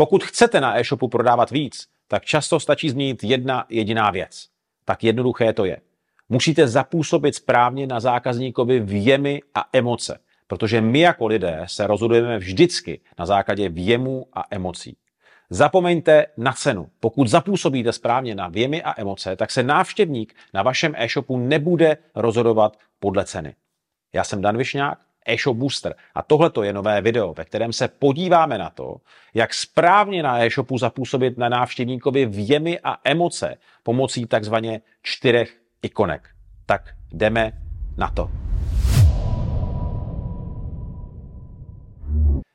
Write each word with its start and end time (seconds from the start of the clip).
Pokud 0.00 0.24
chcete 0.24 0.60
na 0.60 0.78
e-shopu 0.78 1.08
prodávat 1.08 1.50
víc, 1.50 1.86
tak 2.08 2.24
často 2.24 2.60
stačí 2.60 2.90
změnit 2.90 3.24
jedna 3.24 3.64
jediná 3.68 4.10
věc. 4.10 4.46
Tak 4.84 5.04
jednoduché 5.04 5.52
to 5.52 5.64
je. 5.64 5.80
Musíte 6.28 6.68
zapůsobit 6.68 7.34
správně 7.34 7.86
na 7.86 8.00
zákazníkovi 8.00 8.80
věmy 8.80 9.42
a 9.54 9.64
emoce, 9.72 10.18
protože 10.46 10.80
my 10.80 11.00
jako 11.00 11.26
lidé 11.26 11.62
se 11.66 11.86
rozhodujeme 11.86 12.38
vždycky 12.38 13.00
na 13.18 13.26
základě 13.26 13.68
věmů 13.68 14.26
a 14.32 14.44
emocí. 14.50 14.96
Zapomeňte 15.50 16.26
na 16.36 16.52
cenu. 16.52 16.90
Pokud 17.00 17.28
zapůsobíte 17.28 17.92
správně 17.92 18.34
na 18.34 18.48
věmy 18.48 18.82
a 18.82 19.00
emoce, 19.00 19.36
tak 19.36 19.50
se 19.50 19.62
návštěvník 19.62 20.34
na 20.54 20.62
vašem 20.62 20.94
e-shopu 20.96 21.38
nebude 21.38 21.96
rozhodovat 22.14 22.76
podle 23.00 23.24
ceny. 23.24 23.54
Já 24.12 24.24
jsem 24.24 24.42
Dan 24.42 24.56
Višňák, 24.56 24.98
e-shop 25.26 25.56
booster 25.56 25.94
a 26.14 26.22
tohle 26.22 26.50
je 26.62 26.72
nové 26.72 27.00
video, 27.00 27.34
ve 27.34 27.44
kterém 27.44 27.72
se 27.72 27.88
podíváme 27.88 28.58
na 28.58 28.70
to, 28.70 28.96
jak 29.34 29.54
správně 29.54 30.22
na 30.22 30.44
e-shopu 30.44 30.78
zapůsobit 30.78 31.38
na 31.38 31.48
návštěvníkovi 31.48 32.26
věmy 32.26 32.78
a 32.84 32.96
emoce 33.04 33.56
pomocí 33.82 34.26
takzvaně 34.26 34.80
čtyřech 35.02 35.56
ikonek. 35.82 36.28
Tak 36.66 36.94
jdeme 37.12 37.52
na 37.96 38.10
to. 38.10 38.30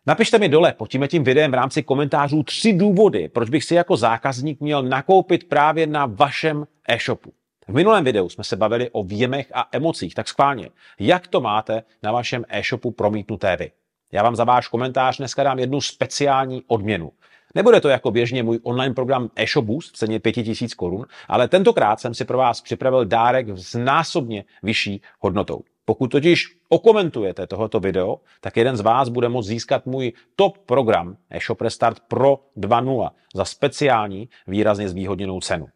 Napište 0.08 0.40
mi 0.40 0.50
dole 0.50 0.74
pod 0.74 0.90
tím 0.90 1.24
videem 1.24 1.52
v 1.52 1.54
rámci 1.54 1.84
komentářů 1.84 2.44
tři 2.44 2.74
důvody, 2.74 3.30
proč 3.30 3.50
bych 3.50 3.64
si 3.64 3.76
jako 3.76 3.98
zákazník 3.98 4.62
měl 4.62 4.84
nakoupit 4.84 5.50
právě 5.50 5.88
na 5.88 6.06
vašem 6.06 6.66
e-shopu. 6.90 7.34
V 7.68 7.74
minulém 7.74 8.04
videu 8.04 8.30
jsme 8.30 8.44
se 8.44 8.56
bavili 8.56 8.90
o 8.92 9.04
věmech 9.04 9.48
a 9.54 9.68
emocích, 9.72 10.16
tak 10.16 10.28
schválně, 10.28 10.70
jak 11.00 11.28
to 11.28 11.42
máte 11.42 11.84
na 12.04 12.12
vašem 12.12 12.46
e-shopu 12.50 12.92
promítnuté 12.92 13.58
vy. 13.58 13.72
Já 14.12 14.24
vám 14.24 14.36
za 14.36 14.44
váš 14.44 14.68
komentář 14.68 15.18
dneska 15.18 15.44
dám 15.44 15.60
jednu 15.60 15.82
speciální 15.82 16.64
odměnu. 16.68 17.12
Nebude 17.56 17.82
to 17.82 17.90
jako 17.90 18.12
běžně 18.12 18.44
můj 18.44 18.60
online 18.64 18.94
program 18.94 19.30
e-shop 19.36 19.66
boost 19.66 19.94
v 19.94 19.98
ceně 19.98 20.20
5000 20.20 20.74
korun, 20.74 21.06
ale 21.28 21.48
tentokrát 21.48 22.00
jsem 22.00 22.14
si 22.14 22.26
pro 22.26 22.38
vás 22.38 22.62
připravil 22.62 23.06
dárek 23.06 23.48
s 23.50 23.78
násobně 23.78 24.44
vyšší 24.64 25.02
hodnotou. 25.20 25.62
Pokud 25.86 26.08
totiž 26.08 26.58
okomentujete 26.70 27.48
tohoto 27.48 27.80
video, 27.80 28.20
tak 28.42 28.58
jeden 28.58 28.78
z 28.78 28.82
vás 28.82 29.10
bude 29.10 29.30
moct 29.30 29.46
získat 29.46 29.86
můj 29.86 30.14
top 30.36 30.58
program 30.58 31.18
eShop 31.30 31.62
Restart 31.62 32.00
Pro 32.08 32.40
2.0 32.58 33.10
za 33.36 33.46
speciální 33.46 34.30
výrazně 34.48 34.90
zvýhodněnou 34.90 35.40
cenu. 35.40 35.68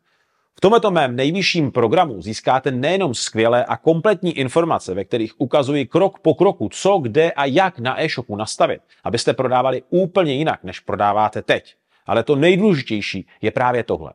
V 0.60 0.68
tomto 0.70 0.92
mém 0.92 1.16
nejvyšším 1.16 1.72
programu 1.72 2.22
získáte 2.22 2.72
nejenom 2.72 3.14
skvělé 3.14 3.66
a 3.66 3.78
kompletní 3.78 4.38
informace, 4.38 4.94
ve 4.94 5.04
kterých 5.06 5.42
ukazuji 5.42 5.86
krok 5.86 6.20
po 6.20 6.36
kroku, 6.36 6.70
co, 6.70 6.98
kde 6.98 7.32
a 7.32 7.46
jak 7.46 7.80
na 7.80 8.04
e-shopu 8.04 8.36
nastavit, 8.36 8.82
abyste 9.04 9.34
prodávali 9.34 9.84
úplně 9.90 10.34
jinak, 10.34 10.64
než 10.64 10.80
prodáváte 10.80 11.42
teď. 11.42 11.76
Ale 12.06 12.24
to 12.24 12.36
nejdůležitější 12.36 13.28
je 13.42 13.52
právě 13.52 13.84
tohle. 13.84 14.14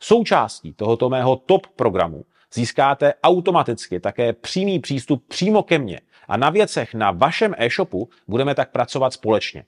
Součástí 0.00 0.72
tohoto 0.72 1.08
mého 1.08 1.36
top 1.36 1.66
programu 1.66 2.24
získáte 2.54 3.14
automaticky 3.22 4.00
také 4.00 4.32
přímý 4.32 4.78
přístup 4.78 5.24
přímo 5.28 5.62
ke 5.62 5.78
mně 5.78 6.00
a 6.28 6.36
na 6.36 6.50
věcech 6.50 6.94
na 6.94 7.10
vašem 7.10 7.54
e-shopu 7.58 8.08
budeme 8.28 8.54
tak 8.54 8.70
pracovat 8.70 9.12
společně. 9.12 9.64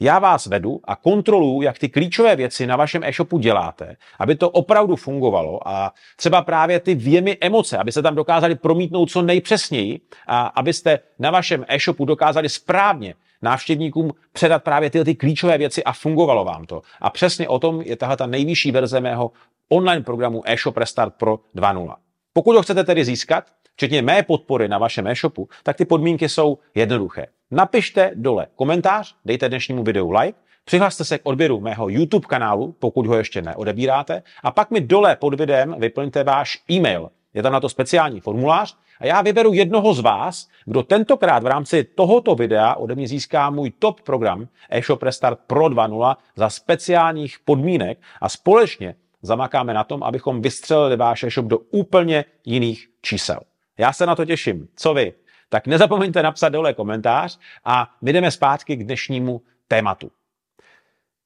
Já 0.00 0.18
vás 0.18 0.46
vedu 0.46 0.80
a 0.84 0.96
kontroluju, 0.96 1.62
jak 1.62 1.78
ty 1.78 1.88
klíčové 1.88 2.36
věci 2.36 2.66
na 2.66 2.76
vašem 2.76 3.04
e-shopu 3.04 3.38
děláte, 3.38 3.96
aby 4.18 4.36
to 4.36 4.50
opravdu 4.50 4.96
fungovalo 4.96 5.68
a 5.68 5.92
třeba 6.16 6.42
právě 6.42 6.80
ty 6.80 6.94
věmy 6.94 7.36
emoce, 7.40 7.78
aby 7.78 7.92
se 7.92 8.02
tam 8.02 8.14
dokázali 8.14 8.54
promítnout 8.54 9.10
co 9.10 9.22
nejpřesněji 9.22 10.00
a 10.26 10.46
abyste 10.46 10.98
na 11.18 11.30
vašem 11.30 11.64
e-shopu 11.68 12.04
dokázali 12.04 12.48
správně 12.48 13.14
návštěvníkům 13.42 14.12
předat 14.32 14.64
právě 14.64 14.90
tyhle 14.90 15.04
ty 15.04 15.14
klíčové 15.14 15.58
věci 15.58 15.84
a 15.84 15.92
fungovalo 15.92 16.44
vám 16.44 16.64
to. 16.64 16.82
A 17.00 17.10
přesně 17.10 17.48
o 17.48 17.58
tom 17.58 17.80
je 17.80 17.96
tahle 17.96 18.16
ta 18.16 18.26
nejvyšší 18.26 18.72
verze 18.72 19.00
mého 19.00 19.30
online 19.68 20.04
programu 20.04 20.42
eShop 20.46 20.76
Restart 20.76 21.14
Pro 21.14 21.36
2.0. 21.56 21.94
Pokud 22.32 22.56
ho 22.56 22.62
chcete 22.62 22.84
tedy 22.84 23.04
získat, 23.04 23.44
včetně 23.74 24.02
mé 24.02 24.22
podpory 24.22 24.68
na 24.68 24.78
vašem 24.78 25.06
e-shopu, 25.06 25.48
tak 25.62 25.76
ty 25.76 25.84
podmínky 25.84 26.28
jsou 26.28 26.58
jednoduché. 26.74 27.26
Napište 27.50 28.12
dole 28.14 28.46
komentář, 28.56 29.14
dejte 29.24 29.48
dnešnímu 29.48 29.82
videu 29.82 30.10
like, 30.10 30.38
přihlaste 30.64 31.04
se 31.04 31.18
k 31.18 31.20
odběru 31.24 31.60
mého 31.60 31.88
YouTube 31.88 32.26
kanálu, 32.28 32.74
pokud 32.78 33.06
ho 33.06 33.16
ještě 33.16 33.42
neodebíráte, 33.42 34.22
a 34.42 34.50
pak 34.50 34.70
mi 34.70 34.80
dole 34.80 35.16
pod 35.16 35.34
videem 35.34 35.74
vyplňte 35.78 36.24
váš 36.24 36.62
e-mail. 36.70 37.10
Je 37.34 37.42
tam 37.42 37.52
na 37.52 37.60
to 37.60 37.68
speciální 37.68 38.20
formulář 38.20 38.76
a 39.00 39.06
já 39.06 39.22
vyberu 39.22 39.52
jednoho 39.52 39.94
z 39.94 40.00
vás, 40.00 40.48
kdo 40.64 40.82
tentokrát 40.82 41.42
v 41.42 41.46
rámci 41.46 41.84
tohoto 41.84 42.34
videa 42.34 42.74
ode 42.74 42.94
mě 42.94 43.08
získá 43.08 43.50
můj 43.50 43.70
top 43.70 44.00
program 44.00 44.48
eShop 44.70 45.02
Restart 45.02 45.38
Pro 45.46 45.64
2.0 45.64 46.16
za 46.36 46.50
speciálních 46.50 47.36
podmínek 47.44 47.98
a 48.20 48.28
společně 48.28 48.94
zamakáme 49.22 49.74
na 49.74 49.84
tom, 49.84 50.02
abychom 50.02 50.42
vystřelili 50.42 50.96
váš 50.96 51.22
e-shop 51.22 51.46
do 51.46 51.58
úplně 51.58 52.24
jiných 52.44 52.88
čísel. 53.02 53.40
Já 53.78 53.92
se 53.92 54.06
na 54.06 54.16
to 54.16 54.24
těším. 54.24 54.68
Co 54.76 54.94
vy? 54.94 55.12
Tak 55.48 55.66
nezapomeňte 55.66 56.22
napsat 56.22 56.48
dole 56.48 56.74
komentář 56.74 57.38
a 57.64 57.94
my 58.02 58.12
jdeme 58.12 58.30
zpátky 58.30 58.76
k 58.76 58.84
dnešnímu 58.84 59.42
tématu. 59.68 60.10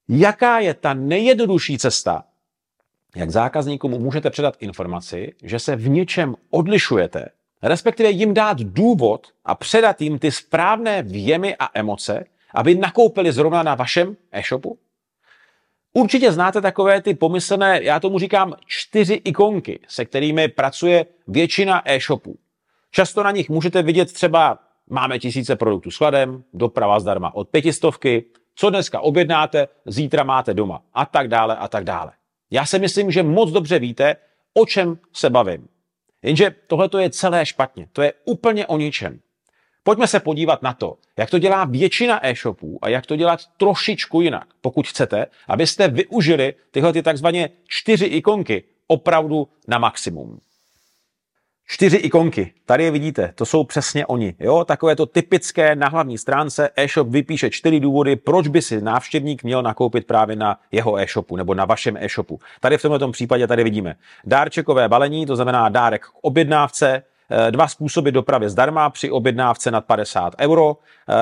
Jaká 0.09 0.59
je 0.59 0.75
ta 0.75 0.95
nejjednodušší 0.95 1.79
cesta, 1.79 2.25
jak 3.17 3.31
zákazníkům 3.31 3.91
můžete 3.91 4.31
předat 4.31 4.57
informaci, 4.61 5.35
že 5.43 5.59
se 5.59 5.77
v 5.77 5.89
něčem 5.89 6.35
odlišujete, 6.51 7.29
respektive 7.63 8.11
jim 8.11 8.35
dát 8.35 8.61
důvod 8.61 9.27
a 9.45 9.55
předat 9.55 10.01
jim 10.01 10.19
ty 10.19 10.33
správné 10.33 11.03
věmy 11.03 11.57
a 11.59 11.69
emoce, 11.75 12.25
aby 12.55 12.75
nakoupili 12.75 13.33
zrovna 13.33 13.63
na 13.63 13.75
vašem 13.75 14.17
e-shopu? 14.33 14.79
Určitě 15.93 16.33
znáte 16.33 16.61
takové 16.61 17.03
ty 17.03 17.15
pomyslné, 17.15 17.83
já 17.83 18.01
tomu 18.01 18.19
říkám, 18.19 18.55
čtyři 18.67 19.15
ikonky, 19.15 19.81
se 19.89 20.05
kterými 20.05 20.49
pracuje 20.49 21.07
většina 21.29 21.83
e-shopů. 21.85 22.39
Často 22.95 23.23
na 23.23 23.31
nich 23.31 23.51
můžete 23.51 23.83
vidět 23.83 24.13
třeba 24.13 24.59
máme 24.91 25.19
tisíce 25.19 25.57
produktů 25.57 25.91
s 25.91 25.99
kladem, 25.99 26.45
doprava 26.53 27.01
zdarma 27.01 27.35
od 27.35 27.49
pětistovky, 27.49 28.25
co 28.55 28.71
dneska 28.71 29.01
objednáte, 29.01 29.69
zítra 29.87 30.25
máte 30.25 30.55
doma 30.55 30.83
a 30.95 31.07
tak 31.07 31.29
dále 31.29 31.57
a 31.57 31.69
tak 31.69 31.85
dále. 31.85 32.13
Já 32.51 32.67
si 32.67 32.79
myslím, 32.79 33.11
že 33.11 33.23
moc 33.23 33.51
dobře 33.51 33.79
víte, 33.79 34.17
o 34.55 34.67
čem 34.67 34.99
se 35.13 35.31
bavím. 35.31 35.69
Jenže 36.23 36.55
tohle 36.67 36.89
je 36.99 37.11
celé 37.11 37.47
špatně. 37.47 37.89
To 37.93 38.03
je 38.03 38.13
úplně 38.25 38.67
o 38.67 38.79
ničem. 38.79 39.21
Pojďme 39.83 40.07
se 40.07 40.21
podívat 40.21 40.63
na 40.63 40.73
to, 40.75 40.99
jak 41.17 41.31
to 41.31 41.39
dělá 41.39 41.65
většina 41.65 42.27
e-shopů 42.27 42.79
a 42.83 42.89
jak 42.89 43.07
to 43.07 43.17
dělat 43.17 43.41
trošičku 43.57 44.21
jinak, 44.21 44.47
pokud 44.61 44.87
chcete, 44.89 45.27
abyste 45.49 45.89
využili 45.89 46.55
tyhle 46.71 46.93
ty 46.93 47.03
takzvané 47.03 47.49
čtyři 47.67 48.05
ikonky 48.05 48.65
opravdu 48.87 49.49
na 49.69 49.79
maximum. 49.79 50.39
Čtyři 51.73 51.97
ikonky, 51.97 52.53
tady 52.67 52.85
je 52.85 52.91
vidíte, 52.91 53.33
to 53.35 53.47
jsou 53.47 53.65
přesně 53.65 54.07
oni. 54.07 54.35
Jo? 54.39 54.65
Takové 54.65 54.97
to 54.97 55.07
typické 55.07 55.77
na 55.77 55.89
hlavní 55.89 56.19
stránce 56.19 56.71
e-shop 56.77 57.09
vypíše 57.09 57.51
čtyři 57.51 57.81
důvody, 57.81 58.17
proč 58.17 58.49
by 58.49 58.63
si 58.63 58.81
návštěvník 58.81 59.45
měl 59.45 59.63
nakoupit 59.63 60.07
právě 60.07 60.37
na 60.37 60.57
jeho 60.73 61.01
e-shopu 61.01 61.37
nebo 61.37 61.55
na 61.55 61.65
vašem 61.65 61.97
e-shopu. 61.97 62.41
Tady 62.61 62.79
v 62.79 62.83
tomto 62.83 63.11
případě 63.11 63.47
tady 63.47 63.65
vidíme 63.65 63.95
dárčekové 64.25 64.89
balení, 64.89 65.27
to 65.27 65.37
znamená 65.37 65.69
dárek 65.69 66.07
k 66.07 66.11
objednávce, 66.21 67.03
eh, 67.31 67.51
dva 67.51 67.69
způsoby 67.69 68.11
dopravy 68.11 68.51
zdarma 68.51 68.91
při 68.91 69.11
objednávce 69.11 69.71
nad 69.71 69.85
50 69.85 70.35
euro, 70.41 70.77
eh, 71.09 71.15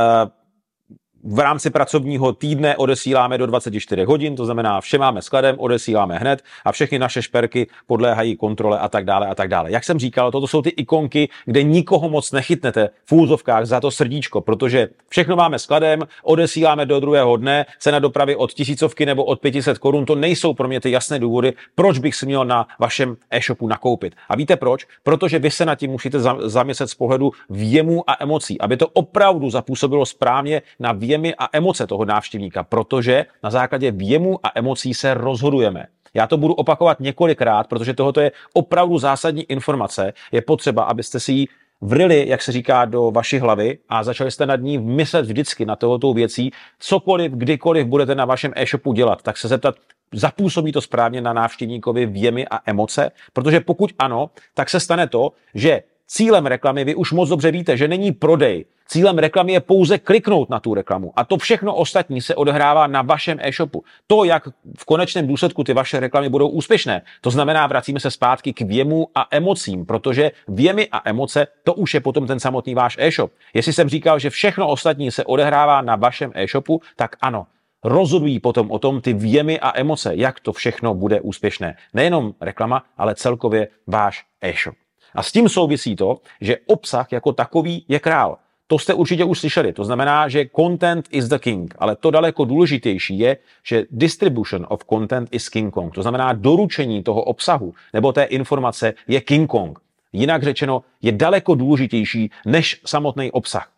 v 1.24 1.38
rámci 1.38 1.70
pracovního 1.70 2.32
týdne 2.32 2.76
odesíláme 2.76 3.38
do 3.38 3.46
24 3.46 4.04
hodin, 4.04 4.36
to 4.36 4.44
znamená, 4.44 4.80
vše 4.80 4.98
máme 4.98 5.22
skladem, 5.22 5.56
odesíláme 5.58 6.18
hned 6.18 6.42
a 6.64 6.72
všechny 6.72 6.98
naše 6.98 7.22
šperky 7.22 7.66
podléhají 7.86 8.36
kontrole 8.36 8.78
a 8.78 8.88
tak 8.88 9.04
dále 9.04 9.26
a 9.26 9.34
tak 9.34 9.48
dále. 9.48 9.70
Jak 9.70 9.84
jsem 9.84 9.98
říkal, 9.98 10.30
toto 10.30 10.46
jsou 10.46 10.62
ty 10.62 10.68
ikonky, 10.68 11.28
kde 11.44 11.62
nikoho 11.62 12.08
moc 12.08 12.32
nechytnete 12.32 12.90
v 13.06 13.12
úzovkách 13.12 13.66
za 13.66 13.80
to 13.80 13.90
srdíčko, 13.90 14.40
protože 14.40 14.88
všechno 15.08 15.36
máme 15.36 15.58
skladem, 15.58 16.00
odesíláme 16.22 16.86
do 16.86 17.00
druhého 17.00 17.36
dne, 17.36 17.66
cena 17.78 17.98
dopravy 17.98 18.36
od 18.36 18.52
tisícovky 18.52 19.06
nebo 19.06 19.24
od 19.24 19.40
500 19.40 19.78
korun, 19.78 20.04
to 20.04 20.14
nejsou 20.14 20.54
pro 20.54 20.68
mě 20.68 20.80
ty 20.80 20.90
jasné 20.90 21.18
důvody, 21.18 21.52
proč 21.74 21.98
bych 21.98 22.14
si 22.14 22.26
měl 22.26 22.44
na 22.44 22.66
vašem 22.78 23.16
e-shopu 23.30 23.68
nakoupit. 23.68 24.14
A 24.28 24.36
víte 24.36 24.56
proč? 24.56 24.86
Protože 25.02 25.38
vy 25.38 25.50
se 25.50 25.64
na 25.64 25.74
tím 25.74 25.90
musíte 25.90 26.18
zamyslet 26.38 26.86
z 26.86 26.94
pohledu 26.94 27.32
věmu 27.50 28.10
a 28.10 28.16
emocí, 28.20 28.60
aby 28.60 28.76
to 28.76 28.88
opravdu 28.88 29.50
zapůsobilo 29.50 30.06
správně 30.06 30.62
na 30.78 30.92
vě 30.92 31.09
věmy 31.10 31.34
a 31.38 31.48
emoce 31.52 31.86
toho 31.86 32.04
návštěvníka, 32.04 32.62
protože 32.62 33.26
na 33.42 33.50
základě 33.50 33.90
věmu 33.90 34.38
a 34.42 34.52
emocí 34.54 34.94
se 34.94 35.14
rozhodujeme. 35.14 35.86
Já 36.14 36.26
to 36.26 36.36
budu 36.36 36.54
opakovat 36.54 37.00
několikrát, 37.00 37.66
protože 37.66 37.94
tohoto 37.94 38.20
je 38.20 38.32
opravdu 38.54 38.98
zásadní 38.98 39.42
informace. 39.42 40.12
Je 40.32 40.42
potřeba, 40.42 40.82
abyste 40.82 41.20
si 41.20 41.32
ji 41.32 41.46
vrili, 41.80 42.28
jak 42.28 42.42
se 42.42 42.52
říká, 42.52 42.84
do 42.84 43.10
vaší 43.10 43.38
hlavy 43.38 43.78
a 43.88 44.04
začali 44.04 44.30
jste 44.30 44.46
nad 44.46 44.60
ní 44.60 44.78
myslet 44.78 45.26
vždycky 45.26 45.66
na 45.66 45.76
tohoto 45.76 46.12
věcí. 46.12 46.50
Cokoliv, 46.78 47.32
kdykoliv 47.32 47.86
budete 47.86 48.14
na 48.14 48.24
vašem 48.24 48.52
e-shopu 48.56 48.92
dělat, 48.92 49.22
tak 49.22 49.36
se 49.36 49.48
zeptat, 49.48 49.74
zapůsobí 50.14 50.72
to 50.72 50.80
správně 50.80 51.20
na 51.20 51.32
návštěvníkovi 51.32 52.06
věmy 52.06 52.46
a 52.50 52.60
emoce, 52.70 53.10
protože 53.32 53.60
pokud 53.60 53.90
ano, 53.98 54.30
tak 54.54 54.70
se 54.70 54.80
stane 54.80 55.06
to, 55.06 55.32
že 55.54 55.82
cílem 56.06 56.46
reklamy 56.46 56.84
vy 56.84 56.94
už 56.94 57.12
moc 57.12 57.28
dobře 57.28 57.50
víte, 57.50 57.76
že 57.76 57.88
není 57.88 58.12
prodej. 58.12 58.64
Cílem 58.90 59.18
reklamy 59.18 59.52
je 59.52 59.60
pouze 59.60 59.98
kliknout 59.98 60.50
na 60.50 60.60
tu 60.60 60.74
reklamu 60.74 61.12
a 61.16 61.24
to 61.24 61.38
všechno 61.38 61.74
ostatní 61.74 62.20
se 62.20 62.34
odehrává 62.34 62.86
na 62.86 63.02
vašem 63.02 63.38
e-shopu. 63.40 63.84
To, 64.06 64.24
jak 64.24 64.48
v 64.78 64.84
konečném 64.84 65.26
důsledku 65.26 65.64
ty 65.64 65.74
vaše 65.74 66.00
reklamy 66.00 66.28
budou 66.28 66.48
úspěšné, 66.48 67.02
to 67.20 67.30
znamená, 67.30 67.66
vracíme 67.66 68.00
se 68.00 68.10
zpátky 68.10 68.52
k 68.52 68.60
věmu 68.60 69.08
a 69.14 69.26
emocím, 69.30 69.86
protože 69.86 70.30
věmy 70.48 70.88
a 70.92 71.02
emoce, 71.04 71.46
to 71.64 71.74
už 71.74 71.94
je 71.94 72.00
potom 72.00 72.26
ten 72.26 72.40
samotný 72.40 72.74
váš 72.74 72.96
e-shop. 73.00 73.32
Jestli 73.54 73.72
jsem 73.72 73.88
říkal, 73.88 74.18
že 74.18 74.30
všechno 74.30 74.68
ostatní 74.68 75.10
se 75.10 75.24
odehrává 75.24 75.82
na 75.82 75.96
vašem 75.96 76.32
e-shopu, 76.34 76.80
tak 76.96 77.16
ano, 77.20 77.46
rozhodují 77.84 78.40
potom 78.40 78.70
o 78.70 78.78
tom 78.78 79.00
ty 79.00 79.12
věmy 79.12 79.60
a 79.60 79.80
emoce, 79.80 80.12
jak 80.14 80.40
to 80.40 80.52
všechno 80.52 80.94
bude 80.94 81.20
úspěšné. 81.20 81.76
Nejenom 81.94 82.34
reklama, 82.40 82.82
ale 82.98 83.14
celkově 83.14 83.68
váš 83.86 84.24
e-shop. 84.40 84.74
A 85.14 85.22
s 85.22 85.32
tím 85.32 85.48
souvisí 85.48 85.96
to, 85.96 86.18
že 86.40 86.56
obsah 86.66 87.12
jako 87.12 87.32
takový 87.32 87.84
je 87.88 87.98
král. 87.98 88.38
To 88.70 88.78
jste 88.78 88.94
určitě 88.94 89.24
už 89.24 89.38
slyšeli. 89.38 89.72
To 89.72 89.84
znamená, 89.84 90.28
že 90.28 90.46
content 90.56 91.08
is 91.10 91.28
the 91.28 91.38
king. 91.38 91.74
Ale 91.78 91.96
to 91.96 92.10
daleko 92.10 92.44
důležitější 92.44 93.18
je, 93.18 93.36
že 93.66 93.84
distribution 93.90 94.66
of 94.68 94.84
content 94.90 95.28
is 95.32 95.48
King 95.48 95.74
Kong. 95.74 95.94
To 95.94 96.02
znamená, 96.02 96.32
doručení 96.32 97.02
toho 97.02 97.22
obsahu 97.22 97.74
nebo 97.92 98.12
té 98.12 98.22
informace 98.24 98.94
je 99.08 99.20
King 99.20 99.50
Kong. 99.50 99.78
Jinak 100.12 100.42
řečeno, 100.42 100.82
je 101.02 101.12
daleko 101.12 101.54
důležitější 101.54 102.30
než 102.46 102.80
samotný 102.86 103.30
obsah. 103.32 103.72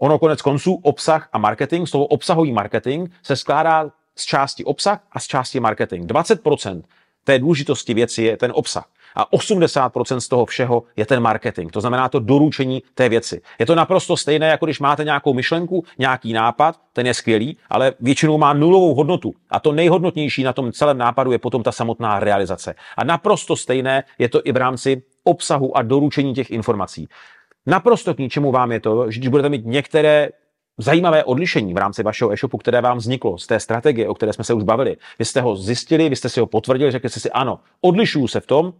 Ono 0.00 0.18
konec 0.18 0.42
konců 0.42 0.80
obsah 0.82 1.28
a 1.32 1.38
marketing, 1.38 1.88
slovo 1.88 2.06
obsahový 2.06 2.52
marketing 2.52 3.10
se 3.22 3.36
skládá 3.36 3.90
z 4.16 4.24
části 4.24 4.64
obsah 4.64 5.00
a 5.12 5.20
z 5.20 5.26
části 5.26 5.60
marketing. 5.60 6.10
20% 6.10 6.82
té 7.24 7.38
důležitosti 7.38 7.94
věci 7.94 8.22
je 8.22 8.36
ten 8.36 8.52
obsah 8.54 8.88
a 9.16 9.30
80% 9.32 10.16
z 10.16 10.28
toho 10.28 10.46
všeho 10.46 10.82
je 10.96 11.06
ten 11.06 11.20
marketing. 11.20 11.72
To 11.72 11.80
znamená 11.80 12.08
to 12.08 12.20
doručení 12.20 12.82
té 12.94 13.08
věci. 13.08 13.40
Je 13.58 13.66
to 13.66 13.74
naprosto 13.74 14.16
stejné, 14.16 14.46
jako 14.46 14.66
když 14.66 14.80
máte 14.80 15.04
nějakou 15.04 15.34
myšlenku, 15.34 15.84
nějaký 15.98 16.32
nápad, 16.32 16.80
ten 16.92 17.06
je 17.06 17.14
skvělý, 17.14 17.56
ale 17.70 17.92
většinou 18.00 18.38
má 18.38 18.52
nulovou 18.52 18.94
hodnotu. 18.94 19.32
A 19.50 19.60
to 19.60 19.72
nejhodnotnější 19.72 20.42
na 20.42 20.52
tom 20.52 20.72
celém 20.72 20.98
nápadu 20.98 21.32
je 21.32 21.38
potom 21.38 21.62
ta 21.62 21.72
samotná 21.72 22.20
realizace. 22.20 22.74
A 22.96 23.04
naprosto 23.04 23.56
stejné 23.56 24.04
je 24.18 24.28
to 24.28 24.40
i 24.44 24.52
v 24.52 24.56
rámci 24.56 25.02
obsahu 25.24 25.76
a 25.76 25.82
doručení 25.82 26.34
těch 26.34 26.50
informací. 26.50 27.08
Naprosto 27.66 28.14
k 28.14 28.18
ničemu 28.18 28.52
vám 28.52 28.72
je 28.72 28.80
to, 28.80 29.10
že 29.10 29.20
když 29.20 29.28
budete 29.28 29.48
mít 29.48 29.66
některé 29.66 30.28
zajímavé 30.78 31.24
odlišení 31.24 31.74
v 31.74 31.76
rámci 31.76 32.02
vašeho 32.02 32.32
e-shopu, 32.32 32.58
které 32.58 32.80
vám 32.80 32.98
vzniklo 32.98 33.38
z 33.38 33.46
té 33.46 33.60
strategie, 33.60 34.08
o 34.08 34.14
které 34.14 34.32
jsme 34.32 34.44
se 34.44 34.54
už 34.54 34.62
bavili. 34.62 34.96
Vy 35.18 35.24
jste 35.24 35.40
ho 35.40 35.56
zjistili, 35.56 36.08
vy 36.08 36.16
jste 36.16 36.28
si 36.28 36.40
ho 36.40 36.46
potvrdili, 36.46 36.90
řekli 36.90 37.10
jste 37.10 37.20
si 37.20 37.30
ano, 37.30 37.60
odlišuju 37.80 38.28
se 38.28 38.40
v 38.40 38.46
tom, 38.46 38.72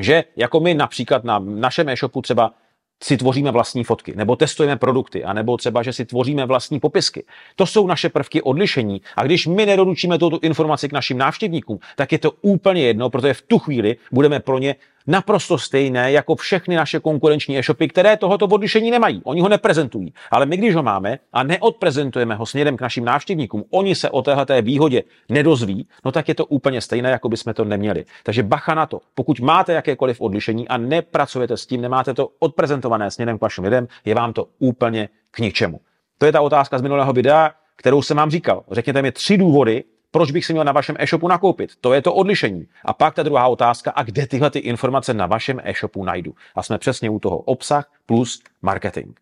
že 0.00 0.24
jako 0.36 0.60
my 0.60 0.74
například 0.74 1.24
na 1.24 1.38
našem 1.38 1.88
e-shopu 1.88 2.22
třeba 2.22 2.54
si 3.02 3.16
tvoříme 3.16 3.50
vlastní 3.50 3.84
fotky, 3.84 4.12
nebo 4.16 4.36
testujeme 4.36 4.76
produkty, 4.76 5.24
anebo 5.24 5.56
třeba, 5.56 5.82
že 5.82 5.92
si 5.92 6.04
tvoříme 6.04 6.46
vlastní 6.46 6.80
popisky. 6.80 7.24
To 7.56 7.66
jsou 7.66 7.86
naše 7.86 8.08
prvky 8.08 8.42
odlišení. 8.42 9.00
A 9.16 9.22
když 9.22 9.46
my 9.46 9.66
nedoručíme 9.66 10.18
tuto 10.18 10.38
informaci 10.42 10.88
k 10.88 10.92
našim 10.92 11.18
návštěvníkům, 11.18 11.78
tak 11.96 12.12
je 12.12 12.18
to 12.18 12.30
úplně 12.30 12.82
jedno, 12.82 13.10
protože 13.10 13.34
v 13.34 13.42
tu 13.42 13.58
chvíli 13.58 13.96
budeme 14.12 14.40
pro 14.40 14.58
ně 14.58 14.76
naprosto 15.06 15.58
stejné 15.58 16.12
jako 16.12 16.36
všechny 16.36 16.76
naše 16.76 17.00
konkurenční 17.00 17.58
e-shopy, 17.58 17.88
které 17.88 18.16
tohoto 18.16 18.46
odlišení 18.46 18.90
nemají. 18.90 19.20
Oni 19.24 19.40
ho 19.40 19.48
neprezentují. 19.48 20.14
Ale 20.30 20.46
my, 20.46 20.56
když 20.56 20.74
ho 20.74 20.82
máme 20.82 21.18
a 21.32 21.42
neodprezentujeme 21.42 22.34
ho 22.34 22.46
směrem 22.46 22.76
k 22.76 22.80
našim 22.80 23.04
návštěvníkům, 23.04 23.64
oni 23.70 23.94
se 23.94 24.10
o 24.10 24.22
téhle 24.22 24.62
výhodě 24.62 25.02
nedozví, 25.28 25.88
no 26.04 26.12
tak 26.12 26.28
je 26.28 26.34
to 26.34 26.46
úplně 26.46 26.80
stejné, 26.80 27.10
jako 27.10 27.28
bychom 27.28 27.54
to 27.54 27.64
neměli. 27.64 28.04
Takže 28.22 28.42
bacha 28.42 28.74
na 28.74 28.86
to. 28.86 29.00
Pokud 29.14 29.40
máte 29.40 29.72
jakékoliv 29.72 30.20
odlišení 30.20 30.68
a 30.68 30.76
nepracujete 30.76 31.56
s 31.56 31.66
tím, 31.66 31.80
nemáte 31.80 32.14
to 32.14 32.28
odprezentované 32.38 33.10
směrem 33.10 33.38
k 33.38 33.40
vašim 33.40 33.64
lidem, 33.64 33.88
je 34.04 34.14
vám 34.14 34.32
to 34.32 34.46
úplně 34.58 35.08
k 35.30 35.38
ničemu. 35.38 35.80
To 36.18 36.26
je 36.26 36.32
ta 36.32 36.40
otázka 36.40 36.78
z 36.78 36.82
minulého 36.82 37.12
videa, 37.12 37.50
kterou 37.76 38.02
jsem 38.02 38.16
vám 38.16 38.30
říkal. 38.30 38.64
Řekněte 38.70 39.02
mi 39.02 39.12
tři 39.12 39.36
důvody, 39.36 39.84
proč 40.14 40.30
bych 40.30 40.46
si 40.46 40.52
měl 40.52 40.64
na 40.64 40.72
vašem 40.72 40.96
e-shopu 40.98 41.28
nakoupit? 41.28 41.70
To 41.80 41.92
je 41.92 42.02
to 42.02 42.14
odlišení. 42.14 42.66
A 42.84 42.92
pak 42.92 43.14
ta 43.14 43.22
druhá 43.22 43.48
otázka, 43.48 43.90
a 43.90 44.02
kde 44.02 44.26
tyhle 44.26 44.50
ty 44.50 44.58
informace 44.58 45.14
na 45.14 45.26
vašem 45.26 45.60
e-shopu 45.64 46.04
najdu? 46.04 46.34
A 46.54 46.62
jsme 46.62 46.78
přesně 46.78 47.10
u 47.10 47.18
toho 47.18 47.38
obsah 47.38 47.90
plus 48.06 48.42
marketing. 48.62 49.16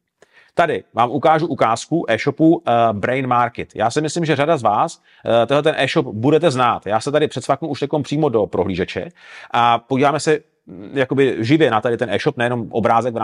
Tady 0.55 0.85
vám 0.95 1.11
ukážu 1.11 1.47
ukázku 1.47 2.05
e-shopu 2.09 2.57
uh, 2.57 2.63
Brain 2.93 3.27
Market. 3.27 3.69
Já 3.75 3.91
si 3.91 4.01
myslím, 4.01 4.25
že 4.25 4.37
řada 4.37 4.57
z 4.57 4.63
vás 4.63 4.97
uh, 4.97 5.47
tenhle 5.47 5.63
ten 5.63 5.75
e-shop 5.79 6.07
budete 6.07 6.51
znát. 6.51 6.87
Já 6.87 7.01
se 7.01 7.13
tady 7.13 7.29
předsvaknu 7.29 7.69
už 7.69 7.85
přímo 8.03 8.29
do 8.29 8.47
prohlížeče 8.47 9.09
a 9.51 9.79
podíváme 9.79 10.21
se 10.21 10.52
jakoby 10.93 11.37
živě 11.41 11.71
na 11.71 11.81
tady 11.81 11.97
ten 11.97 12.11
e-shop, 12.11 12.37
nejenom 12.37 12.67
obrázek 12.71 13.15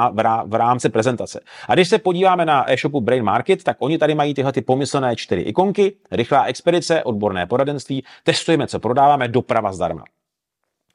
v 0.47 0.55
rámci 0.55 0.89
prezentace. 0.89 1.41
A 1.69 1.75
když 1.75 1.89
se 1.89 1.99
podíváme 1.99 2.45
na 2.45 2.73
e-shopu 2.73 3.01
Brain 3.01 3.25
Market, 3.25 3.65
tak 3.65 3.77
oni 3.81 3.99
tady 3.99 4.15
mají 4.15 4.35
tyhle 4.35 4.53
ty 4.53 4.61
pomyslné 4.61 5.17
čtyři 5.17 5.41
ikonky, 5.41 5.97
rychlá 6.11 6.45
expedice, 6.45 7.03
odborné 7.03 7.47
poradenství, 7.47 8.05
testujeme, 8.25 8.67
co 8.67 8.81
prodáváme, 8.81 9.29
doprava 9.29 9.73
zdarma. 9.73 10.05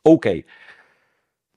OK. 0.04 0.25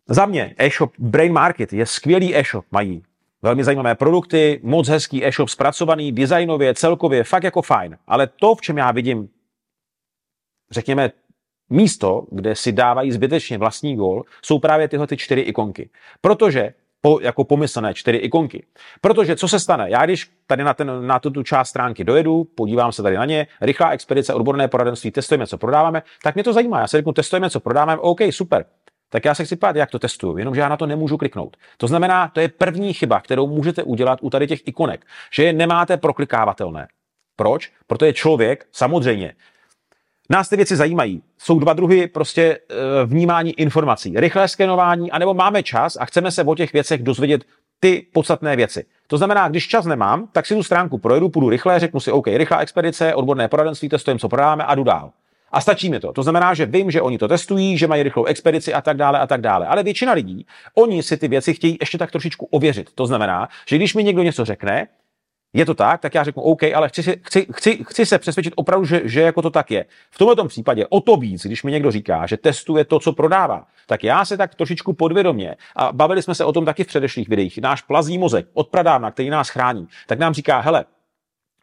Za 0.08 0.26
mě 0.26 0.54
e-shop 0.58 0.92
Brain 0.98 1.32
Market 1.32 1.72
je 1.72 1.86
skvělý 1.86 2.36
e-shop, 2.36 2.64
mají 2.70 3.02
velmi 3.42 3.64
zajímavé 3.64 3.94
produkty, 3.94 4.60
moc 4.62 4.88
hezký 4.88 5.26
e-shop 5.26 5.48
zpracovaný, 5.48 6.12
designově, 6.12 6.74
celkově, 6.74 7.24
fakt 7.24 7.44
jako 7.44 7.62
fajn. 7.62 7.98
Ale 8.06 8.26
to, 8.26 8.54
v 8.54 8.60
čem 8.60 8.78
já 8.78 8.92
vidím, 8.92 9.28
řekněme, 10.70 11.10
místo, 11.70 12.26
kde 12.30 12.54
si 12.54 12.72
dávají 12.72 13.12
zbytečně 13.12 13.58
vlastní 13.58 13.96
gól, 13.96 14.24
jsou 14.42 14.58
právě 14.58 14.88
tyhle 14.88 15.06
ty 15.06 15.16
čtyři 15.16 15.40
ikonky. 15.40 15.90
Protože 16.20 16.74
po, 17.00 17.20
jako 17.22 17.44
pomyslné 17.44 17.94
čtyři 17.94 18.18
ikonky. 18.18 18.66
Protože 19.00 19.36
co 19.36 19.48
se 19.48 19.60
stane? 19.60 19.90
Já 19.90 20.04
když 20.04 20.30
tady 20.46 20.64
na, 20.64 20.74
ten, 20.74 21.06
na 21.06 21.18
tuto 21.18 21.42
část 21.42 21.68
stránky 21.68 22.04
dojedu, 22.04 22.44
podívám 22.44 22.92
se 22.92 23.02
tady 23.02 23.16
na 23.16 23.24
ně, 23.24 23.46
rychlá 23.60 23.90
expedice, 23.90 24.34
odborné 24.34 24.68
poradenství, 24.68 25.10
testujeme, 25.10 25.46
co 25.46 25.58
prodáváme, 25.58 26.02
tak 26.22 26.34
mě 26.34 26.44
to 26.44 26.52
zajímá. 26.52 26.80
Já 26.80 26.86
se 26.86 26.96
řeknu, 26.96 27.12
testujeme, 27.12 27.50
co 27.50 27.60
prodáváme, 27.60 28.00
OK, 28.00 28.20
super. 28.30 28.64
Tak 29.10 29.24
já 29.24 29.34
se 29.34 29.44
chci 29.44 29.56
pát, 29.56 29.76
jak 29.76 29.90
to 29.90 29.98
testuju, 29.98 30.38
jenomže 30.38 30.60
já 30.60 30.68
na 30.68 30.76
to 30.76 30.86
nemůžu 30.86 31.16
kliknout. 31.16 31.56
To 31.76 31.86
znamená, 31.86 32.28
to 32.28 32.40
je 32.40 32.48
první 32.48 32.92
chyba, 32.92 33.20
kterou 33.20 33.46
můžete 33.46 33.82
udělat 33.82 34.18
u 34.22 34.30
tady 34.30 34.46
těch 34.46 34.68
ikonek, 34.68 35.06
že 35.32 35.44
je 35.44 35.52
nemáte 35.52 35.96
proklikávatelné. 35.96 36.88
Proč? 37.36 37.72
Protože 37.86 38.12
člověk 38.12 38.66
samozřejmě 38.72 39.34
Nás 40.28 40.48
ty 40.48 40.56
věci 40.56 40.76
zajímají. 40.76 41.22
Jsou 41.38 41.58
dva 41.58 41.72
druhy 41.72 42.06
prostě 42.06 42.42
e, 42.42 42.58
vnímání 43.06 43.60
informací. 43.60 44.12
Rychlé 44.16 44.48
skenování, 44.48 45.10
anebo 45.10 45.34
máme 45.34 45.62
čas 45.62 45.96
a 46.00 46.04
chceme 46.04 46.30
se 46.30 46.44
o 46.44 46.54
těch 46.54 46.72
věcech 46.72 47.02
dozvědět 47.02 47.44
ty 47.80 48.06
podstatné 48.12 48.56
věci. 48.56 48.84
To 49.06 49.18
znamená, 49.18 49.48
když 49.48 49.68
čas 49.68 49.86
nemám, 49.86 50.28
tak 50.32 50.46
si 50.46 50.54
tu 50.54 50.62
stránku 50.62 50.98
projedu, 50.98 51.28
půjdu 51.28 51.50
rychle, 51.50 51.78
řeknu 51.78 52.00
si, 52.00 52.12
OK, 52.12 52.26
rychlá 52.26 52.58
expedice, 52.58 53.14
odborné 53.14 53.48
poradenství, 53.48 53.88
testujeme, 53.88 54.18
co 54.18 54.28
prodáváme 54.28 54.64
a 54.64 54.74
jdu 54.74 54.84
dál. 54.84 55.10
A 55.52 55.60
stačí 55.60 55.90
mi 55.90 56.00
to. 56.00 56.12
To 56.12 56.22
znamená, 56.22 56.54
že 56.54 56.66
vím, 56.66 56.90
že 56.90 57.02
oni 57.02 57.18
to 57.18 57.28
testují, 57.28 57.78
že 57.78 57.86
mají 57.86 58.02
rychlou 58.02 58.24
expedici 58.24 58.74
a 58.74 58.80
tak 58.80 58.96
dále 58.96 59.18
a 59.18 59.26
tak 59.26 59.40
dále. 59.40 59.66
Ale 59.66 59.82
většina 59.82 60.12
lidí, 60.12 60.46
oni 60.74 61.02
si 61.02 61.16
ty 61.16 61.28
věci 61.28 61.54
chtějí 61.54 61.76
ještě 61.80 61.98
tak 61.98 62.10
trošičku 62.10 62.48
ověřit. 62.50 62.90
To 62.94 63.06
znamená, 63.06 63.48
že 63.68 63.76
když 63.76 63.94
mi 63.94 64.04
někdo 64.04 64.22
něco 64.22 64.44
řekne, 64.44 64.86
je 65.56 65.64
to 65.66 65.74
tak, 65.74 66.00
tak 66.00 66.14
já 66.14 66.24
řeknu 66.24 66.42
OK, 66.42 66.62
ale 66.62 66.88
chci, 66.88 67.02
chci, 67.02 67.46
chci, 67.52 67.84
chci 67.84 68.06
se 68.06 68.18
přesvědčit 68.18 68.52
opravdu, 68.56 68.86
že, 68.86 69.00
že 69.04 69.20
jako 69.20 69.42
to 69.42 69.50
tak 69.50 69.70
je. 69.70 69.84
V 70.10 70.18
tomto 70.18 70.44
případě 70.44 70.86
o 70.86 71.00
to 71.00 71.16
víc, 71.16 71.46
když 71.46 71.62
mi 71.62 71.72
někdo 71.72 71.90
říká, 71.90 72.26
že 72.26 72.36
testuje 72.36 72.84
to, 72.84 73.00
co 73.00 73.12
prodává, 73.12 73.66
tak 73.86 74.04
já 74.04 74.24
se 74.24 74.36
tak 74.36 74.54
trošičku 74.54 74.92
podvědomě, 74.92 75.56
a 75.76 75.92
bavili 75.92 76.22
jsme 76.22 76.34
se 76.34 76.44
o 76.44 76.52
tom 76.52 76.64
taky 76.64 76.84
v 76.84 76.86
předešlých 76.86 77.28
videích, 77.28 77.58
náš 77.58 77.82
plazí 77.82 78.18
mozek 78.18 78.46
od 78.54 78.68
pradávna, 78.68 79.10
který 79.10 79.30
nás 79.30 79.48
chrání, 79.48 79.88
tak 80.06 80.18
nám 80.18 80.34
říká, 80.34 80.60
hele, 80.60 80.84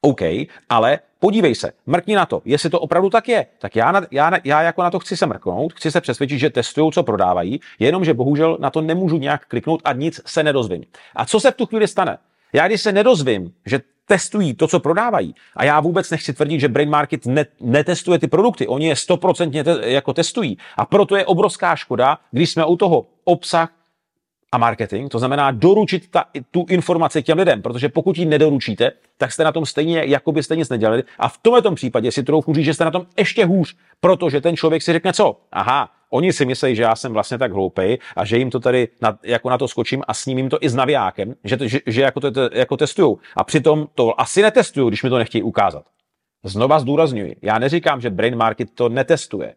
OK, 0.02 0.22
ale 0.70 1.00
podívej 1.20 1.56
se, 1.56 1.72
mrkni 1.86 2.16
na 2.16 2.26
to, 2.26 2.42
jestli 2.46 2.70
to 2.70 2.80
opravdu 2.80 3.10
tak 3.10 3.28
je, 3.28 3.46
tak 3.60 3.76
já, 3.76 3.92
na, 3.92 4.02
já, 4.12 4.32
já 4.44 4.62
jako 4.62 4.84
na 4.84 4.92
to 4.92 5.00
chci 5.00 5.18
se 5.18 5.26
mrknout, 5.26 5.74
chci 5.74 5.92
se 5.92 6.02
přesvědčit, 6.02 6.40
že 6.40 6.50
testují, 6.50 6.92
co 6.92 7.04
prodávají, 7.04 7.60
jenomže 7.80 8.14
bohužel 8.14 8.58
na 8.60 8.70
to 8.70 8.82
nemůžu 8.82 9.18
nějak 9.18 9.46
kliknout 9.46 9.82
a 9.86 9.94
nic 9.94 10.22
se 10.26 10.44
nedozvím. 10.44 10.84
A 11.16 11.26
co 11.26 11.40
se 11.40 11.52
v 11.52 11.56
tu 11.56 11.66
chvíli 11.66 11.88
stane? 11.88 12.18
Já 12.54 12.68
když 12.68 12.82
se 12.82 12.92
nedozvím, 12.92 13.54
že 13.66 13.80
testují 14.06 14.54
to, 14.54 14.68
co 14.68 14.80
prodávají, 14.80 15.36
a 15.56 15.64
já 15.64 15.80
vůbec 15.80 16.10
nechci 16.10 16.34
tvrdit, 16.34 16.60
že 16.60 16.68
Brain 16.68 16.90
Market 16.90 17.26
ne, 17.26 17.46
netestuje 17.62 18.20
ty 18.20 18.28
produkty, 18.28 18.68
oni 18.68 18.88
je 18.88 18.96
stoprocentně 18.96 19.64
te, 19.64 19.80
jako 19.82 20.14
testují. 20.14 20.58
A 20.78 20.86
proto 20.86 21.16
je 21.16 21.26
obrovská 21.26 21.76
škoda, 21.76 22.18
když 22.32 22.52
jsme 22.52 22.66
u 22.66 22.78
toho 22.78 23.06
obsah 23.24 23.70
a 24.52 24.58
marketing, 24.58 25.12
to 25.12 25.20
znamená 25.20 25.52
doručit 25.52 26.12
ta, 26.12 26.26
tu 26.52 26.66
informaci 26.70 27.24
těm 27.24 27.38
lidem, 27.38 27.62
protože 27.62 27.90
pokud 27.90 28.18
ji 28.18 28.26
nedoručíte, 28.26 28.92
tak 29.18 29.32
jste 29.32 29.44
na 29.44 29.52
tom 29.52 29.66
stejně, 29.66 30.04
jako 30.06 30.32
byste 30.32 30.56
nic 30.56 30.70
nedělali. 30.70 31.04
A 31.20 31.30
v 31.30 31.38
tomto 31.38 31.72
případě 31.72 32.12
si 32.12 32.24
trochu 32.24 32.54
říct, 32.54 32.66
že 32.66 32.74
jste 32.74 32.86
na 32.86 32.92
tom 32.92 33.06
ještě 33.18 33.46
hůř, 33.46 33.76
protože 34.00 34.42
ten 34.42 34.58
člověk 34.58 34.84
si 34.84 34.94
řekne 34.94 35.14
co? 35.14 35.40
Aha, 35.52 35.90
oni 36.14 36.34
si 36.34 36.46
myslí, 36.46 36.76
že 36.76 36.84
já 36.84 36.96
jsem 36.96 37.14
vlastně 37.14 37.38
tak 37.38 37.52
hloupej 37.52 37.98
a 38.16 38.26
že 38.26 38.38
jim 38.38 38.50
to 38.50 38.60
tady 38.60 38.88
na, 39.02 39.18
jako 39.24 39.50
na 39.50 39.58
to 39.58 39.68
skočím 39.68 40.04
a 40.08 40.14
s 40.14 40.26
ním 40.26 40.38
jim 40.38 40.50
to 40.50 40.58
i 40.62 40.70
s 40.70 40.76
navijákem, 40.76 41.34
že, 41.44 41.58
to, 41.58 41.68
že, 41.68 41.80
že 41.86 42.02
jako 42.02 42.20
to 42.20 42.32
jako 42.54 42.78
testujou. 42.78 43.20
A 43.36 43.44
přitom 43.44 43.88
to 43.96 44.22
asi 44.22 44.42
netestují, 44.42 44.88
když 44.88 45.04
mi 45.04 45.10
to 45.10 45.18
nechtějí 45.18 45.44
ukázat. 45.44 45.86
Znova 46.44 46.80
zdůrazňuji, 46.80 47.36
já 47.42 47.60
neříkám, 47.60 48.02
že 48.02 48.10
Brain 48.10 48.36
Market 48.36 48.72
to 48.74 48.90
netestuje. 48.90 49.56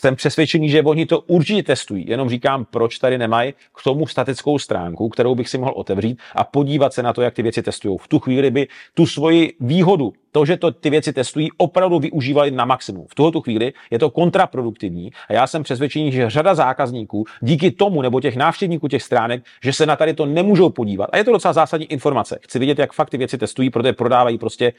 Jsem 0.00 0.16
přesvědčený, 0.16 0.68
že 0.68 0.82
oni 0.82 1.06
to 1.06 1.20
určitě 1.20 1.62
testují, 1.62 2.04
jenom 2.08 2.30
říkám, 2.30 2.66
proč 2.70 2.98
tady 2.98 3.18
nemají 3.18 3.52
k 3.52 3.82
tomu 3.82 4.06
statickou 4.06 4.58
stránku, 4.58 5.08
kterou 5.08 5.34
bych 5.34 5.48
si 5.48 5.58
mohl 5.58 5.72
otevřít 5.76 6.18
a 6.34 6.44
podívat 6.44 6.92
se 6.92 7.02
na 7.02 7.12
to, 7.12 7.22
jak 7.22 7.34
ty 7.34 7.42
věci 7.42 7.62
testují. 7.62 7.98
V 7.98 8.08
tu 8.08 8.18
chvíli 8.18 8.50
by 8.50 8.68
tu 8.94 9.06
svoji 9.06 9.52
výhodu, 9.60 10.12
to, 10.32 10.44
že 10.44 10.56
to 10.56 10.70
ty 10.70 10.90
věci 10.90 11.12
testují, 11.12 11.48
opravdu 11.56 11.98
využívali 11.98 12.50
na 12.50 12.64
maximum. 12.64 13.06
V 13.10 13.14
tuto 13.14 13.40
chvíli 13.40 13.72
je 13.90 13.98
to 13.98 14.10
kontraproduktivní 14.10 15.10
a 15.28 15.32
já 15.32 15.46
jsem 15.46 15.62
přesvědčený, 15.62 16.12
že 16.12 16.30
řada 16.30 16.54
zákazníků 16.54 17.24
díky 17.40 17.70
tomu 17.70 18.02
nebo 18.02 18.20
těch 18.20 18.36
návštěvníků 18.36 18.88
těch 18.88 19.02
stránek, 19.02 19.44
že 19.62 19.72
se 19.72 19.86
na 19.86 19.96
tady 19.96 20.14
to 20.14 20.26
nemůžou 20.26 20.70
podívat. 20.70 21.10
A 21.12 21.16
je 21.16 21.24
to 21.24 21.32
docela 21.32 21.52
zásadní 21.52 21.86
informace. 21.86 22.38
Chci 22.42 22.58
vidět, 22.58 22.78
jak 22.78 22.92
fakt 22.92 23.10
ty 23.10 23.18
věci 23.18 23.38
testují, 23.38 23.70
protože 23.70 23.92
prodávají 23.92 24.38
prostě 24.38 24.72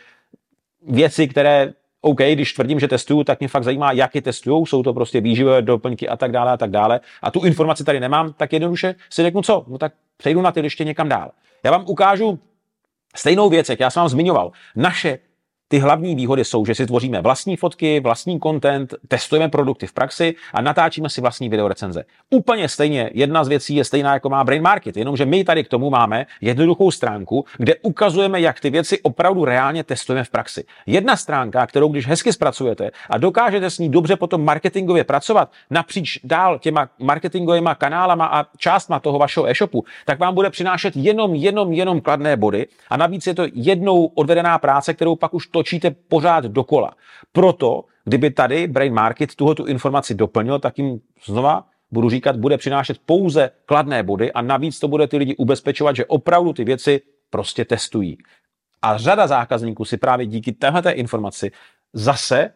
věci, 0.88 1.28
které 1.28 1.74
OK, 2.02 2.18
když 2.18 2.54
tvrdím, 2.54 2.80
že 2.80 2.88
testuju, 2.88 3.24
tak 3.24 3.40
mě 3.40 3.48
fakt 3.48 3.64
zajímá, 3.64 3.92
jak 3.92 4.16
je 4.16 4.22
testují, 4.22 4.66
jsou 4.66 4.84
to 4.84 4.94
prostě 4.94 5.22
výživové 5.22 5.62
doplňky 5.62 6.08
a 6.10 6.18
tak 6.18 6.32
dále 6.32 6.52
a 6.52 6.58
tak 6.58 6.70
dále. 6.70 7.00
A 7.22 7.32
tu 7.32 7.46
informaci 7.46 7.84
tady 7.84 8.00
nemám, 8.00 8.34
tak 8.34 8.54
jednoduše 8.54 8.96
si 9.10 9.22
řeknu 9.22 9.42
co, 9.42 9.66
no 9.68 9.78
tak 9.78 9.94
přejdu 10.18 10.42
na 10.42 10.52
ty 10.52 10.60
ještě 10.60 10.84
někam 10.84 11.10
dál. 11.10 11.32
Já 11.64 11.72
vám 11.72 11.86
ukážu 11.88 12.40
stejnou 13.16 13.50
věc, 13.50 13.70
jak 13.70 13.80
já 13.80 13.90
jsem 13.90 14.02
vám 14.02 14.10
zmiňoval. 14.10 14.52
Naše 14.76 15.20
ty 15.72 15.80
hlavní 15.80 16.16
výhody 16.16 16.46
jsou, 16.46 16.66
že 16.66 16.76
si 16.76 16.86
tvoříme 16.86 17.22
vlastní 17.22 17.58
fotky, 17.58 18.00
vlastní 18.00 18.40
content, 18.40 18.96
testujeme 19.08 19.50
produkty 19.50 19.88
v 19.88 19.94
praxi 19.94 20.36
a 20.54 20.62
natáčíme 20.62 21.10
si 21.10 21.22
vlastní 21.22 21.50
videorecenze. 21.50 22.04
Úplně 22.30 22.70
stejně 22.70 23.10
jedna 23.14 23.44
z 23.44 23.48
věcí 23.48 23.76
je 23.76 23.84
stejná 23.84 24.14
jako 24.14 24.30
má 24.30 24.44
Brain 24.44 24.62
Market, 24.62 24.98
jenomže 24.98 25.26
my 25.26 25.44
tady 25.44 25.64
k 25.64 25.68
tomu 25.68 25.90
máme 25.90 26.26
jednoduchou 26.42 26.92
stránku, 26.92 27.46
kde 27.58 27.76
ukazujeme, 27.76 28.42
jak 28.42 28.60
ty 28.60 28.70
věci 28.70 29.02
opravdu 29.02 29.46
reálně 29.46 29.84
testujeme 29.84 30.24
v 30.24 30.30
praxi. 30.30 30.64
Jedna 30.86 31.16
stránka, 31.16 31.68
kterou 31.68 31.88
když 31.88 32.08
hezky 32.08 32.34
zpracujete 32.34 32.92
a 33.10 33.18
dokážete 33.18 33.70
s 33.70 33.80
ní 33.80 33.90
dobře 33.90 34.16
potom 34.16 34.46
marketingově 34.46 35.04
pracovat 35.04 35.52
napříč 35.70 36.20
dál 36.24 36.60
těma 36.60 36.90
marketingovými 37.00 37.70
kanálama 37.78 38.26
a 38.26 38.46
částma 38.58 39.00
toho 39.00 39.20
vašeho 39.20 39.50
e-shopu, 39.50 39.84
tak 40.06 40.20
vám 40.20 40.36
bude 40.36 40.50
přinášet 40.50 40.96
jenom, 40.96 41.36
jenom, 41.36 41.74
jenom 41.74 42.02
kladné 42.02 42.38
body 42.38 42.68
a 42.90 42.98
navíc 42.98 43.28
je 43.28 43.34
to 43.34 43.44
jednou 43.54 44.06
odvedená 44.06 44.60
práce, 44.60 44.94
kterou 44.94 45.16
pak 45.16 45.34
už 45.34 45.48
to 45.48 45.61
točíte 45.62 45.92
pořád 45.92 46.44
dokola. 46.46 46.92
Proto, 47.32 47.86
kdyby 48.06 48.32
tady 48.32 48.68
Brain 48.68 48.94
Market 48.94 49.36
tuhle 49.36 49.56
tu 49.56 49.66
informaci 49.66 50.16
doplnil, 50.16 50.60
tak 50.60 50.78
jim 50.78 51.00
znova 51.26 51.68
budu 51.92 52.10
říkat, 52.10 52.36
bude 52.36 52.58
přinášet 52.58 52.98
pouze 53.06 53.52
kladné 53.66 54.04
body 54.04 54.32
a 54.32 54.42
navíc 54.42 54.80
to 54.80 54.88
bude 54.88 55.08
ty 55.08 55.18
lidi 55.18 55.36
ubezpečovat, 55.36 55.96
že 55.96 56.06
opravdu 56.06 56.54
ty 56.54 56.64
věci 56.64 57.02
prostě 57.30 57.66
testují. 57.66 58.18
A 58.82 58.98
řada 58.98 59.28
zákazníků 59.28 59.86
si 59.86 59.98
právě 59.98 60.26
díky 60.26 60.52
téhle 60.52 60.92
informaci 60.92 61.52
zase 61.94 62.54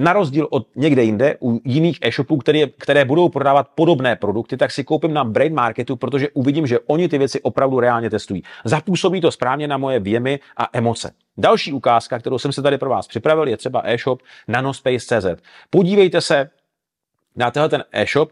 na 0.00 0.12
rozdíl 0.12 0.48
od 0.50 0.66
někde 0.76 1.02
jinde, 1.02 1.36
u 1.42 1.60
jiných 1.64 1.98
e-shopů, 2.02 2.36
které, 2.36 2.66
které 2.66 3.04
budou 3.04 3.28
prodávat 3.28 3.68
podobné 3.74 4.16
produkty, 4.16 4.56
tak 4.56 4.70
si 4.70 4.84
koupím 4.84 5.14
na 5.14 5.24
Brain 5.24 5.54
Marketu, 5.54 5.96
protože 5.96 6.28
uvidím, 6.28 6.66
že 6.66 6.78
oni 6.80 7.08
ty 7.08 7.18
věci 7.18 7.42
opravdu 7.42 7.80
reálně 7.80 8.10
testují. 8.10 8.42
Zapůsobí 8.64 9.20
to 9.20 9.30
správně 9.30 9.68
na 9.68 9.76
moje 9.76 10.00
věmy 10.00 10.40
a 10.56 10.68
emoce. 10.72 11.12
Další 11.38 11.72
ukázka, 11.72 12.18
kterou 12.18 12.38
jsem 12.38 12.52
se 12.52 12.62
tady 12.62 12.78
pro 12.78 12.90
vás 12.90 13.08
připravil, 13.08 13.48
je 13.48 13.56
třeba 13.56 13.82
e-shop 13.84 14.22
nanospace.cz. 14.48 15.26
Podívejte 15.70 16.20
se 16.20 16.50
na 17.36 17.50
tenhle 17.50 17.68
ten 17.68 17.84
e-shop, 17.92 18.30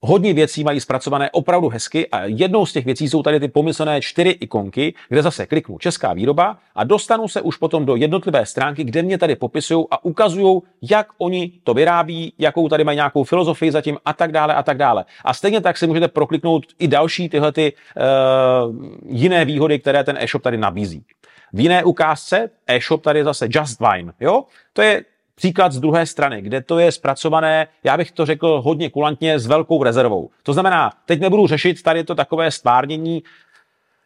hodně 0.00 0.34
věcí 0.34 0.64
mají 0.64 0.80
zpracované 0.80 1.30
opravdu 1.30 1.68
hezky 1.68 2.08
a 2.08 2.24
jednou 2.24 2.66
z 2.66 2.72
těch 2.72 2.84
věcí 2.84 3.08
jsou 3.08 3.22
tady 3.22 3.40
ty 3.40 3.48
pomyslné 3.48 4.00
čtyři 4.00 4.30
ikonky, 4.30 4.94
kde 5.08 5.22
zase 5.22 5.46
kliknu 5.46 5.78
česká 5.78 6.12
výroba 6.12 6.58
a 6.74 6.84
dostanu 6.84 7.28
se 7.28 7.40
už 7.40 7.56
potom 7.56 7.86
do 7.86 7.96
jednotlivé 7.96 8.46
stránky, 8.46 8.84
kde 8.84 9.02
mě 9.02 9.18
tady 9.18 9.36
popisují 9.36 9.86
a 9.90 10.04
ukazují, 10.04 10.60
jak 10.82 11.06
oni 11.18 11.52
to 11.64 11.74
vyrábí, 11.74 12.32
jakou 12.38 12.68
tady 12.68 12.84
mají 12.84 12.96
nějakou 12.96 13.24
filozofii 13.24 13.72
zatím 13.72 13.98
a 14.04 14.12
tak 14.12 14.32
dále 14.32 14.54
a 14.54 14.62
tak 14.62 14.76
dále. 14.76 15.04
A 15.24 15.34
stejně 15.34 15.60
tak 15.60 15.76
si 15.76 15.86
můžete 15.86 16.08
prokliknout 16.08 16.66
i 16.78 16.88
další 16.88 17.28
tyhle 17.28 17.52
ty, 17.52 17.72
uh, 17.72 18.76
jiné 19.06 19.44
výhody, 19.44 19.78
které 19.78 20.04
ten 20.04 20.18
e-shop 20.20 20.42
tady 20.42 20.58
nabízí. 20.58 21.04
V 21.52 21.60
jiné 21.60 21.84
ukázce 21.84 22.50
e-shop 22.66 23.02
tady 23.02 23.24
zase 23.24 23.48
Just 23.50 23.80
Wine. 23.80 24.12
Jo? 24.20 24.44
To 24.72 24.82
je 24.82 25.04
Příklad 25.40 25.72
z 25.72 25.80
druhé 25.80 26.06
strany, 26.06 26.42
kde 26.42 26.62
to 26.62 26.78
je 26.78 26.92
zpracované, 26.92 27.66
já 27.84 27.96
bych 27.96 28.12
to 28.12 28.26
řekl 28.26 28.60
hodně 28.64 28.90
kulantně, 28.90 29.38
s 29.38 29.46
velkou 29.46 29.82
rezervou. 29.82 30.30
To 30.42 30.52
znamená, 30.52 30.92
teď 31.06 31.20
nebudu 31.20 31.46
řešit 31.46 31.82
tady 31.82 32.04
to 32.04 32.14
takové 32.14 32.50
stvárnění, 32.50 33.22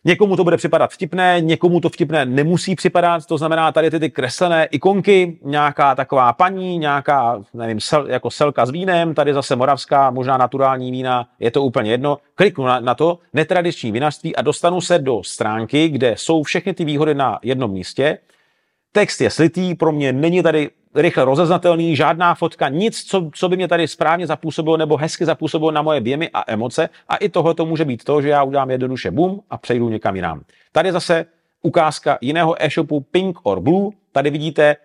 Někomu 0.05 0.37
to 0.37 0.45
bude 0.45 0.57
připadat 0.57 0.91
vtipné, 0.91 1.41
někomu 1.41 1.81
to 1.81 1.89
vtipné 1.89 2.25
nemusí 2.25 2.75
připadat, 2.75 3.27
to 3.27 3.39
znamená 3.39 3.73
tady 3.73 3.91
ty, 3.91 4.01
ty 4.01 4.11
kreslené 4.11 4.65
ikonky, 4.65 5.39
nějaká 5.45 5.95
taková 5.95 6.33
paní, 6.33 6.79
nějaká, 6.79 7.43
nevím, 7.55 7.81
sel, 7.81 8.07
jako 8.11 8.31
selka 8.31 8.67
s 8.67 8.71
vínem, 8.71 9.15
tady 9.15 9.35
zase 9.35 9.57
moravská, 9.57 10.11
možná 10.11 10.37
naturální 10.37 10.91
vína, 10.91 11.29
je 11.41 11.51
to 11.51 11.63
úplně 11.63 11.91
jedno. 11.91 12.19
Kliknu 12.35 12.65
na, 12.65 12.81
na 12.81 12.95
to, 12.95 13.19
netradiční 13.33 13.93
vinařství 13.93 14.37
a 14.37 14.43
dostanu 14.43 14.81
se 14.81 14.99
do 14.99 15.23
stránky, 15.23 15.89
kde 15.89 16.15
jsou 16.17 16.43
všechny 16.43 16.75
ty 16.75 16.85
výhody 16.85 17.15
na 17.15 17.39
jednom 17.43 17.71
místě. 17.71 18.19
Text 18.97 19.21
je 19.21 19.31
slitý, 19.31 19.75
pro 19.75 19.93
mě 19.93 20.13
není 20.13 20.43
tady 20.43 20.71
rychle 20.95 21.25
rozeznatelný, 21.25 21.97
žádná 21.97 22.35
fotka, 22.35 22.69
nic, 22.69 23.05
co, 23.05 23.31
co 23.35 23.49
by 23.49 23.57
mě 23.57 23.69
tady 23.69 23.89
správně 23.89 24.27
zapůsobilo 24.27 24.77
nebo 24.77 24.97
hezky 24.97 25.25
zapůsobilo 25.25 25.71
na 25.71 25.83
moje 25.83 26.01
věmy 26.01 26.31
a 26.35 26.53
emoce. 26.53 26.89
A 27.09 27.17
i 27.17 27.29
tohle 27.29 27.55
to 27.55 27.67
může 27.67 27.85
být 27.85 28.05
to, 28.05 28.23
že 28.23 28.29
já 28.29 28.43
udělám 28.43 28.71
jednoduše 28.71 29.11
boom 29.11 29.41
a 29.51 29.59
přejdu 29.59 29.89
někam 29.89 30.17
jinam. 30.17 30.41
Tady 30.73 30.93
zase 30.93 31.27
ukázka 31.63 32.19
jiného 32.21 32.65
e-shopu 32.65 33.01
Pink 33.01 33.39
or 33.43 33.61
Blue. 33.61 33.91
Tady 34.13 34.31
vidíte 34.31 34.77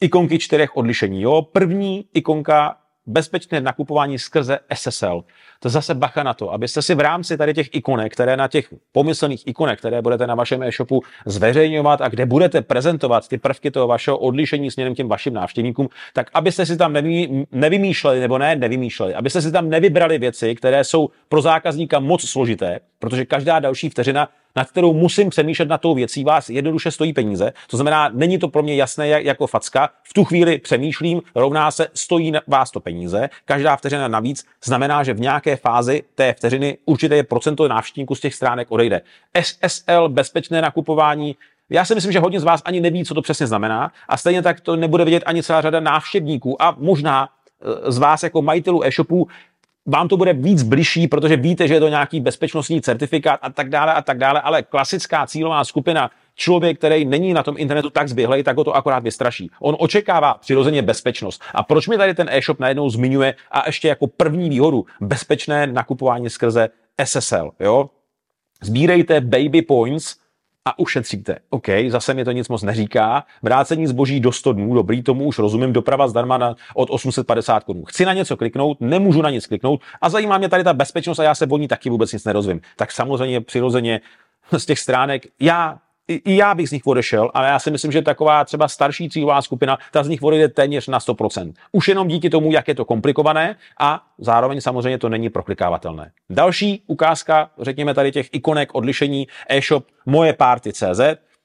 ikonky 0.00 0.38
čtyřech 0.38 0.76
odlišení. 0.76 1.22
Jo? 1.22 1.42
První 1.42 2.04
ikonka 2.14 2.76
bezpečné 3.06 3.60
nakupování 3.60 4.18
skrze 4.18 4.58
SSL. 4.74 5.24
To 5.60 5.68
zase 5.68 5.94
bacha 5.94 6.22
na 6.22 6.34
to, 6.34 6.52
abyste 6.52 6.82
si 6.82 6.94
v 6.94 7.00
rámci 7.00 7.36
tady 7.36 7.54
těch 7.54 7.68
ikonek, 7.72 8.12
které 8.12 8.36
na 8.36 8.48
těch 8.48 8.74
pomyslných 8.92 9.46
ikonek, 9.46 9.78
které 9.78 10.02
budete 10.02 10.26
na 10.26 10.34
vašem 10.34 10.62
e-shopu 10.62 11.02
zveřejňovat 11.26 12.00
a 12.00 12.08
kde 12.08 12.26
budete 12.26 12.62
prezentovat 12.62 13.28
ty 13.28 13.38
prvky 13.38 13.70
toho 13.70 13.86
vašeho 13.86 14.18
odlišení 14.18 14.70
směrem 14.70 14.94
těm 14.94 15.08
vašim 15.08 15.34
návštěvníkům, 15.34 15.88
tak 16.12 16.30
abyste 16.34 16.66
si 16.66 16.76
tam 16.76 16.92
nevy, 16.92 17.46
nevymýšleli, 17.52 18.20
nebo 18.20 18.38
ne 18.38 18.56
nevymýšleli, 18.56 19.14
abyste 19.14 19.42
si 19.42 19.52
tam 19.52 19.68
nevybrali 19.68 20.18
věci, 20.18 20.54
které 20.54 20.84
jsou 20.84 21.10
pro 21.28 21.42
zákazníka 21.42 22.00
moc 22.00 22.28
složité, 22.28 22.80
protože 22.98 23.24
každá 23.24 23.58
další 23.58 23.88
vteřina 23.88 24.28
nad 24.56 24.70
kterou 24.70 24.92
musím 24.92 25.30
přemýšlet 25.30 25.68
na 25.68 25.78
tou 25.78 25.94
věcí, 25.94 26.24
vás 26.24 26.50
jednoduše 26.50 26.90
stojí 26.90 27.12
peníze. 27.12 27.52
To 27.70 27.76
znamená, 27.76 28.10
není 28.12 28.38
to 28.38 28.48
pro 28.48 28.62
mě 28.62 28.76
jasné 28.76 29.08
jako 29.08 29.46
facka. 29.46 29.90
V 30.02 30.12
tu 30.12 30.24
chvíli 30.24 30.58
přemýšlím, 30.58 31.22
rovná 31.34 31.70
se, 31.70 31.88
stojí 31.94 32.32
vás 32.46 32.70
to 32.70 32.80
peníze. 32.80 33.30
Každá 33.44 33.76
vteřina 33.76 34.08
navíc 34.08 34.46
znamená, 34.64 35.04
že 35.04 35.14
v 35.14 35.20
nějaké 35.20 35.56
fázi 35.56 36.02
té 36.14 36.32
vteřiny 36.32 36.78
určité 36.84 37.22
procento 37.22 37.68
návštěvníků 37.68 38.14
z 38.14 38.20
těch 38.20 38.34
stránek 38.34 38.70
odejde. 38.70 39.00
SSL, 39.42 40.08
bezpečné 40.08 40.62
nakupování, 40.62 41.36
já 41.70 41.84
si 41.84 41.94
myslím, 41.94 42.12
že 42.12 42.20
hodně 42.20 42.40
z 42.40 42.44
vás 42.44 42.62
ani 42.64 42.80
neví, 42.80 43.04
co 43.04 43.14
to 43.14 43.22
přesně 43.22 43.46
znamená 43.46 43.92
a 44.08 44.16
stejně 44.16 44.42
tak 44.42 44.60
to 44.60 44.76
nebude 44.76 45.04
vidět 45.04 45.22
ani 45.26 45.42
celá 45.42 45.60
řada 45.60 45.80
návštěvníků 45.80 46.62
a 46.62 46.76
možná 46.78 47.28
e, 47.88 47.92
z 47.92 47.98
vás 47.98 48.22
jako 48.22 48.42
majitelů 48.42 48.84
e-shopů 48.84 49.28
vám 49.86 50.08
to 50.08 50.16
bude 50.16 50.32
víc 50.32 50.62
bližší, 50.62 51.08
protože 51.08 51.36
víte, 51.36 51.68
že 51.68 51.74
je 51.74 51.80
to 51.80 51.88
nějaký 51.88 52.20
bezpečnostní 52.20 52.80
certifikát 52.80 53.40
a 53.42 53.50
tak 53.50 53.68
dále 53.68 53.94
a 53.94 54.02
tak 54.02 54.18
dále, 54.18 54.40
ale 54.40 54.62
klasická 54.62 55.26
cílová 55.26 55.64
skupina, 55.64 56.10
člověk, 56.34 56.78
který 56.78 57.04
není 57.04 57.32
na 57.32 57.42
tom 57.42 57.54
internetu 57.58 57.90
tak 57.90 58.08
zběhlej, 58.08 58.42
tak 58.42 58.56
ho 58.56 58.64
to 58.64 58.76
akorát 58.76 59.02
vystraší. 59.02 59.50
On 59.60 59.76
očekává 59.78 60.34
přirozeně 60.34 60.82
bezpečnost. 60.82 61.42
A 61.54 61.62
proč 61.62 61.88
mi 61.88 61.96
tady 61.96 62.14
ten 62.14 62.28
e-shop 62.30 62.58
najednou 62.58 62.90
zmiňuje 62.90 63.34
a 63.50 63.62
ještě 63.66 63.88
jako 63.88 64.06
první 64.06 64.50
výhodu 64.50 64.86
bezpečné 65.00 65.66
nakupování 65.66 66.30
skrze 66.30 66.68
SSL, 67.04 67.50
jo? 67.60 67.90
Sbírejte 68.62 69.20
baby 69.20 69.62
points, 69.62 70.16
a 70.64 70.78
ušetříte. 70.78 71.38
OK, 71.50 71.66
zase 71.88 72.14
mi 72.14 72.24
to 72.24 72.32
nic 72.32 72.48
moc 72.48 72.62
neříká. 72.62 73.24
Vrácení 73.42 73.86
zboží 73.86 74.20
do 74.20 74.32
100 74.32 74.52
dnů, 74.52 74.74
dobrý, 74.74 75.02
tomu 75.02 75.24
už 75.24 75.38
rozumím, 75.38 75.72
doprava 75.72 76.08
zdarma 76.08 76.38
na, 76.38 76.56
od 76.74 76.90
850 76.90 77.64
korun. 77.64 77.84
Chci 77.86 78.04
na 78.04 78.12
něco 78.12 78.36
kliknout, 78.36 78.80
nemůžu 78.80 79.22
na 79.22 79.30
nic 79.30 79.46
kliknout 79.46 79.80
a 80.00 80.08
zajímá 80.08 80.38
mě 80.38 80.48
tady 80.48 80.64
ta 80.64 80.72
bezpečnost 80.72 81.18
a 81.18 81.22
já 81.22 81.34
se 81.34 81.46
o 81.46 81.58
ní 81.58 81.68
taky 81.68 81.90
vůbec 81.90 82.12
nic 82.12 82.24
nerozvím. 82.24 82.60
Tak 82.76 82.92
samozřejmě 82.92 83.40
přirozeně 83.40 84.00
z 84.58 84.66
těch 84.66 84.78
stránek 84.78 85.26
já 85.40 85.78
i 86.08 86.36
já 86.36 86.54
bych 86.54 86.68
z 86.68 86.72
nich 86.72 86.86
odešel, 86.86 87.30
ale 87.34 87.48
já 87.48 87.58
si 87.58 87.70
myslím, 87.70 87.92
že 87.92 88.02
taková 88.02 88.44
třeba 88.44 88.68
starší 88.68 89.10
cílová 89.10 89.42
skupina, 89.42 89.78
ta 89.92 90.02
z 90.02 90.08
nich 90.08 90.22
odejde 90.22 90.48
téměř 90.48 90.88
na 90.88 90.98
100%. 90.98 91.52
Už 91.72 91.88
jenom 91.88 92.08
díky 92.08 92.30
tomu, 92.30 92.52
jak 92.52 92.68
je 92.68 92.74
to 92.74 92.84
komplikované 92.84 93.56
a 93.80 94.06
zároveň 94.18 94.60
samozřejmě 94.60 94.98
to 94.98 95.08
není 95.08 95.30
proklikávatelné. 95.30 96.10
Další 96.30 96.82
ukázka, 96.86 97.50
řekněme 97.58 97.94
tady 97.94 98.12
těch 98.12 98.28
ikonek 98.32 98.74
odlišení 98.74 99.28
e-shop 99.48 99.86
moje 100.06 100.32
party.cz, 100.32 101.00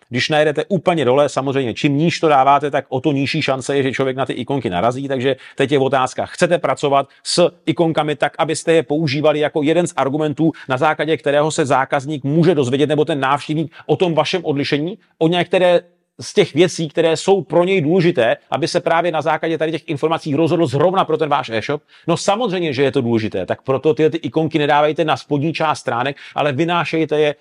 když 0.09 0.29
najdete 0.29 0.65
úplně 0.67 1.05
dole, 1.05 1.29
samozřejmě 1.29 1.73
čím 1.73 1.97
níž 1.97 2.19
to 2.19 2.27
dáváte, 2.27 2.71
tak 2.71 2.85
o 2.89 3.01
to 3.01 3.11
nižší 3.11 3.41
šance 3.41 3.77
je, 3.77 3.83
že 3.83 3.91
člověk 3.91 4.17
na 4.17 4.25
ty 4.25 4.33
ikonky 4.33 4.69
narazí. 4.69 5.07
Takže 5.07 5.35
teď 5.55 5.71
je 5.71 5.79
otázka, 5.79 6.25
chcete 6.25 6.57
pracovat 6.57 7.07
s 7.23 7.51
ikonkami 7.65 8.15
tak, 8.15 8.33
abyste 8.37 8.73
je 8.73 8.83
používali 8.83 9.39
jako 9.39 9.63
jeden 9.63 9.87
z 9.87 9.93
argumentů, 9.95 10.51
na 10.69 10.77
základě 10.77 11.17
kterého 11.17 11.51
se 11.51 11.65
zákazník 11.65 12.23
může 12.23 12.55
dozvědět, 12.55 12.89
nebo 12.89 13.05
ten 13.05 13.19
návštěvník 13.19 13.73
o 13.85 13.95
tom 13.95 14.13
vašem 14.13 14.45
odlišení, 14.45 14.97
o 15.17 15.27
některé 15.27 15.81
z 16.19 16.33
těch 16.33 16.53
věcí, 16.53 16.89
které 16.89 17.17
jsou 17.17 17.41
pro 17.41 17.63
něj 17.63 17.81
důležité, 17.81 18.37
aby 18.51 18.67
se 18.67 18.79
právě 18.79 19.11
na 19.11 19.21
základě 19.21 19.57
tady 19.57 19.71
těch 19.71 19.89
informací 19.89 20.35
rozhodl 20.35 20.67
zrovna 20.67 21.05
pro 21.05 21.17
ten 21.17 21.29
váš 21.29 21.49
e-shop? 21.49 21.81
No 22.07 22.17
samozřejmě, 22.17 22.73
že 22.73 22.83
je 22.83 22.91
to 22.91 23.01
důležité, 23.01 23.45
tak 23.45 23.61
proto 23.61 23.93
ty, 23.93 24.09
ty 24.09 24.17
ikonky 24.17 24.59
nedávejte 24.59 25.05
na 25.05 25.17
spodní 25.17 25.53
část 25.53 25.79
stránek, 25.79 26.17
ale 26.35 26.51
vynášejte 26.51 27.19
je 27.19 27.29
e, 27.29 27.35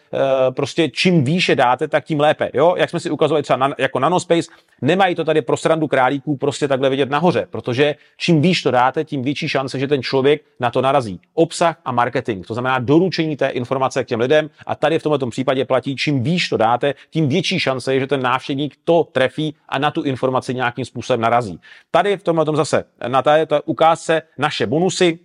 prostě 0.51 0.89
čím 0.89 1.25
výše 1.25 1.57
dáte, 1.57 1.89
tak 1.89 2.05
tím 2.05 2.21
lépe. 2.21 2.51
Jo? 2.55 2.75
Jak 2.79 2.91
jsme 2.91 3.01
si 3.01 3.11
ukazovali 3.11 3.43
třeba 3.43 3.57
na, 3.57 3.75
jako 3.79 3.99
Nanospace, 3.99 4.51
nemají 4.83 5.15
to 5.15 5.25
tady 5.25 5.43
pro 5.43 5.57
srandu 5.57 5.89
králíků 5.89 6.37
prostě 6.37 6.69
takhle 6.69 6.91
vidět 6.91 7.11
nahoře, 7.11 7.47
protože 7.51 7.95
čím 8.17 8.43
výš 8.43 8.63
to 8.63 8.71
dáte, 8.71 9.05
tím 9.05 9.23
větší 9.23 9.49
šance, 9.49 9.79
že 9.79 9.87
ten 9.87 10.03
člověk 10.03 10.43
na 10.61 10.71
to 10.71 10.83
narazí. 10.83 11.21
Obsah 11.35 11.77
a 11.85 11.93
marketing, 11.93 12.47
to 12.47 12.55
znamená 12.55 12.79
doručení 12.79 13.37
té 13.37 13.49
informace 13.49 14.05
k 14.05 14.07
těm 14.07 14.21
lidem 14.21 14.51
a 14.67 14.75
tady 14.75 14.99
v 14.99 15.03
tomto 15.03 15.27
případě 15.27 15.65
platí, 15.65 15.97
čím 15.97 16.23
výš 16.23 16.49
to 16.49 16.57
dáte, 16.57 16.95
tím 17.11 17.29
větší 17.29 17.59
šance 17.59 17.95
je, 17.95 18.01
že 18.01 18.07
ten 18.07 18.23
návštěvník 18.23 18.68
to 18.85 19.05
trefí 19.05 19.55
a 19.69 19.79
na 19.79 19.91
tu 19.91 20.03
informaci 20.03 20.55
nějakým 20.55 20.85
způsobem 20.85 21.21
narazí. 21.21 21.61
Tady 21.91 22.17
v 22.17 22.23
tomhle 22.23 22.45
zase 22.53 22.85
na 23.09 23.23
této 23.23 23.63
ukázce 23.63 24.23
naše 24.39 24.67
bonusy, 24.67 25.19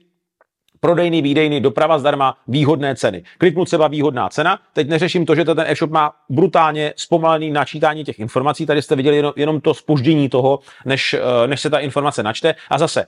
prodejný, 0.83 1.21
výdejný, 1.21 1.61
doprava 1.61 1.99
zdarma, 1.99 2.37
výhodné 2.47 2.95
ceny. 2.95 3.23
Kliknu 3.37 3.65
třeba 3.65 3.87
výhodná 3.87 4.29
cena. 4.29 4.59
Teď 4.73 4.89
neřeším 4.89 5.25
to, 5.25 5.35
že 5.35 5.45
ten 5.45 5.59
e-shop 5.67 5.91
má 5.91 6.11
brutálně 6.29 6.93
zpomalený 6.95 7.51
načítání 7.51 8.03
těch 8.03 8.19
informací. 8.19 8.65
Tady 8.65 8.81
jste 8.81 8.95
viděli 8.95 9.15
jenom, 9.15 9.33
jenom 9.35 9.61
to 9.61 9.73
spoždění 9.73 10.29
toho, 10.29 10.59
než, 10.85 11.13
eh, 11.13 11.47
než 11.47 11.61
se 11.61 11.69
ta 11.69 11.79
informace 11.79 12.23
načte. 12.23 12.55
A 12.69 12.77
zase 12.77 13.05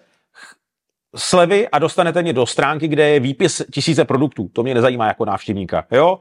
slevy 1.15 1.67
a 1.69 1.79
dostanete 1.79 2.21
mě 2.21 2.33
do 2.33 2.45
stránky, 2.45 2.87
kde 2.87 3.09
je 3.09 3.19
výpis 3.19 3.61
tisíce 3.71 4.05
produktů. 4.05 4.49
To 4.53 4.63
mě 4.63 4.73
nezajímá 4.73 5.07
jako 5.07 5.25
návštěvníka. 5.25 5.85
Jo? 5.91 6.19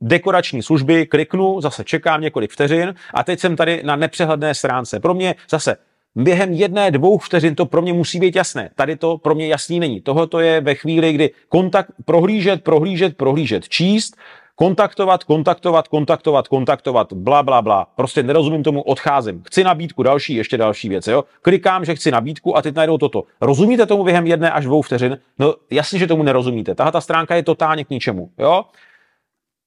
Dekorační 0.00 0.62
služby, 0.62 1.06
kliknu, 1.06 1.60
zase 1.60 1.84
čekám 1.84 2.20
několik 2.20 2.50
vteřin 2.50 2.94
a 3.14 3.24
teď 3.24 3.40
jsem 3.40 3.56
tady 3.56 3.82
na 3.84 3.96
nepřehledné 3.96 4.54
stránce. 4.54 5.00
Pro 5.00 5.14
mě 5.14 5.34
zase 5.50 5.76
během 6.14 6.52
jedné, 6.52 6.90
dvou 6.90 7.18
vteřin 7.18 7.54
to 7.54 7.66
pro 7.66 7.82
mě 7.82 7.92
musí 7.92 8.20
být 8.20 8.36
jasné. 8.36 8.70
Tady 8.74 8.96
to 8.96 9.18
pro 9.18 9.34
mě 9.34 9.46
jasný 9.46 9.80
není. 9.80 10.00
Tohle 10.00 10.26
to 10.26 10.40
je 10.40 10.60
ve 10.60 10.74
chvíli, 10.74 11.12
kdy 11.12 11.30
kontakt, 11.48 11.90
prohlížet, 12.04 12.64
prohlížet, 12.64 13.16
prohlížet, 13.16 13.68
číst, 13.68 14.16
kontaktovat, 14.54 15.24
kontaktovat, 15.24 15.88
kontaktovat, 15.88 16.48
kontaktovat, 16.48 17.12
bla, 17.12 17.42
bla, 17.42 17.62
bla. 17.62 17.86
Prostě 17.96 18.22
nerozumím 18.22 18.62
tomu, 18.62 18.82
odcházím. 18.82 19.42
Chci 19.46 19.64
nabídku, 19.64 20.02
další, 20.02 20.34
ještě 20.34 20.56
další 20.58 20.88
věc, 20.88 21.06
jo. 21.06 21.24
Klikám, 21.42 21.84
že 21.84 21.94
chci 21.94 22.10
nabídku 22.10 22.56
a 22.56 22.62
teď 22.62 22.74
najdou 22.74 22.98
toto. 22.98 23.22
Rozumíte 23.40 23.86
tomu 23.86 24.04
během 24.04 24.26
jedné 24.26 24.50
až 24.50 24.64
dvou 24.64 24.82
vteřin? 24.82 25.18
No 25.38 25.54
jasně, 25.70 25.98
že 25.98 26.06
tomu 26.06 26.22
nerozumíte. 26.22 26.74
Tahle 26.74 26.92
ta 26.92 27.00
stránka 27.00 27.34
je 27.34 27.42
totálně 27.42 27.84
k 27.84 27.90
ničemu, 27.90 28.30
jo. 28.38 28.64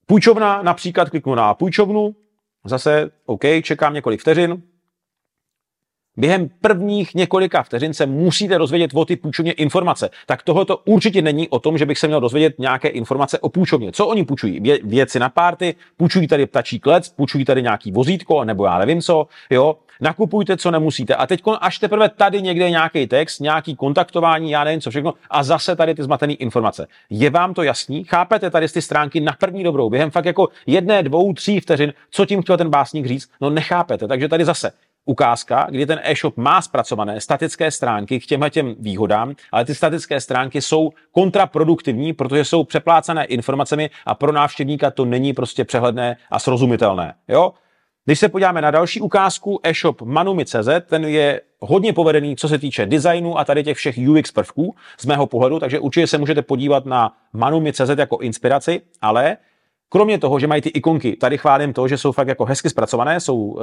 Půjčovna, 0.05 0.61
například 0.61 1.09
kliknu 1.09 1.35
na 1.35 1.53
půjčovnu, 1.53 2.15
zase 2.65 3.11
OK, 3.25 3.41
čekám 3.63 3.93
několik 3.93 4.21
vteřin, 4.21 4.63
Během 6.17 6.49
prvních 6.61 7.15
několika 7.15 7.63
vteřin 7.63 7.93
se 7.93 8.05
musíte 8.05 8.57
dozvědět 8.57 8.91
o 8.93 9.05
ty 9.05 9.15
půjčovně 9.15 9.51
informace. 9.51 10.09
Tak 10.25 10.43
tohle 10.43 10.65
to 10.65 10.77
určitě 10.77 11.21
není 11.21 11.49
o 11.49 11.59
tom, 11.59 11.77
že 11.77 11.85
bych 11.85 11.99
se 11.99 12.07
měl 12.07 12.21
dozvědět 12.21 12.59
nějaké 12.59 12.87
informace 12.87 13.39
o 13.39 13.49
půjčovně. 13.49 13.91
Co 13.91 14.07
oni 14.07 14.25
půjčují? 14.25 14.59
Vě, 14.59 14.79
věci 14.83 15.19
na 15.19 15.29
párty, 15.29 15.75
půjčují 15.97 16.27
tady 16.27 16.45
ptačí 16.45 16.79
klec, 16.79 17.09
půjčují 17.09 17.45
tady 17.45 17.61
nějaký 17.61 17.91
vozítko, 17.91 18.43
nebo 18.43 18.65
já 18.65 18.77
nevím 18.77 19.01
co, 19.01 19.27
jo. 19.49 19.75
Nakupujte, 20.01 20.57
co 20.57 20.71
nemusíte. 20.71 21.15
A 21.15 21.27
teď 21.27 21.41
až 21.61 21.79
teprve 21.79 22.09
tady 22.09 22.41
někde 22.41 22.69
nějaký 22.69 23.07
text, 23.07 23.39
nějaký 23.39 23.75
kontaktování, 23.75 24.51
já 24.51 24.63
nevím 24.63 24.81
co 24.81 24.89
všechno, 24.89 25.13
a 25.29 25.43
zase 25.43 25.75
tady 25.75 25.95
ty 25.95 26.03
zmatené 26.03 26.33
informace. 26.33 26.87
Je 27.09 27.29
vám 27.29 27.53
to 27.53 27.63
jasný? 27.63 28.03
Chápete 28.03 28.49
tady 28.49 28.69
ty 28.69 28.81
stránky 28.81 29.19
na 29.19 29.33
první 29.39 29.63
dobrou, 29.63 29.89
během 29.89 30.11
fakt 30.11 30.25
jako 30.25 30.47
jedné, 30.67 31.03
dvou, 31.03 31.33
tří 31.33 31.59
vteřin, 31.59 31.93
co 32.11 32.25
tím 32.25 32.41
chtěl 32.41 32.57
ten 32.57 32.69
básník 32.69 33.05
říct? 33.05 33.29
No 33.41 33.49
nechápete. 33.49 34.07
Takže 34.07 34.27
tady 34.27 34.45
zase 34.45 34.71
ukázka, 35.05 35.67
kdy 35.69 35.85
ten 35.85 35.99
e-shop 36.03 36.37
má 36.37 36.61
zpracované 36.61 37.21
statické 37.21 37.71
stránky 37.71 38.19
k 38.19 38.25
těmhle 38.25 38.49
těm 38.49 38.75
výhodám, 38.79 39.33
ale 39.51 39.65
ty 39.65 39.75
statické 39.75 40.21
stránky 40.21 40.61
jsou 40.61 40.91
kontraproduktivní, 41.11 42.13
protože 42.13 42.45
jsou 42.45 42.63
přeplácené 42.63 43.25
informacemi 43.25 43.89
a 44.05 44.15
pro 44.15 44.31
návštěvníka 44.31 44.91
to 44.91 45.05
není 45.05 45.33
prostě 45.33 45.65
přehledné 45.65 46.17
a 46.31 46.39
srozumitelné. 46.39 47.13
Jo? 47.27 47.53
Když 48.05 48.19
se 48.19 48.29
podíváme 48.29 48.61
na 48.61 48.71
další 48.71 49.01
ukázku, 49.01 49.59
e-shop 49.63 50.01
manumi.cz, 50.01 50.69
ten 50.85 51.05
je 51.05 51.41
hodně 51.59 51.93
povedený, 51.93 52.35
co 52.35 52.47
se 52.47 52.57
týče 52.57 52.85
designu 52.85 53.39
a 53.39 53.45
tady 53.45 53.63
těch 53.63 53.77
všech 53.77 53.95
UX 54.09 54.31
prvků 54.31 54.75
z 54.99 55.05
mého 55.05 55.27
pohledu, 55.27 55.59
takže 55.59 55.79
určitě 55.79 56.07
se 56.07 56.17
můžete 56.17 56.41
podívat 56.41 56.85
na 56.85 57.11
manumi.cz 57.33 57.89
jako 57.97 58.17
inspiraci, 58.17 58.81
ale 59.01 59.37
Kromě 59.93 60.17
toho, 60.17 60.39
že 60.39 60.47
mají 60.47 60.61
ty 60.61 60.69
ikonky, 60.69 61.15
tady 61.15 61.37
chválím 61.37 61.73
to, 61.73 61.87
že 61.87 61.97
jsou 61.97 62.11
fakt 62.11 62.27
jako 62.27 62.45
hezky 62.45 62.69
zpracované, 62.69 63.19
jsou 63.19 63.37
uh, 63.37 63.61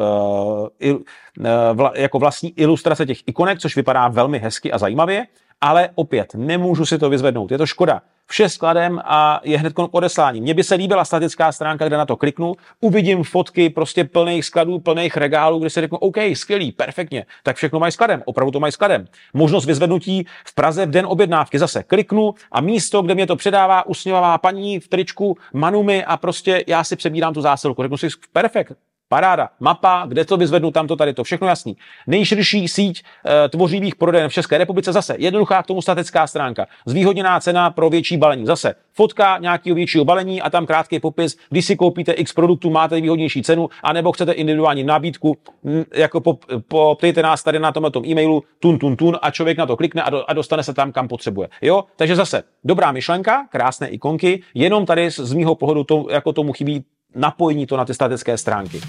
il, 0.78 0.94
uh, 0.94 1.46
vla, 1.72 1.92
jako 1.96 2.18
vlastní 2.18 2.52
ilustrace 2.60 3.06
těch 3.06 3.18
ikonek, 3.26 3.58
což 3.58 3.76
vypadá 3.76 4.08
velmi 4.08 4.38
hezky 4.38 4.72
a 4.72 4.78
zajímavě, 4.78 5.26
ale 5.60 5.88
opět 5.94 6.34
nemůžu 6.34 6.86
si 6.86 6.98
to 6.98 7.10
vyzvednout, 7.10 7.50
je 7.50 7.58
to 7.58 7.66
škoda 7.66 8.02
vše 8.30 8.48
skladem 8.48 9.00
a 9.04 9.40
je 9.44 9.58
hned 9.58 9.72
k 9.72 9.88
odeslání. 9.90 10.40
Mně 10.40 10.54
by 10.54 10.64
se 10.64 10.74
líbila 10.74 11.04
statická 11.04 11.52
stránka, 11.52 11.86
kde 11.86 11.96
na 11.96 12.06
to 12.06 12.16
kliknu, 12.16 12.54
uvidím 12.80 13.24
fotky 13.24 13.70
prostě 13.70 14.04
plných 14.04 14.44
skladů, 14.44 14.78
plných 14.78 15.16
regálů, 15.16 15.58
kde 15.58 15.70
se 15.70 15.80
řeknu, 15.80 15.98
OK, 15.98 16.16
skvělý, 16.34 16.72
perfektně, 16.72 17.26
tak 17.42 17.56
všechno 17.56 17.80
mají 17.80 17.92
skladem, 17.92 18.22
opravdu 18.24 18.50
to 18.50 18.60
mají 18.60 18.72
skladem. 18.72 19.06
Možnost 19.34 19.66
vyzvednutí 19.66 20.26
v 20.44 20.54
Praze 20.54 20.86
v 20.86 20.90
den 20.90 21.06
objednávky, 21.06 21.58
zase 21.58 21.82
kliknu 21.82 22.34
a 22.52 22.60
místo, 22.60 23.02
kde 23.02 23.14
mě 23.14 23.26
to 23.26 23.36
předává 23.36 23.86
usměvavá 23.86 24.38
paní 24.38 24.80
v 24.80 24.88
tričku, 24.88 25.36
manumi 25.52 26.04
a 26.04 26.16
prostě 26.16 26.64
já 26.66 26.84
si 26.84 26.96
přebírám 26.96 27.34
tu 27.34 27.40
zásilku. 27.40 27.82
Řeknu 27.82 27.96
si, 27.96 28.08
perfekt, 28.32 28.72
Paráda, 29.12 29.48
mapa, 29.60 30.04
kde 30.08 30.24
to 30.24 30.36
vyzvednu, 30.36 30.70
tam 30.70 30.86
to 30.86 30.96
tady 30.96 31.14
to, 31.14 31.24
všechno 31.24 31.46
jasný. 31.46 31.76
Nejširší 32.06 32.68
síť 32.68 33.02
e, 33.26 33.48
tvořivých 33.48 33.94
prodejen 33.94 34.28
v 34.28 34.32
České 34.32 34.58
republice 34.58 34.92
zase 34.92 35.16
jednoduchá 35.18 35.62
k 35.62 35.66
tomu 35.66 35.82
statická 35.82 36.26
stránka. 36.26 36.66
Zvýhodněná 36.86 37.40
cena 37.40 37.70
pro 37.70 37.90
větší 37.90 38.16
balení. 38.16 38.46
Zase 38.46 38.74
fotka 38.92 39.38
nějakého 39.38 39.74
většího 39.74 40.04
balení 40.04 40.42
a 40.42 40.50
tam 40.50 40.66
krátký 40.66 41.00
popis, 41.00 41.36
když 41.50 41.66
si 41.66 41.76
koupíte 41.76 42.12
X 42.12 42.32
produktů, 42.32 42.70
máte 42.70 43.00
výhodnější 43.00 43.42
cenu, 43.42 43.68
anebo 43.82 44.12
chcete 44.12 44.32
individuální 44.32 44.84
nabídku, 44.84 45.36
m, 45.64 45.84
jako 45.94 46.20
po, 46.20 46.38
poptejte 46.68 47.22
nás 47.22 47.42
tady 47.42 47.58
na 47.58 47.72
tomhle 47.72 47.90
e-mailu 48.06 48.42
tun, 48.60 48.78
tun, 48.78 48.96
tun 48.96 49.18
a 49.22 49.30
člověk 49.30 49.58
na 49.58 49.66
to 49.66 49.76
klikne 49.76 50.02
a, 50.02 50.10
do, 50.10 50.30
a 50.30 50.32
dostane 50.32 50.62
se 50.62 50.74
tam, 50.74 50.92
kam 50.92 51.08
potřebuje. 51.08 51.48
Jo, 51.62 51.84
takže 51.96 52.16
zase 52.16 52.42
dobrá 52.64 52.92
myšlenka, 52.92 53.46
krásné 53.50 53.88
ikonky, 53.88 54.42
jenom 54.54 54.86
tady 54.86 55.10
z 55.10 55.32
mýho 55.32 55.54
pohledu 55.54 55.84
to, 55.84 56.06
jako 56.10 56.32
tomu 56.32 56.52
chybí 56.52 56.84
napojení 57.14 57.66
to 57.66 57.76
na 57.76 57.84
ty 57.84 57.94
statické 57.94 58.38
stránky. 58.38 58.80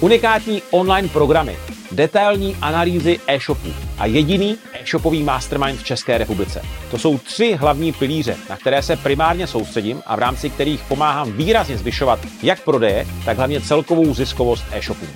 Unikátní 0.00 0.62
online 0.70 1.08
programy, 1.08 1.56
detailní 1.92 2.56
analýzy 2.60 3.20
e-shopů 3.26 3.68
a 3.98 4.06
jediný 4.06 4.58
e-shopový 4.72 5.22
mastermind 5.22 5.80
v 5.80 5.84
České 5.84 6.18
republice. 6.18 6.62
To 6.90 6.98
jsou 6.98 7.18
tři 7.18 7.54
hlavní 7.60 7.92
pilíře, 7.92 8.36
na 8.50 8.56
které 8.56 8.82
se 8.82 8.96
primárně 8.96 9.46
soustředím 9.46 10.02
a 10.06 10.16
v 10.16 10.18
rámci 10.18 10.50
kterých 10.50 10.84
pomáhám 10.84 11.32
výrazně 11.32 11.78
zvyšovat 11.78 12.18
jak 12.42 12.64
prodeje, 12.64 13.06
tak 13.24 13.36
hlavně 13.36 13.60
celkovou 13.60 14.14
ziskovost 14.14 14.64
e-shopů. 14.72 15.06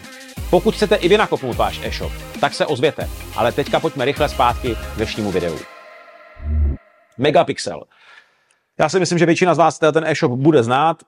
Pokud 0.50 0.74
chcete 0.74 0.96
i 0.96 1.08
vy 1.08 1.18
nakopnout 1.18 1.56
váš 1.56 1.80
e-shop, 1.84 2.12
tak 2.40 2.54
se 2.54 2.66
ozvěte. 2.66 3.08
Ale 3.36 3.52
teďka 3.52 3.80
pojďme 3.80 4.04
rychle 4.04 4.28
zpátky 4.28 4.74
k 4.74 4.96
dnešnímu 4.96 5.32
videu. 5.32 5.58
Megapixel. 7.18 7.82
Já 8.78 8.88
si 8.88 9.00
myslím, 9.00 9.18
že 9.18 9.26
většina 9.26 9.54
z 9.54 9.58
vás 9.58 9.78
ten 9.78 10.04
e-shop 10.06 10.32
bude 10.32 10.62
znát. 10.62 11.02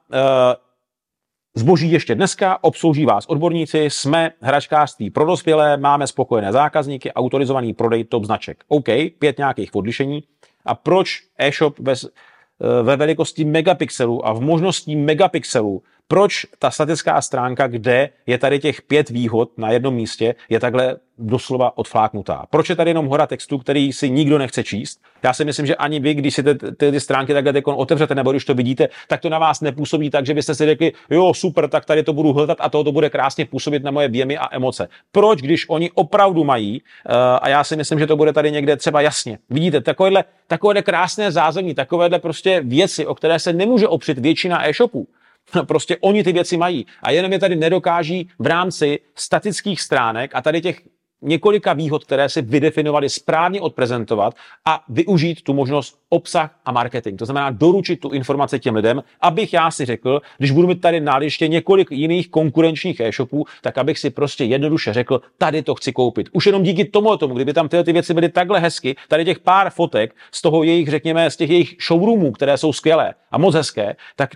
Zboží 1.55 1.93
ještě 1.93 2.15
dneska, 2.15 2.65
obslouží 2.65 3.07
vás 3.07 3.27
odborníci, 3.27 3.79
jsme 3.79 4.31
hračkářství 4.41 5.11
pro 5.11 5.27
dospělé, 5.27 5.77
máme 5.77 6.07
spokojené 6.07 6.53
zákazníky, 6.53 7.13
autorizovaný 7.13 7.75
prodej 7.75 8.05
top 8.05 8.25
značek. 8.25 8.65
OK, 8.69 8.85
pět 9.19 9.39
nějakých 9.39 9.75
odlišení. 9.75 10.23
A 10.65 10.75
proč 10.75 11.23
e-shop 11.39 11.79
ve, 11.79 11.93
eh, 11.93 12.83
ve 12.83 12.97
velikosti 12.97 13.45
megapixelů 13.45 14.27
a 14.27 14.33
v 14.33 14.41
možností 14.41 14.97
megapixelů 14.97 15.83
proč 16.09 16.47
ta 16.59 16.71
statická 16.71 17.21
stránka, 17.21 17.67
kde 17.67 18.11
je 18.27 18.39
tady 18.39 18.59
těch 18.59 18.83
pět 18.83 19.11
výhod 19.11 19.59
na 19.59 19.71
jednom 19.71 19.95
místě, 19.95 20.35
je 20.49 20.61
takhle 20.61 20.97
doslova 21.19 21.79
odfláknutá. 21.79 22.47
Proč 22.51 22.71
je 22.71 22.77
tady 22.77 22.91
jenom 22.91 23.07
hora 23.07 23.27
textu, 23.27 23.59
který 23.59 23.93
si 23.93 24.11
nikdo 24.11 24.39
nechce 24.39 24.65
číst? 24.65 25.01
Já 25.23 25.33
si 25.33 25.45
myslím, 25.45 25.67
že 25.67 25.77
ani 25.77 26.01
vy, 26.01 26.15
když 26.15 26.35
si 26.35 26.43
ty, 26.43 26.55
ty, 26.55 26.91
ty 26.93 27.01
stránky 27.01 27.35
takhle 27.35 27.53
teď 27.53 27.65
otevřete 27.67 28.15
nebo 28.15 28.31
když 28.31 28.45
to 28.45 28.55
vidíte, 28.55 28.89
tak 29.09 29.21
to 29.21 29.29
na 29.29 29.39
vás 29.39 29.61
nepůsobí 29.61 30.11
tak, 30.11 30.27
že 30.27 30.35
byste 30.35 30.55
si 30.55 30.67
řekli, 30.67 30.93
jo, 31.11 31.35
super, 31.35 31.69
tak 31.69 31.85
tady 31.85 32.03
to 32.03 32.13
budu 32.13 32.33
hledat 32.33 32.59
a 32.61 32.69
to, 32.69 32.85
to 32.85 32.93
bude 32.93 33.11
krásně 33.11 33.47
působit 33.47 33.83
na 33.85 33.91
moje 33.91 34.09
věmy 34.09 34.39
a 34.39 34.57
emoce. 34.57 34.89
Proč, 35.13 35.41
když 35.41 35.69
oni 35.69 35.91
opravdu 35.95 36.45
mají, 36.45 36.83
uh, 36.83 37.15
a 37.41 37.49
já 37.49 37.65
si 37.65 37.77
myslím, 37.77 37.99
že 37.99 38.07
to 38.07 38.17
bude 38.17 38.33
tady 38.33 38.53
někde 38.53 38.77
třeba 38.77 39.01
jasně. 39.01 39.39
Vidíte, 39.51 39.81
takovéhle, 39.81 40.25
takovéhle 40.47 40.83
krásné 40.83 41.33
zázemí, 41.33 41.75
takovéhle 41.75 42.19
prostě 42.19 42.61
věci, 42.65 43.07
o 43.07 43.15
které 43.15 43.39
se 43.39 43.53
nemůže 43.53 43.89
opřít 43.89 44.19
většina 44.19 44.69
e-shopů, 44.69 45.09
prostě 45.67 45.97
oni 46.01 46.25
ty 46.25 46.33
věci 46.33 46.57
mají 46.57 46.87
a 47.03 47.11
jenom 47.11 47.33
je 47.33 47.39
tady 47.39 47.57
nedokáží 47.57 48.29
v 48.39 48.47
rámci 48.47 48.99
statických 49.15 49.81
stránek 49.81 50.31
a 50.35 50.43
tady 50.43 50.61
těch 50.61 50.81
několika 51.23 51.73
výhod, 51.73 52.05
které 52.05 52.29
si 52.29 52.43
vydefinovali, 52.43 53.09
správně 53.09 53.61
odprezentovat 53.61 54.35
a 54.65 54.85
využít 54.89 55.43
tu 55.43 55.55
možnost 55.55 55.99
obsah 56.09 56.59
a 56.65 56.73
marketing. 56.73 57.19
To 57.19 57.25
znamená 57.25 57.51
doručit 57.51 57.97
tu 57.97 58.11
informaci 58.11 58.61
těm 58.61 58.75
lidem, 58.75 59.03
abych 59.21 59.53
já 59.53 59.71
si 59.71 59.85
řekl, 59.85 60.21
když 60.39 60.51
budu 60.51 60.69
mít 60.69 60.81
tady 60.81 61.01
na 61.01 61.19
několik 61.49 61.91
jiných 61.91 62.29
konkurenčních 62.29 63.01
e-shopů, 63.01 63.45
tak 63.63 63.79
abych 63.79 63.99
si 63.99 64.11
prostě 64.11 64.45
jednoduše 64.45 64.93
řekl, 64.93 65.21
tady 65.39 65.63
to 65.63 65.75
chci 65.75 65.93
koupit. 65.93 66.29
Už 66.33 66.47
jenom 66.47 66.63
díky 66.63 66.85
tomu, 66.85 67.17
tomu 67.17 67.35
kdyby 67.35 67.53
tam 67.53 67.69
tyhle 67.69 67.85
ty 67.85 67.93
věci 67.93 68.15
byly 68.15 68.29
takhle 68.29 68.61
hezky, 68.61 68.97
tady 69.09 69.25
těch 69.25 69.39
pár 69.39 69.71
fotek 69.71 70.17
z 70.33 70.43
toho 70.43 70.63
jejich, 70.63 70.89
řekněme, 70.89 71.31
z 71.31 71.37
těch 71.37 71.51
jejich 71.51 71.77
showroomů, 71.87 72.33
které 72.33 72.57
jsou 72.57 72.73
skvělé 72.73 73.15
a 73.31 73.39
moc 73.39 73.55
hezké, 73.55 73.97
tak 74.17 74.31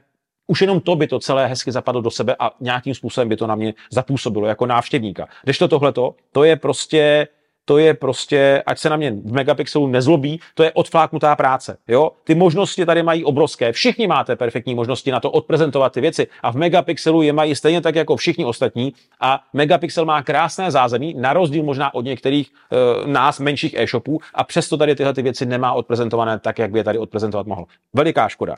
už 0.52 0.60
jenom 0.60 0.80
to 0.80 0.96
by 0.96 1.06
to 1.06 1.18
celé 1.18 1.46
hezky 1.46 1.72
zapadlo 1.72 2.00
do 2.00 2.10
sebe 2.10 2.36
a 2.38 2.50
nějakým 2.60 2.94
způsobem 2.94 3.28
by 3.28 3.36
to 3.36 3.46
na 3.46 3.54
mě 3.54 3.74
zapůsobilo 3.90 4.46
jako 4.46 4.66
návštěvníka. 4.66 5.28
Když 5.44 5.58
to 5.58 5.68
tohleto, 5.68 6.14
to 6.32 6.44
je 6.44 6.56
prostě 6.56 7.28
to 7.64 7.78
je 7.78 7.94
prostě, 7.94 8.62
ať 8.66 8.78
se 8.78 8.90
na 8.90 8.96
mě 8.96 9.10
v 9.10 9.32
megapixelu 9.32 9.86
nezlobí, 9.86 10.40
to 10.54 10.62
je 10.62 10.72
odfláknutá 10.72 11.36
práce. 11.36 11.76
Jo? 11.88 12.10
Ty 12.24 12.34
možnosti 12.34 12.86
tady 12.86 13.02
mají 13.02 13.24
obrovské. 13.24 13.72
Všichni 13.72 14.06
máte 14.06 14.36
perfektní 14.36 14.74
možnosti 14.74 15.10
na 15.10 15.20
to 15.20 15.30
odprezentovat 15.30 15.92
ty 15.92 16.00
věci 16.00 16.26
a 16.42 16.52
v 16.52 16.56
megapixelu 16.56 17.22
je 17.22 17.32
mají 17.32 17.54
stejně 17.54 17.80
tak 17.80 17.94
jako 17.94 18.16
všichni 18.16 18.44
ostatní 18.44 18.92
a 19.20 19.40
megapixel 19.52 20.04
má 20.04 20.22
krásné 20.22 20.70
zázemí, 20.70 21.14
na 21.14 21.32
rozdíl 21.32 21.62
možná 21.62 21.94
od 21.94 22.04
některých 22.04 22.50
e, 22.50 23.06
nás 23.06 23.40
menších 23.40 23.74
e-shopů 23.74 24.20
a 24.34 24.44
přesto 24.44 24.76
tady 24.76 24.94
tyhle 24.94 25.14
ty 25.14 25.22
věci 25.22 25.46
nemá 25.46 25.72
odprezentované 25.72 26.38
tak, 26.38 26.58
jak 26.58 26.70
by 26.70 26.78
je 26.78 26.84
tady 26.84 26.98
odprezentovat 26.98 27.46
mohl. 27.46 27.64
Veliká 27.94 28.28
škoda. 28.28 28.56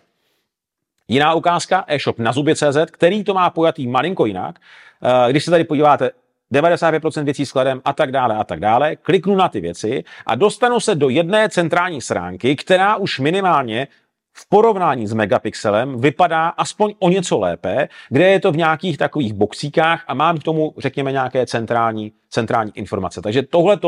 Jiná 1.08 1.34
ukázka, 1.34 1.84
e-shop 1.88 2.18
na 2.18 2.32
zubě.cz, 2.32 2.76
který 2.90 3.24
to 3.24 3.34
má 3.34 3.50
pojatý 3.50 3.86
malinko 3.86 4.26
jinak. 4.26 4.58
Eh, 5.02 5.30
když 5.30 5.44
se 5.44 5.50
tady 5.50 5.64
podíváte, 5.64 6.10
95% 6.52 7.24
věcí 7.24 7.46
skladem 7.46 7.80
a 7.84 7.92
tak 7.92 8.12
dále 8.12 8.36
a 8.36 8.44
tak 8.44 8.60
dále. 8.60 8.96
Kliknu 8.96 9.36
na 9.36 9.48
ty 9.48 9.60
věci 9.60 10.04
a 10.26 10.34
dostanu 10.34 10.80
se 10.80 10.94
do 10.94 11.08
jedné 11.08 11.48
centrální 11.48 12.00
stránky, 12.00 12.56
která 12.56 12.96
už 12.96 13.20
minimálně 13.20 13.88
v 14.36 14.48
porovnání 14.48 15.06
s 15.06 15.12
megapixelem 15.12 16.00
vypadá 16.00 16.48
aspoň 16.48 16.94
o 16.98 17.08
něco 17.08 17.38
lépe, 17.38 17.88
kde 18.08 18.28
je 18.28 18.40
to 18.40 18.52
v 18.52 18.56
nějakých 18.56 18.98
takových 18.98 19.32
boxíkách 19.32 20.04
a 20.06 20.14
mám 20.14 20.38
k 20.38 20.42
tomu, 20.42 20.74
řekněme, 20.78 21.12
nějaké 21.12 21.46
centrální, 21.46 22.12
centrální 22.30 22.72
informace. 22.74 23.22
Takže 23.22 23.42
tohle 23.42 23.78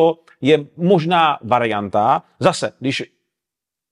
je 0.40 0.58
možná 0.76 1.38
varianta. 1.42 2.22
Zase, 2.40 2.72
když 2.80 3.02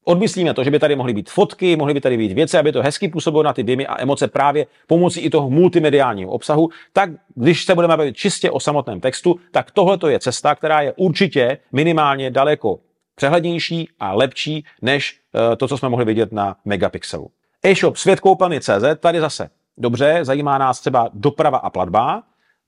odmyslíme 0.04 0.54
to, 0.54 0.64
že 0.64 0.70
by 0.70 0.78
tady 0.78 0.96
mohly 0.96 1.12
být 1.12 1.30
fotky, 1.30 1.76
mohly 1.76 1.94
by 1.94 2.00
tady 2.00 2.16
být 2.16 2.32
věci, 2.32 2.58
aby 2.58 2.72
to 2.72 2.82
hezky 2.82 3.08
působilo 3.08 3.42
na 3.42 3.52
ty 3.52 3.62
dojmy 3.62 3.86
a 3.86 4.02
emoce 4.02 4.28
právě 4.28 4.66
pomocí 4.86 5.20
i 5.20 5.30
toho 5.30 5.50
multimediálního 5.50 6.30
obsahu, 6.30 6.68
tak 6.92 7.10
když 7.34 7.64
se 7.64 7.74
budeme 7.74 7.96
bavit 7.96 8.16
čistě 8.16 8.50
o 8.50 8.60
samotném 8.60 9.00
textu, 9.00 9.40
tak 9.50 9.70
tohle 9.70 9.98
je 10.08 10.18
cesta, 10.18 10.54
která 10.54 10.80
je 10.80 10.92
určitě 10.96 11.58
minimálně 11.72 12.30
daleko 12.30 12.78
přehlednější 13.14 13.88
a 14.00 14.12
lepší 14.12 14.64
než 14.82 15.20
eh, 15.52 15.56
to, 15.56 15.68
co 15.68 15.78
jsme 15.78 15.88
mohli 15.88 16.04
vidět 16.04 16.32
na 16.32 16.56
Megapixelu. 16.64 17.30
E-shop 17.62 17.96
světkoupelny.cz, 17.96 18.84
tady 19.00 19.20
zase. 19.20 19.50
Dobře, 19.78 20.18
zajímá 20.22 20.58
nás 20.58 20.80
třeba 20.80 21.10
doprava 21.14 21.58
a 21.58 21.70
platba, 21.70 22.22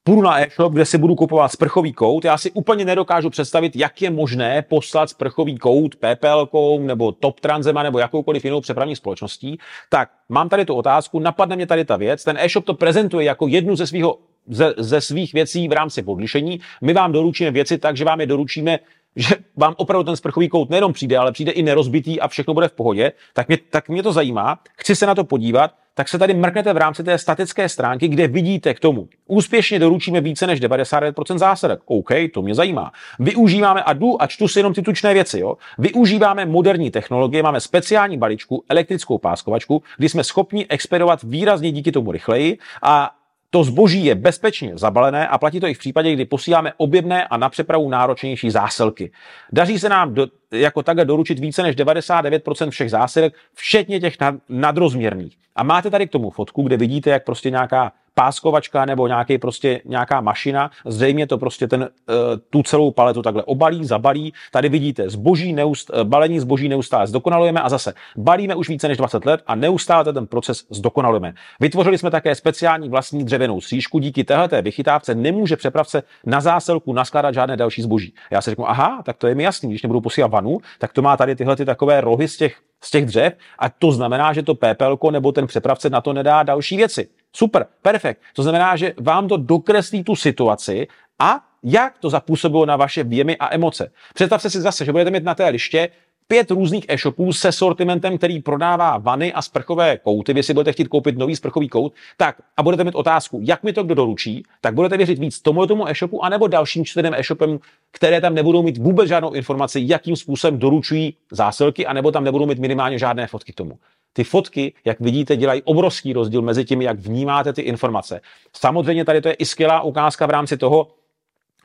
půjdu 0.06 0.22
na 0.22 0.40
e-shop, 0.40 0.72
kde 0.72 0.84
si 0.84 0.98
budu 0.98 1.14
kupovat 1.14 1.52
sprchový 1.52 1.92
kout, 1.92 2.24
já 2.24 2.38
si 2.38 2.50
úplně 2.50 2.84
nedokážu 2.84 3.30
představit, 3.30 3.76
jak 3.76 4.02
je 4.02 4.10
možné 4.10 4.62
poslat 4.62 5.10
sprchový 5.10 5.58
kout 5.58 5.96
PPL 5.96 6.48
nebo 6.78 7.12
Top 7.12 7.40
Transema 7.40 7.82
nebo 7.82 7.98
jakoukoliv 7.98 8.44
jinou 8.44 8.60
přepravní 8.60 8.96
společností, 8.96 9.58
tak 9.88 10.10
mám 10.28 10.48
tady 10.48 10.64
tu 10.64 10.74
otázku, 10.74 11.18
napadne 11.18 11.56
mě 11.56 11.66
tady 11.66 11.84
ta 11.84 11.96
věc, 11.96 12.24
ten 12.24 12.38
e-shop 12.38 12.64
to 12.64 12.74
prezentuje 12.74 13.26
jako 13.26 13.46
jednu 13.46 13.76
ze 13.76 13.86
svého 13.86 14.18
ze, 14.48 14.74
ze 14.78 15.00
svých 15.00 15.32
věcí 15.32 15.68
v 15.68 15.72
rámci 15.72 16.02
podlišení. 16.02 16.60
My 16.80 16.92
vám 16.92 17.12
doručíme 17.12 17.50
věci 17.50 17.78
tak, 17.78 17.96
že 17.96 18.04
vám 18.04 18.20
je 18.20 18.26
doručíme 18.26 18.78
že 19.16 19.34
vám 19.56 19.74
opravdu 19.76 20.04
ten 20.04 20.16
sprchový 20.16 20.48
kout 20.48 20.70
nejenom 20.70 20.92
přijde, 20.92 21.18
ale 21.18 21.32
přijde 21.32 21.52
i 21.52 21.62
nerozbitý 21.62 22.20
a 22.20 22.28
všechno 22.28 22.54
bude 22.54 22.68
v 22.68 22.72
pohodě, 22.72 23.12
tak 23.32 23.48
mě, 23.48 23.58
tak 23.70 23.88
mě 23.88 24.02
to 24.02 24.12
zajímá, 24.12 24.58
chci 24.76 24.96
se 24.96 25.06
na 25.06 25.14
to 25.14 25.24
podívat, 25.24 25.70
tak 25.96 26.08
se 26.08 26.18
tady 26.18 26.34
mrknete 26.34 26.72
v 26.72 26.76
rámci 26.76 27.04
té 27.04 27.18
statické 27.18 27.68
stránky, 27.68 28.08
kde 28.08 28.28
vidíte 28.28 28.74
k 28.74 28.80
tomu. 28.80 29.08
Úspěšně 29.26 29.78
doručíme 29.78 30.20
více 30.20 30.46
než 30.46 30.60
99% 30.60 31.38
zásadek. 31.38 31.80
OK, 31.84 32.10
to 32.34 32.42
mě 32.42 32.54
zajímá. 32.54 32.92
Využíváme 33.18 33.82
a 33.82 33.92
jdu 33.92 34.22
a 34.22 34.26
čtu 34.26 34.48
si 34.48 34.58
jenom 34.58 34.74
ty 34.74 34.82
tučné 34.82 35.14
věci. 35.14 35.40
Jo? 35.40 35.56
Využíváme 35.78 36.46
moderní 36.46 36.90
technologie, 36.90 37.42
máme 37.42 37.60
speciální 37.60 38.18
balíčku, 38.18 38.64
elektrickou 38.68 39.18
páskovačku, 39.18 39.82
kdy 39.96 40.08
jsme 40.08 40.24
schopni 40.24 40.66
expedovat 40.68 41.22
výrazně 41.22 41.72
díky 41.72 41.92
tomu 41.92 42.12
rychleji 42.12 42.58
a 42.82 43.15
to 43.50 43.64
zboží 43.64 44.04
je 44.04 44.14
bezpečně 44.14 44.78
zabalené 44.78 45.28
a 45.28 45.38
platí 45.38 45.60
to 45.60 45.66
i 45.66 45.74
v 45.74 45.78
případě, 45.78 46.12
kdy 46.12 46.24
posíláme 46.24 46.72
objemné 46.76 47.26
a 47.26 47.36
na 47.36 47.48
přepravu 47.48 47.88
náročnější 47.88 48.50
zásilky. 48.50 49.10
Daří 49.52 49.78
se 49.78 49.88
nám 49.88 50.14
do, 50.14 50.26
jako 50.52 50.82
takhle 50.82 51.04
doručit 51.04 51.38
více 51.38 51.62
než 51.62 51.76
99% 51.76 52.70
všech 52.70 52.90
zásilek, 52.90 53.34
včetně 53.54 54.00
těch 54.00 54.20
nad, 54.20 54.34
nadrozměrných. 54.48 55.36
A 55.56 55.62
máte 55.62 55.90
tady 55.90 56.06
k 56.06 56.10
tomu 56.10 56.30
fotku, 56.30 56.62
kde 56.62 56.76
vidíte, 56.76 57.10
jak 57.10 57.24
prostě 57.24 57.50
nějaká 57.50 57.92
páskovačka 58.18 58.84
nebo 58.84 59.06
nějaký 59.06 59.38
prostě 59.38 59.80
nějaká 59.84 60.20
mašina, 60.20 60.70
zřejmě 60.84 61.26
to 61.26 61.38
prostě 61.38 61.68
ten, 61.68 61.82
eh, 61.82 62.12
tu 62.50 62.62
celou 62.62 62.90
paletu 62.90 63.22
takhle 63.22 63.42
obalí, 63.42 63.84
zabalí. 63.84 64.32
Tady 64.52 64.68
vidíte 64.68 65.10
zboží, 65.10 65.52
neust, 65.52 65.90
eh, 65.94 66.04
balení 66.04 66.40
zboží 66.40 66.68
neustále 66.68 67.06
zdokonalujeme 67.06 67.60
a 67.60 67.68
zase 67.68 67.94
balíme 68.16 68.54
už 68.54 68.68
více 68.68 68.88
než 68.88 68.98
20 68.98 69.26
let 69.26 69.42
a 69.46 69.54
neustále 69.54 70.12
ten 70.12 70.26
proces 70.26 70.64
zdokonalujeme. 70.70 71.34
Vytvořili 71.60 71.98
jsme 71.98 72.10
také 72.10 72.34
speciální 72.34 72.88
vlastní 72.88 73.24
dřevěnou 73.24 73.60
střížku, 73.60 73.98
díky 73.98 74.24
téhle 74.24 74.48
vychytávce 74.62 75.14
nemůže 75.14 75.56
přepravce 75.56 76.02
na 76.26 76.40
zásilku 76.40 76.92
naskládat 76.92 77.34
žádné 77.34 77.56
další 77.56 77.82
zboží. 77.82 78.14
Já 78.30 78.40
si 78.40 78.50
řeknu, 78.50 78.70
aha, 78.70 79.02
tak 79.04 79.16
to 79.16 79.26
je 79.26 79.34
mi 79.34 79.42
jasný, 79.42 79.70
když 79.70 79.82
nebudu 79.82 80.00
posílat 80.00 80.30
vanu, 80.30 80.58
tak 80.78 80.92
to 80.92 81.02
má 81.02 81.16
tady 81.16 81.36
tyhle 81.36 81.56
ty 81.56 81.64
takové 81.64 82.00
rohy 82.00 82.28
z 82.28 82.36
těch 82.36 82.56
z 82.80 82.90
těch 82.90 83.06
dřev 83.06 83.32
a 83.58 83.68
to 83.68 83.92
znamená, 83.92 84.32
že 84.32 84.42
to 84.42 84.54
PPL 84.54 84.98
nebo 85.10 85.32
ten 85.32 85.46
přepravce 85.46 85.90
na 85.90 86.00
to 86.00 86.12
nedá 86.12 86.42
další 86.42 86.76
věci. 86.76 87.08
Super, 87.32 87.66
perfekt. 87.82 88.20
To 88.34 88.42
znamená, 88.42 88.76
že 88.76 88.94
vám 89.00 89.28
to 89.28 89.36
dokreslí 89.36 90.04
tu 90.04 90.16
situaci 90.16 90.86
a 91.18 91.40
jak 91.62 91.98
to 91.98 92.10
zapůsobilo 92.10 92.66
na 92.66 92.76
vaše 92.76 93.04
věmy 93.04 93.36
a 93.36 93.54
emoce. 93.54 93.92
Představte 94.14 94.50
si 94.50 94.60
zase, 94.60 94.84
že 94.84 94.92
budete 94.92 95.10
mít 95.10 95.24
na 95.24 95.34
té 95.34 95.48
liště 95.48 95.88
pět 96.28 96.50
různých 96.50 96.84
e-shopů 96.88 97.32
se 97.32 97.52
sortimentem, 97.52 98.18
který 98.18 98.42
prodává 98.42 98.98
vany 98.98 99.32
a 99.32 99.42
sprchové 99.42 99.98
kouty. 99.98 100.34
Vy 100.34 100.42
si 100.42 100.54
budete 100.54 100.72
chtít 100.72 100.88
koupit 100.88 101.18
nový 101.18 101.36
sprchový 101.36 101.68
kout, 101.68 101.94
tak 102.16 102.36
a 102.56 102.62
budete 102.62 102.84
mít 102.84 102.94
otázku, 102.94 103.40
jak 103.42 103.62
mi 103.62 103.72
to 103.72 103.84
kdo 103.84 103.94
doručí, 103.94 104.42
tak 104.60 104.74
budete 104.74 104.96
věřit 104.96 105.18
víc 105.18 105.40
tomu 105.40 105.66
tomu 105.66 105.88
e-shopu 105.88 106.24
anebo 106.24 106.46
dalším 106.46 106.84
čtyřem 106.84 107.14
e-shopem, 107.14 107.58
které 107.90 108.20
tam 108.20 108.34
nebudou 108.34 108.62
mít 108.62 108.78
vůbec 108.78 109.08
žádnou 109.08 109.32
informaci, 109.32 109.80
jakým 109.84 110.16
způsobem 110.16 110.58
doručují 110.58 111.16
zásilky, 111.32 111.86
anebo 111.86 112.10
tam 112.10 112.24
nebudou 112.24 112.46
mít 112.46 112.58
minimálně 112.58 112.98
žádné 112.98 113.26
fotky 113.26 113.52
k 113.52 113.56
tomu. 113.56 113.78
Ty 114.16 114.24
fotky, 114.24 114.72
jak 114.84 115.00
vidíte, 115.00 115.36
dělají 115.36 115.62
obrovský 115.62 116.12
rozdíl 116.12 116.42
mezi 116.42 116.64
tím, 116.64 116.82
jak 116.82 116.98
vnímáte 116.98 117.52
ty 117.52 117.62
informace. 117.62 118.20
Samozřejmě 118.56 119.04
tady 119.04 119.20
to 119.20 119.28
je 119.28 119.34
i 119.34 119.44
skvělá 119.44 119.80
ukázka 119.82 120.26
v 120.26 120.30
rámci 120.30 120.56
toho, 120.56 120.88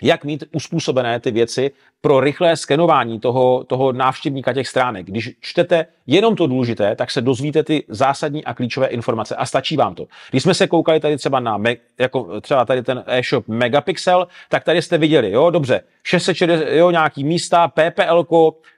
jak 0.02 0.26
mít 0.26 0.44
uspůsobené 0.56 1.20
ty 1.20 1.32
věci 1.32 1.72
pro 2.02 2.20
rychlé 2.20 2.58
skenování 2.58 3.20
toho, 3.20 3.64
toho 3.64 3.92
návštěvníka 3.92 4.54
těch 4.54 4.68
stránek. 4.68 5.06
Když 5.06 5.32
čtete 5.40 5.86
jenom 6.08 6.36
to 6.36 6.48
důležité, 6.48 6.96
tak 6.96 7.12
se 7.12 7.22
dozvíte 7.22 7.64
ty 7.64 7.84
zásadní 7.88 8.46
a 8.46 8.54
klíčové 8.54 8.88
informace 8.88 9.36
a 9.36 9.46
stačí 9.46 9.78
vám 9.78 9.96
to. 9.96 10.06
Když 10.30 10.44
jsme 10.44 10.54
se 10.54 10.68
koukali 10.68 11.00
tady 11.00 11.18
třeba 11.18 11.40
na, 11.40 11.58
jako 12.00 12.42
třeba 12.42 12.66
tady 12.66 12.84
ten 12.84 13.04
e-shop 13.08 13.48
Megapixel, 13.48 14.28
tak 14.50 14.64
tady 14.64 14.82
jste 14.82 14.98
viděli, 14.98 15.32
jo, 15.32 15.50
dobře, 15.50 15.82
660, 16.04 16.66
jo, 16.70 16.92
nějaký 16.92 17.24
místa, 17.24 17.68
PPL, 17.68 18.26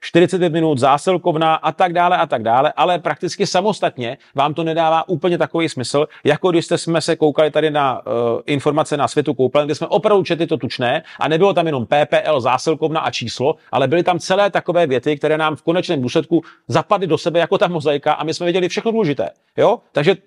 45 0.01 0.53
minut, 0.53 0.77
zásilkovna 0.77 1.55
a 1.55 1.71
tak 1.71 1.93
dále 1.93 2.17
a 2.17 2.25
tak 2.25 2.43
dále, 2.43 2.73
ale 2.75 2.99
prakticky 2.99 3.47
samostatně 3.47 4.17
vám 4.35 4.53
to 4.53 4.63
nedává 4.63 5.09
úplně 5.09 5.37
takový 5.37 5.69
smysl, 5.69 6.07
jako 6.23 6.51
když 6.51 6.65
jste 6.65 6.77
jsme 6.77 7.01
se 7.01 7.15
koukali 7.15 7.51
tady 7.51 7.71
na 7.71 8.05
uh, 8.05 8.11
informace 8.45 8.97
na 8.97 9.07
světu 9.07 9.33
koupelen, 9.33 9.67
kde 9.67 9.75
jsme 9.75 9.87
opravdu 9.87 10.23
četli 10.23 10.47
to 10.47 10.57
tučné 10.57 11.03
a 11.19 11.27
nebylo 11.27 11.53
tam 11.53 11.65
jenom 11.65 11.85
PPL, 11.85 12.41
zásilkovna 12.41 12.99
a 12.99 13.11
číslo, 13.13 13.55
ale 13.71 13.87
byly 13.87 14.03
tam 14.03 14.19
celé 14.19 14.49
takové 14.49 14.87
věty, 14.87 15.17
které 15.17 15.37
nám 15.37 15.55
v 15.55 15.61
konečném 15.61 16.01
důsledku 16.01 16.43
zapadly 16.67 17.07
do 17.07 17.17
sebe 17.17 17.39
jako 17.39 17.57
ta 17.57 17.67
mozaika 17.67 18.13
a 18.13 18.23
my 18.23 18.33
jsme 18.33 18.45
věděli 18.45 18.69
všechno 18.69 18.91
důležité. 18.91 19.29
Jo? 19.57 19.79
Takže 19.91 20.17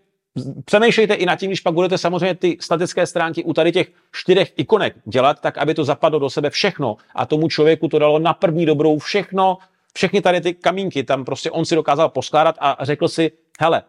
přemýšlejte 0.64 1.14
i 1.14 1.26
nad 1.26 1.36
tím, 1.36 1.50
když 1.50 1.60
pak 1.60 1.74
budete 1.74 1.98
samozřejmě 1.98 2.34
ty 2.34 2.58
statické 2.60 3.06
stránky 3.06 3.44
u 3.44 3.52
tady 3.52 3.72
těch 3.72 3.88
čtyřech 4.12 4.52
ikonek 4.56 4.94
dělat, 5.04 5.40
tak 5.40 5.58
aby 5.58 5.74
to 5.74 5.84
zapadlo 5.84 6.18
do 6.18 6.30
sebe 6.30 6.50
všechno 6.50 6.96
a 7.14 7.26
tomu 7.26 7.48
člověku 7.48 7.88
to 7.88 7.98
dalo 7.98 8.18
na 8.18 8.34
první 8.34 8.66
dobrou 8.66 8.98
všechno, 8.98 9.58
všechny 9.94 10.20
tady 10.20 10.40
ty 10.40 10.54
kamínky, 10.54 11.04
tam 11.04 11.24
prostě 11.24 11.50
on 11.50 11.64
si 11.64 11.74
dokázal 11.74 12.08
poskládat 12.08 12.56
a 12.58 12.76
řekl 12.80 13.08
si, 13.08 13.32
hele, 13.60 13.82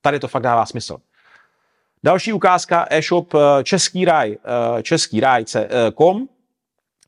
tady 0.00 0.20
to 0.20 0.28
fakt 0.28 0.42
dává 0.42 0.66
smysl. 0.66 0.96
Další 2.04 2.32
ukázka 2.32 2.86
e-shop 2.90 3.34
eh, 3.34 3.64
Český 3.64 4.04
ráj, 4.04 4.36
eh, 4.78 4.82
český 4.82 5.20
ráj.com. 5.20 6.28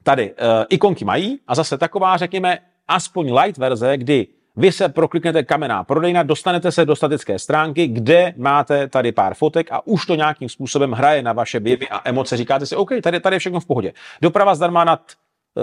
Tady 0.08 0.34
ikonky 0.68 1.04
mají 1.04 1.40
a 1.46 1.54
zase 1.54 1.78
taková, 1.78 2.16
řekněme, 2.16 2.58
aspoň 2.88 3.32
light 3.34 3.58
verze, 3.58 3.96
kdy 3.96 4.26
vy 4.56 4.72
se 4.72 4.88
prokliknete 4.88 5.42
kamená 5.42 5.84
prodejna, 5.84 6.22
dostanete 6.22 6.72
se 6.72 6.84
do 6.84 6.96
statické 6.96 7.38
stránky, 7.38 7.86
kde 7.86 8.34
máte 8.36 8.88
tady 8.88 9.12
pár 9.12 9.34
fotek 9.34 9.72
a 9.72 9.86
už 9.86 10.06
to 10.06 10.14
nějakým 10.14 10.48
způsobem 10.48 10.92
hraje 10.92 11.22
na 11.22 11.32
vaše 11.32 11.60
běby 11.60 11.88
a 11.88 12.08
emoce. 12.08 12.36
Říkáte 12.36 12.66
si, 12.66 12.76
OK, 12.76 12.90
tady, 13.02 13.20
tady 13.20 13.36
je 13.36 13.40
všechno 13.40 13.60
v 13.60 13.66
pohodě. 13.66 13.92
Doprava 14.22 14.54
zdarma 14.54 14.84
nad 14.84 15.00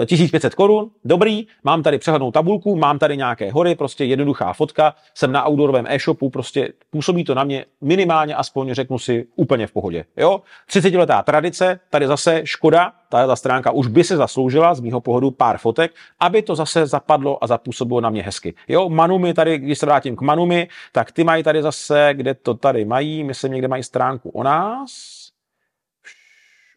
1500 0.06 0.54
korun, 0.54 0.90
dobrý, 1.04 1.46
mám 1.64 1.82
tady 1.82 1.98
přehlednou 1.98 2.30
tabulku, 2.30 2.76
mám 2.76 2.98
tady 2.98 3.16
nějaké 3.16 3.52
hory, 3.52 3.74
prostě 3.74 4.04
jednoduchá 4.04 4.52
fotka, 4.52 4.94
jsem 5.14 5.32
na 5.32 5.48
outdoorovém 5.48 5.86
e-shopu, 5.88 6.30
prostě 6.30 6.72
působí 6.90 7.24
to 7.24 7.34
na 7.34 7.44
mě 7.44 7.64
minimálně, 7.80 8.34
aspoň 8.34 8.74
řeknu 8.74 8.98
si, 8.98 9.26
úplně 9.36 9.66
v 9.66 9.72
pohodě. 9.72 10.04
Jo? 10.16 10.40
30 10.66 10.94
letá 10.94 11.22
tradice, 11.22 11.80
tady 11.90 12.06
zase 12.06 12.40
škoda, 12.44 12.92
ta 13.08 13.36
stránka 13.36 13.70
už 13.70 13.86
by 13.86 14.04
se 14.04 14.16
zasloužila 14.16 14.74
z 14.74 14.80
mýho 14.80 15.00
pohledu 15.00 15.30
pár 15.30 15.58
fotek, 15.58 15.92
aby 16.20 16.42
to 16.42 16.54
zase 16.54 16.86
zapadlo 16.86 17.44
a 17.44 17.46
zapůsobilo 17.46 18.00
na 18.00 18.10
mě 18.10 18.22
hezky. 18.22 18.54
Jo, 18.68 18.88
Manumi 18.88 19.34
tady, 19.34 19.58
když 19.58 19.78
se 19.78 19.86
vrátím 19.86 20.16
k 20.16 20.20
Manumi, 20.20 20.68
tak 20.92 21.12
ty 21.12 21.24
mají 21.24 21.42
tady 21.42 21.62
zase, 21.62 22.10
kde 22.12 22.34
to 22.34 22.54
tady 22.54 22.84
mají, 22.84 23.24
myslím, 23.24 23.52
někde 23.52 23.68
mají 23.68 23.82
stránku 23.82 24.30
o 24.30 24.42
nás, 24.42 25.25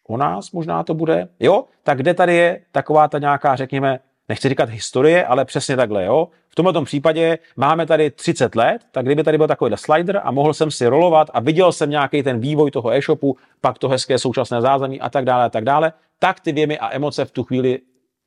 o 0.09 0.17
nás 0.17 0.51
možná 0.51 0.83
to 0.83 0.93
bude, 0.93 1.27
jo, 1.39 1.65
tak 1.83 1.97
kde 1.97 2.13
tady 2.13 2.35
je 2.35 2.61
taková 2.71 3.07
ta 3.07 3.19
nějaká, 3.19 3.55
řekněme, 3.55 3.99
nechci 4.29 4.49
říkat 4.49 4.69
historie, 4.69 5.25
ale 5.25 5.45
přesně 5.45 5.75
takhle, 5.75 6.05
jo. 6.05 6.27
V 6.49 6.55
tomto 6.55 6.81
případě 6.81 7.37
máme 7.57 7.85
tady 7.85 8.11
30 8.11 8.55
let, 8.55 8.81
tak 8.91 9.05
kdyby 9.05 9.23
tady 9.23 9.37
byl 9.37 9.47
takovýhle 9.47 9.77
slider 9.77 10.21
a 10.23 10.31
mohl 10.31 10.53
jsem 10.53 10.71
si 10.71 10.87
rolovat 10.87 11.27
a 11.33 11.39
viděl 11.39 11.71
jsem 11.71 11.89
nějaký 11.89 12.23
ten 12.23 12.39
vývoj 12.39 12.71
toho 12.71 12.93
e-shopu, 12.93 13.37
pak 13.61 13.77
to 13.77 13.89
hezké 13.89 14.17
současné 14.17 14.61
zázemí 14.61 15.01
a 15.01 15.09
tak 15.09 15.25
dále 15.25 15.45
a 15.45 15.49
tak 15.49 15.63
dále, 15.63 15.93
tak 16.19 16.39
ty 16.39 16.51
věmy 16.51 16.79
a 16.79 16.95
emoce 16.95 17.25
v 17.25 17.31
tu 17.31 17.43
chvíli 17.43 17.79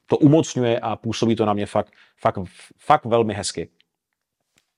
to 0.07 0.17
umocňuje 0.17 0.79
a 0.81 0.97
působí 0.97 1.37
to 1.37 1.45
na 1.45 1.53
mě 1.53 1.67
fakt, 1.67 1.93
fakt, 2.21 2.39
fakt 2.79 3.05
velmi 3.05 3.35
hezky 3.35 3.69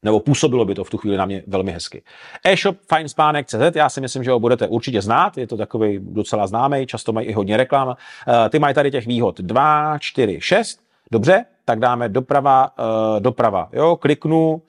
nebo 0.04 0.20
působilo 0.20 0.64
by 0.64 0.74
to 0.74 0.84
v 0.84 0.90
tu 0.90 0.98
chvíli 0.98 1.16
na 1.16 1.24
mě 1.26 1.42
velmi 1.46 1.72
hezky. 1.72 2.02
E-shop 2.46 2.76
finespánek.cz, 2.94 3.76
já 3.76 3.88
si 3.88 4.00
myslím, 4.00 4.24
že 4.24 4.30
ho 4.30 4.40
budete 4.40 4.68
určitě 4.68 5.02
znát, 5.02 5.38
je 5.38 5.46
to 5.46 5.56
takový 5.56 5.98
docela 6.02 6.46
známý, 6.46 6.86
často 6.86 7.12
mají 7.12 7.26
i 7.26 7.32
hodně 7.32 7.56
reklam. 7.56 7.96
Eh, 8.28 8.48
ty 8.48 8.58
mají 8.58 8.74
tady 8.74 8.90
těch 8.90 9.06
výhod 9.06 9.40
2, 9.40 9.98
4, 9.98 10.40
6, 10.40 10.80
dobře, 11.10 11.44
tak 11.64 11.78
dáme 11.78 12.08
doprava, 12.08 12.70
eh, 12.78 13.20
doprava, 13.20 13.68
jo, 13.72 13.96
kliknu, 13.96 14.62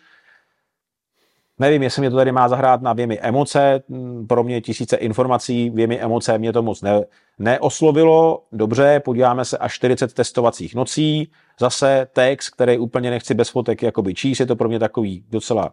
Nevím, 1.59 1.83
jestli 1.83 1.99
mě 1.99 2.09
to 2.09 2.15
tady 2.15 2.31
má 2.31 2.49
zahrát 2.49 2.81
na 2.81 2.93
věmi 2.93 3.19
emoce, 3.19 3.83
pro 4.27 4.43
mě 4.43 4.61
tisíce 4.61 4.97
informací, 4.97 5.69
věmi 5.69 5.99
emoce 5.99 6.37
mě 6.37 6.53
to 6.53 6.63
moc 6.63 6.81
ne, 6.81 7.01
neoslovilo. 7.39 8.43
Dobře, 8.51 8.99
podíváme 8.99 9.45
se 9.45 9.57
až 9.57 9.73
40 9.73 10.13
testovacích 10.13 10.75
nocí, 10.75 11.31
zase 11.59 12.07
text, 12.13 12.49
který 12.49 12.77
úplně 12.77 13.09
nechci 13.09 13.33
bez 13.33 13.49
fotek 13.49 13.83
jakoby 13.83 14.13
číst, 14.13 14.39
je 14.39 14.45
to 14.45 14.55
pro 14.55 14.69
mě 14.69 14.79
takový 14.79 15.23
docela 15.29 15.71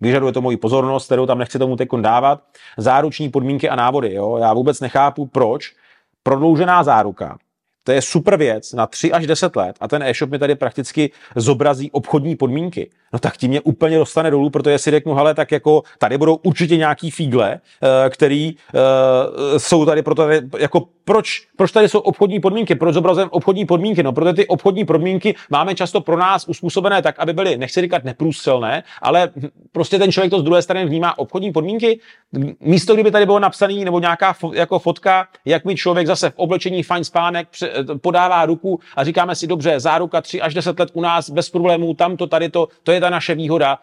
vyžaduje 0.00 0.32
to 0.32 0.40
moji 0.40 0.56
pozornost, 0.56 1.06
kterou 1.06 1.26
tam 1.26 1.38
nechci 1.38 1.58
tomu 1.58 1.76
teď 1.76 1.88
dávat. 2.00 2.42
Záruční 2.76 3.28
podmínky 3.28 3.68
a 3.68 3.76
návody. 3.76 4.14
Jo? 4.14 4.36
Já 4.36 4.52
vůbec 4.52 4.80
nechápu, 4.80 5.26
proč 5.26 5.74
prodloužená 6.22 6.82
záruka 6.82 7.38
to 7.88 7.92
je 7.92 8.02
super 8.02 8.36
věc 8.36 8.72
na 8.72 8.86
3 8.86 9.12
až 9.12 9.26
10 9.26 9.56
let 9.56 9.76
a 9.80 9.88
ten 9.88 10.02
e-shop 10.02 10.30
mi 10.30 10.38
tady 10.38 10.54
prakticky 10.54 11.12
zobrazí 11.36 11.90
obchodní 11.90 12.36
podmínky. 12.36 12.90
No 13.12 13.18
tak 13.18 13.36
tím 13.36 13.50
mě 13.50 13.60
úplně 13.60 13.98
dostane 13.98 14.30
dolů, 14.30 14.50
protože 14.50 14.78
si 14.78 14.90
řeknu, 14.90 15.14
hele, 15.14 15.34
tak 15.34 15.52
jako 15.52 15.82
tady 15.98 16.18
budou 16.18 16.34
určitě 16.34 16.76
nějaký 16.76 17.10
fígle, 17.10 17.60
eh, 18.06 18.10
který 18.10 18.54
uh, 18.54 19.58
jsou 19.58 19.86
tady 19.86 20.02
proto, 20.02 20.28
jako 20.58 20.88
proč, 21.08 21.46
proč 21.56 21.72
tady 21.72 21.88
jsou 21.88 21.98
obchodní 21.98 22.40
podmínky, 22.40 22.74
proč 22.74 22.94
zobrazujeme 22.94 23.30
obchodní 23.30 23.66
podmínky, 23.66 24.02
no 24.02 24.12
protože 24.12 24.32
ty 24.32 24.46
obchodní 24.46 24.84
podmínky 24.84 25.34
máme 25.50 25.74
často 25.74 26.00
pro 26.00 26.16
nás 26.16 26.48
uspůsobené 26.48 27.02
tak, 27.02 27.18
aby 27.18 27.32
byly, 27.32 27.56
nechci 27.56 27.80
říkat 27.80 28.04
neprůstřelné, 28.04 28.82
ale 29.02 29.30
prostě 29.72 29.98
ten 29.98 30.12
člověk 30.12 30.30
to 30.30 30.40
z 30.40 30.42
druhé 30.42 30.62
strany 30.62 30.86
vnímá. 30.86 31.18
Obchodní 31.18 31.52
podmínky, 31.52 32.00
místo 32.60 32.94
kdyby 32.94 33.10
tady 33.10 33.26
bylo 33.26 33.38
napsaný 33.38 33.84
nebo 33.84 34.00
nějaká 34.00 34.32
fo, 34.32 34.52
jako 34.54 34.78
fotka, 34.78 35.28
jak 35.44 35.64
mi 35.64 35.76
člověk 35.76 36.06
zase 36.06 36.30
v 36.30 36.36
oblečení 36.36 36.82
fajn 36.82 37.04
spánek 37.04 37.48
podává 38.00 38.46
ruku 38.46 38.80
a 38.96 39.04
říkáme 39.04 39.34
si, 39.34 39.46
dobře, 39.46 39.80
záruka 39.80 40.20
3 40.20 40.40
až 40.40 40.54
10 40.54 40.80
let 40.80 40.90
u 40.92 41.00
nás 41.00 41.30
bez 41.30 41.50
problémů, 41.50 41.94
tamto, 41.94 42.26
tady 42.26 42.48
to, 42.48 42.68
to 42.82 42.92
je 42.92 42.97
ta 43.00 43.10
naše 43.10 43.34
výhoda, 43.34 43.78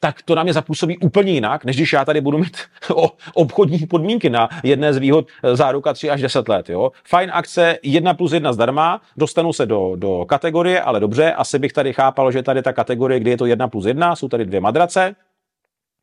tak 0.00 0.22
to 0.22 0.34
na 0.34 0.42
mě 0.42 0.52
zapůsobí 0.52 0.98
úplně 0.98 1.32
jinak, 1.32 1.64
než 1.64 1.76
když 1.76 1.92
já 1.92 2.04
tady 2.04 2.20
budu 2.20 2.38
mít 2.38 2.58
o 2.94 3.10
obchodní 3.34 3.78
podmínky 3.78 4.30
na 4.30 4.48
jedné 4.62 4.92
z 4.92 4.96
výhod 4.96 5.26
eh, 5.42 5.56
záruka 5.56 5.92
3 5.92 6.10
až 6.10 6.22
10 6.22 6.48
let. 6.48 6.70
Jo. 6.70 6.92
Fajn 7.08 7.30
akce 7.32 7.78
1 7.82 8.14
plus 8.14 8.32
1 8.32 8.52
zdarma, 8.52 9.00
dostanu 9.16 9.52
se 9.52 9.66
do, 9.66 9.92
do 9.96 10.24
kategorie, 10.28 10.82
ale 10.82 11.00
dobře, 11.00 11.32
asi 11.32 11.58
bych 11.58 11.72
tady 11.72 11.92
chápal, 11.92 12.32
že 12.32 12.42
tady 12.42 12.62
ta 12.62 12.72
kategorie, 12.72 13.20
kdy 13.20 13.30
je 13.30 13.36
to 13.36 13.46
1 13.46 13.68
plus 13.68 13.86
1, 13.86 14.16
jsou 14.16 14.28
tady 14.28 14.44
dvě 14.44 14.60
madrace, 14.60 15.14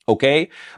OK. 0.05 0.21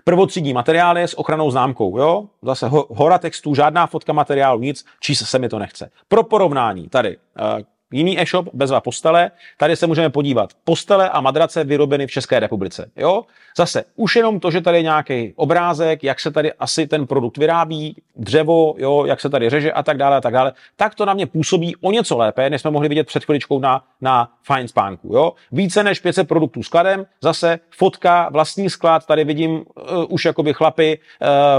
Prvotřídní 0.03 0.53
materiály 0.53 1.03
s 1.03 1.19
ochranou 1.19 1.51
známkou, 1.51 1.97
jo? 1.97 2.25
Zase 2.41 2.67
hora 2.69 3.17
textů, 3.17 3.55
žádná 3.55 3.87
fotka 3.87 4.13
materiálu, 4.13 4.59
nic, 4.59 4.85
číst 4.99 5.25
se 5.25 5.39
mi 5.39 5.49
to 5.49 5.59
nechce. 5.59 5.89
Pro 6.07 6.23
porovnání, 6.23 6.89
tady, 6.89 7.17
uh, 7.17 7.63
jiný 7.91 8.21
e-shop, 8.21 8.47
bezva 8.53 8.81
postele, 8.81 9.31
tady 9.57 9.75
se 9.75 9.87
můžeme 9.87 10.09
podívat. 10.09 10.49
Postele 10.63 11.09
a 11.09 11.21
madrace 11.21 11.63
vyrobeny 11.63 12.07
v 12.07 12.11
České 12.11 12.39
republice, 12.39 12.91
jo? 12.95 13.23
Zase, 13.57 13.83
už 13.95 14.15
jenom 14.15 14.39
to, 14.39 14.51
že 14.51 14.61
tady 14.61 14.77
je 14.77 14.83
nějaký 14.83 15.33
obrázek, 15.35 16.03
jak 16.03 16.19
se 16.19 16.31
tady 16.31 16.53
asi 16.53 16.87
ten 16.87 17.07
produkt 17.07 17.37
vyrábí, 17.37 17.95
dřevo, 18.15 18.75
jo, 18.77 19.05
jak 19.05 19.21
se 19.21 19.29
tady 19.29 19.49
řeže 19.49 19.71
a 19.71 19.83
tak 19.83 19.97
dále 19.97 20.17
a 20.17 20.21
tak 20.21 20.33
dále, 20.33 20.53
tak 20.75 20.95
to 20.95 21.05
na 21.05 21.13
mě 21.13 21.25
působí 21.25 21.75
o 21.75 21.91
něco 21.91 22.17
lépe, 22.17 22.49
než 22.49 22.61
jsme 22.61 22.71
mohli 22.71 22.89
vidět 22.89 23.07
před 23.07 23.25
chviličkou 23.25 23.59
na, 23.59 23.83
na 24.01 24.31
Fine 24.43 24.67
spánku, 24.67 25.13
jo? 25.13 25.33
Více 25.51 25.83
než 25.83 25.99
500 25.99 26.27
produktů 26.27 26.63
skladem, 26.63 27.05
zase 27.21 27.59
fotka, 27.69 28.29
vlastní 28.29 28.69
sklad, 28.69 29.05
tady 29.05 29.23
vidím 29.23 29.51
uh, 29.51 29.63
už 30.09 30.25
jakoby 30.25 30.53
chlapy 30.53 30.99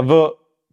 uh, 0.01 0.07
v 0.07 0.31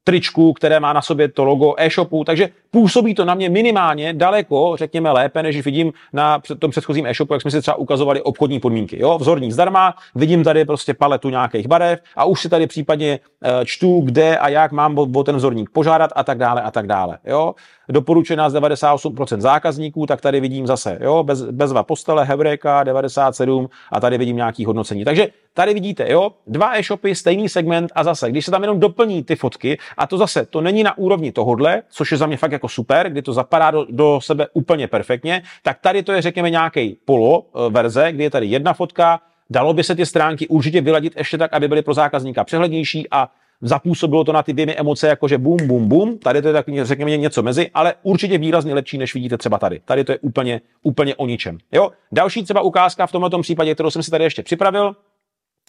tričku, 0.08 0.52
které 0.52 0.80
má 0.80 0.92
na 0.92 1.02
sobě 1.02 1.28
to 1.28 1.44
logo 1.44 1.74
e-shopu, 1.78 2.24
takže 2.24 2.48
působí 2.70 3.14
to 3.14 3.24
na 3.24 3.34
mě 3.34 3.48
minimálně 3.48 4.12
daleko, 4.12 4.76
řekněme, 4.76 5.10
lépe, 5.10 5.42
než 5.42 5.64
vidím 5.64 5.92
na 6.12 6.40
tom 6.58 6.70
předchozím 6.70 7.06
e-shopu, 7.06 7.32
jak 7.32 7.42
jsme 7.42 7.50
si 7.50 7.60
třeba 7.60 7.74
ukazovali 7.74 8.22
obchodní 8.22 8.60
podmínky. 8.60 9.00
Jo? 9.00 9.18
Vzorník 9.18 9.52
zdarma, 9.52 9.94
vidím 10.14 10.44
tady 10.44 10.64
prostě 10.64 10.94
paletu 10.94 11.28
nějakých 11.28 11.68
barev 11.68 12.00
a 12.16 12.24
už 12.24 12.40
si 12.40 12.48
tady 12.48 12.66
případně 12.66 13.20
e, 13.42 13.64
čtu, 13.64 14.00
kde 14.04 14.38
a 14.38 14.48
jak 14.48 14.72
mám 14.72 14.98
o 14.98 15.24
ten 15.24 15.36
vzorník 15.36 15.70
požádat 15.70 16.10
a 16.16 16.24
tak 16.24 16.38
dále 16.38 16.62
a 16.62 16.70
tak 16.70 16.86
dále. 16.86 17.18
Jo? 17.24 17.54
Doporučená 17.88 18.50
z 18.50 18.54
98% 18.54 19.40
zákazníků, 19.40 20.06
tak 20.06 20.20
tady 20.20 20.40
vidím 20.40 20.66
zase, 20.66 20.98
jo, 21.00 21.24
bez, 21.24 21.42
bezva 21.42 21.82
postele, 21.82 22.24
Hebreka 22.24 22.84
97 22.84 23.68
a 23.92 24.00
tady 24.00 24.18
vidím 24.18 24.36
nějaký 24.36 24.64
hodnocení. 24.64 25.04
Takže 25.04 25.28
tady 25.56 25.74
vidíte, 25.74 26.12
jo, 26.12 26.30
dva 26.46 26.78
e-shopy, 26.78 27.14
stejný 27.14 27.48
segment 27.48 27.92
a 27.94 28.04
zase, 28.04 28.30
když 28.30 28.44
se 28.44 28.50
tam 28.50 28.62
jenom 28.62 28.80
doplní 28.80 29.24
ty 29.24 29.36
fotky 29.36 29.78
a 29.96 30.06
to 30.06 30.18
zase, 30.18 30.46
to 30.46 30.60
není 30.60 30.82
na 30.82 30.98
úrovni 30.98 31.32
tohodle, 31.32 31.82
což 31.88 32.12
je 32.12 32.18
za 32.18 32.26
mě 32.26 32.36
fakt 32.36 32.52
jako 32.52 32.68
super, 32.68 33.10
kdy 33.10 33.22
to 33.22 33.32
zapadá 33.32 33.70
do, 33.70 33.86
do 33.90 34.20
sebe 34.22 34.46
úplně 34.52 34.88
perfektně, 34.88 35.42
tak 35.62 35.78
tady 35.80 36.02
to 36.02 36.12
je, 36.12 36.22
řekněme, 36.22 36.50
nějaký 36.50 36.98
polo 37.04 37.42
e, 37.42 37.70
verze, 37.70 38.12
kdy 38.12 38.24
je 38.24 38.30
tady 38.30 38.46
jedna 38.46 38.72
fotka, 38.72 39.20
dalo 39.50 39.74
by 39.74 39.84
se 39.84 39.94
ty 39.94 40.06
stránky 40.06 40.48
určitě 40.48 40.80
vyladit 40.80 41.16
ještě 41.16 41.38
tak, 41.38 41.52
aby 41.52 41.68
byly 41.68 41.82
pro 41.82 41.94
zákazníka 41.94 42.44
přehlednější 42.44 43.06
a 43.10 43.28
zapůsobilo 43.60 44.24
to 44.24 44.32
na 44.32 44.42
ty 44.42 44.52
dvě 44.52 44.74
emoce, 44.74 45.08
jakože 45.08 45.38
bum, 45.38 45.56
bum, 45.66 45.88
bum. 45.88 46.18
Tady 46.18 46.42
to 46.42 46.48
je 46.48 46.54
tak, 46.54 46.66
řekněme, 46.82 47.16
něco 47.16 47.42
mezi, 47.42 47.70
ale 47.74 47.94
určitě 48.02 48.38
výrazně 48.38 48.74
lepší, 48.74 48.98
než 48.98 49.14
vidíte 49.14 49.38
třeba 49.38 49.58
tady. 49.58 49.80
Tady 49.84 50.04
to 50.04 50.12
je 50.12 50.18
úplně, 50.18 50.60
úplně 50.82 51.14
o 51.14 51.26
ničem. 51.26 51.58
Jo? 51.72 51.90
Další 52.12 52.44
třeba 52.44 52.60
ukázka 52.60 53.06
v 53.06 53.12
tomto 53.12 53.38
případě, 53.38 53.74
kterou 53.74 53.90
jsem 53.90 54.02
si 54.02 54.10
tady 54.10 54.24
ještě 54.24 54.42
připravil, 54.42 54.96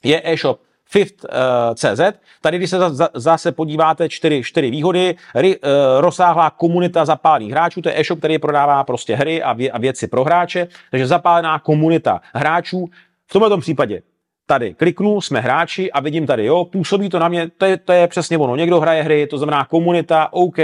je 0.03 0.21
e-shop 0.23 0.61
Fifth.cz. 0.89 1.99
Uh, 1.99 2.11
Tady, 2.41 2.57
když 2.57 2.69
se 2.69 2.77
zase 3.13 3.51
podíváte, 3.51 4.09
čtyři, 4.09 4.43
čtyři 4.43 4.71
výhody, 4.71 5.15
ry, 5.35 5.57
uh, 5.57 5.71
rozsáhlá 5.99 6.49
komunita 6.49 7.05
zapálených 7.05 7.51
hráčů, 7.51 7.81
to 7.81 7.89
je 7.89 7.99
e-shop, 7.99 8.19
který 8.19 8.39
prodává 8.39 8.83
prostě 8.83 9.15
hry 9.15 9.43
a, 9.43 9.53
vě, 9.53 9.71
a 9.71 9.77
věci 9.77 10.07
pro 10.07 10.23
hráče, 10.23 10.67
takže 10.91 11.07
zapálená 11.07 11.59
komunita 11.59 12.21
hráčů. 12.33 12.89
V 13.27 13.33
tomto 13.33 13.57
případě 13.57 14.01
tady 14.47 14.73
kliknu, 14.73 15.21
jsme 15.21 15.39
hráči 15.39 15.91
a 15.91 15.99
vidím 15.99 16.27
tady, 16.27 16.45
jo, 16.45 16.65
působí 16.65 17.09
to 17.09 17.19
na 17.19 17.27
mě, 17.27 17.49
to 17.57 17.65
je, 17.65 17.77
to 17.77 17.91
je 17.91 18.07
přesně 18.07 18.37
ono. 18.37 18.55
Někdo 18.55 18.79
hraje 18.79 19.03
hry, 19.03 19.27
to 19.27 19.37
znamená 19.37 19.65
komunita, 19.65 20.27
OK, 20.31 20.55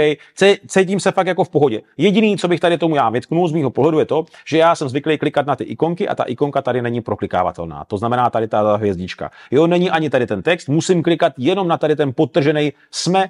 cítím 0.66 1.00
se 1.00 1.12
fakt 1.12 1.26
jako 1.26 1.44
v 1.44 1.48
pohodě. 1.48 1.80
Jediný, 1.96 2.38
co 2.38 2.48
bych 2.48 2.60
tady 2.60 2.78
tomu 2.78 2.96
já 2.96 3.10
vytknul 3.10 3.48
z 3.48 3.52
mého 3.52 3.70
pohledu, 3.70 3.98
je 3.98 4.04
to, 4.04 4.24
že 4.46 4.58
já 4.58 4.74
jsem 4.74 4.88
zvyklý 4.88 5.18
klikat 5.18 5.46
na 5.46 5.56
ty 5.56 5.64
ikonky 5.64 6.08
a 6.08 6.14
ta 6.14 6.24
ikonka 6.24 6.62
tady 6.62 6.82
není 6.82 7.00
proklikávatelná. 7.00 7.84
To 7.84 7.98
znamená 7.98 8.30
tady 8.30 8.48
ta 8.48 8.76
hvězdička. 8.76 9.30
Jo, 9.50 9.66
není 9.66 9.90
ani 9.90 10.10
tady 10.10 10.26
ten 10.26 10.42
text, 10.42 10.68
musím 10.68 11.02
klikat 11.02 11.32
jenom 11.38 11.68
na 11.68 11.78
tady 11.78 11.96
ten 11.96 12.12
podtržený 12.12 12.72
jsme, 12.90 13.20
uh, 13.20 13.28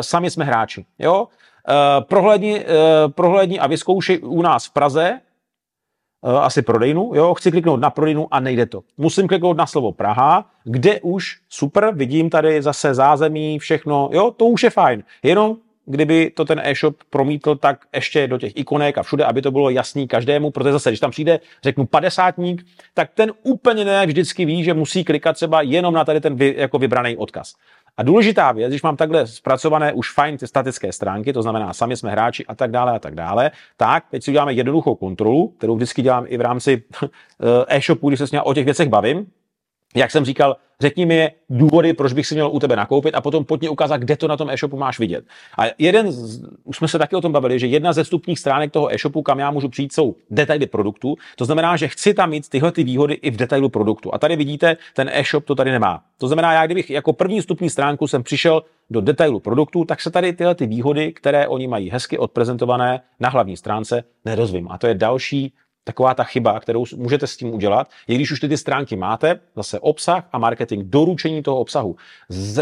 sami 0.00 0.30
jsme 0.30 0.44
hráči. 0.44 0.84
Jo, 0.98 1.28
Uh, 1.68 2.04
prohlédni, 2.04 2.60
uh, 2.60 3.12
prohlédni 3.12 3.58
a 3.58 3.66
vyzkoušej 3.66 4.20
u 4.22 4.42
nás 4.42 4.66
v 4.66 4.72
Praze, 4.72 5.20
asi 6.22 6.62
prodejnu, 6.62 7.12
jo, 7.14 7.34
chci 7.34 7.50
kliknout 7.50 7.80
na 7.80 7.90
prodejnu 7.90 8.28
a 8.30 8.40
nejde 8.40 8.66
to. 8.66 8.82
Musím 8.96 9.28
kliknout 9.28 9.56
na 9.56 9.66
slovo 9.66 9.92
Praha, 9.92 10.50
kde 10.64 11.00
už 11.00 11.36
super, 11.48 11.94
vidím 11.94 12.30
tady 12.30 12.62
zase 12.62 12.94
zázemí, 12.94 13.58
všechno, 13.58 14.10
jo, 14.12 14.30
to 14.30 14.44
už 14.44 14.62
je 14.62 14.70
fajn. 14.70 15.02
Jenom 15.22 15.56
kdyby 15.88 16.30
to 16.30 16.44
ten 16.44 16.60
e-shop 16.64 16.96
promítl 17.10 17.56
tak 17.56 17.84
ještě 17.94 18.26
do 18.26 18.38
těch 18.38 18.52
ikonek 18.56 18.98
a 18.98 19.02
všude, 19.02 19.24
aby 19.24 19.42
to 19.42 19.50
bylo 19.50 19.70
jasný 19.70 20.08
každému, 20.08 20.50
protože 20.50 20.72
zase, 20.72 20.90
když 20.90 21.00
tam 21.00 21.10
přijde, 21.10 21.40
řeknu 21.62 21.86
padesátník, 21.86 22.66
tak 22.94 23.10
ten 23.14 23.32
úplně 23.42 23.84
ne 23.84 24.06
vždycky 24.06 24.44
ví, 24.44 24.64
že 24.64 24.74
musí 24.74 25.04
klikat 25.04 25.36
třeba 25.36 25.62
jenom 25.62 25.94
na 25.94 26.04
tady 26.04 26.20
ten 26.20 26.36
vy, 26.36 26.54
jako 26.58 26.78
vybraný 26.78 27.16
odkaz. 27.16 27.54
A 27.98 28.02
důležitá 28.02 28.52
věc, 28.52 28.68
když 28.68 28.82
mám 28.82 28.96
takhle 28.96 29.26
zpracované 29.26 29.92
už 29.92 30.12
fajn 30.12 30.38
ty 30.38 30.46
statické 30.46 30.92
stránky, 30.92 31.32
to 31.32 31.42
znamená, 31.42 31.72
sami 31.72 31.96
jsme 31.96 32.10
hráči 32.10 32.46
a 32.46 32.54
tak 32.54 32.70
dále 32.70 32.92
a 32.92 32.98
tak 32.98 33.14
dále, 33.14 33.50
tak 33.76 34.04
teď 34.10 34.22
si 34.22 34.30
uděláme 34.30 34.52
jednoduchou 34.52 34.94
kontrolu, 34.94 35.48
kterou 35.48 35.76
vždycky 35.76 36.02
dělám 36.02 36.24
i 36.28 36.36
v 36.36 36.40
rámci 36.40 36.82
e-shopu, 37.68 38.08
když 38.08 38.18
se 38.18 38.26
s 38.26 38.40
o 38.42 38.54
těch 38.54 38.64
věcech 38.64 38.88
bavím. 38.88 39.26
Jak 39.96 40.10
jsem 40.10 40.24
říkal, 40.24 40.56
řekni 40.80 41.06
mi 41.06 41.30
důvody, 41.50 41.92
proč 41.92 42.12
bych 42.12 42.26
si 42.26 42.34
měl 42.34 42.50
u 42.52 42.58
tebe 42.58 42.76
nakoupit 42.76 43.14
a 43.14 43.20
potom 43.20 43.44
pojď 43.44 43.68
ukázat, 43.68 43.96
kde 43.96 44.16
to 44.16 44.28
na 44.28 44.36
tom 44.36 44.50
e-shopu 44.50 44.76
máš 44.76 44.98
vidět. 44.98 45.24
A 45.58 45.62
jeden, 45.78 46.12
z, 46.12 46.44
už 46.64 46.76
jsme 46.76 46.88
se 46.88 46.98
taky 46.98 47.16
o 47.16 47.20
tom 47.20 47.32
bavili, 47.32 47.58
že 47.58 47.66
jedna 47.66 47.92
ze 47.92 48.04
vstupních 48.04 48.38
stránek 48.38 48.72
toho 48.72 48.94
e-shopu, 48.94 49.22
kam 49.22 49.38
já 49.38 49.50
můžu 49.50 49.68
přijít, 49.68 49.92
jsou 49.92 50.14
detaily 50.30 50.66
produktu. 50.66 51.16
To 51.36 51.44
znamená, 51.44 51.76
že 51.76 51.88
chci 51.88 52.14
tam 52.14 52.30
mít 52.30 52.48
tyhle 52.48 52.72
ty 52.72 52.84
výhody 52.84 53.14
i 53.14 53.30
v 53.30 53.36
detailu 53.36 53.68
produktu. 53.68 54.14
A 54.14 54.18
tady 54.18 54.36
vidíte, 54.36 54.76
ten 54.94 55.10
e-shop 55.12 55.44
to 55.44 55.54
tady 55.54 55.70
nemá. 55.70 56.02
To 56.18 56.26
znamená, 56.26 56.52
já 56.52 56.66
kdybych 56.66 56.90
jako 56.90 57.12
první 57.12 57.40
vstupní 57.40 57.70
stránku 57.70 58.06
jsem 58.06 58.22
přišel 58.22 58.62
do 58.90 59.00
detailu 59.00 59.40
produktu, 59.40 59.84
tak 59.84 60.00
se 60.00 60.10
tady 60.10 60.32
tyhle 60.32 60.54
ty 60.54 60.66
výhody, 60.66 61.12
které 61.12 61.48
oni 61.48 61.68
mají 61.68 61.90
hezky 61.90 62.18
odprezentované 62.18 63.00
na 63.20 63.28
hlavní 63.28 63.56
stránce, 63.56 64.04
nedozvím. 64.24 64.68
A 64.70 64.78
to 64.78 64.86
je 64.86 64.94
další 64.94 65.52
taková 65.88 66.14
ta 66.14 66.24
chyba, 66.24 66.60
kterou 66.60 66.84
můžete 66.96 67.26
s 67.26 67.36
tím 67.36 67.54
udělat, 67.54 67.90
je 68.08 68.14
když 68.14 68.32
už 68.32 68.40
ty, 68.40 68.48
ty 68.48 68.56
stránky 68.56 68.96
máte, 68.96 69.40
zase 69.56 69.80
obsah 69.80 70.28
a 70.32 70.38
marketing, 70.38 70.84
doručení 70.84 71.42
toho 71.42 71.58
obsahu. 71.58 71.96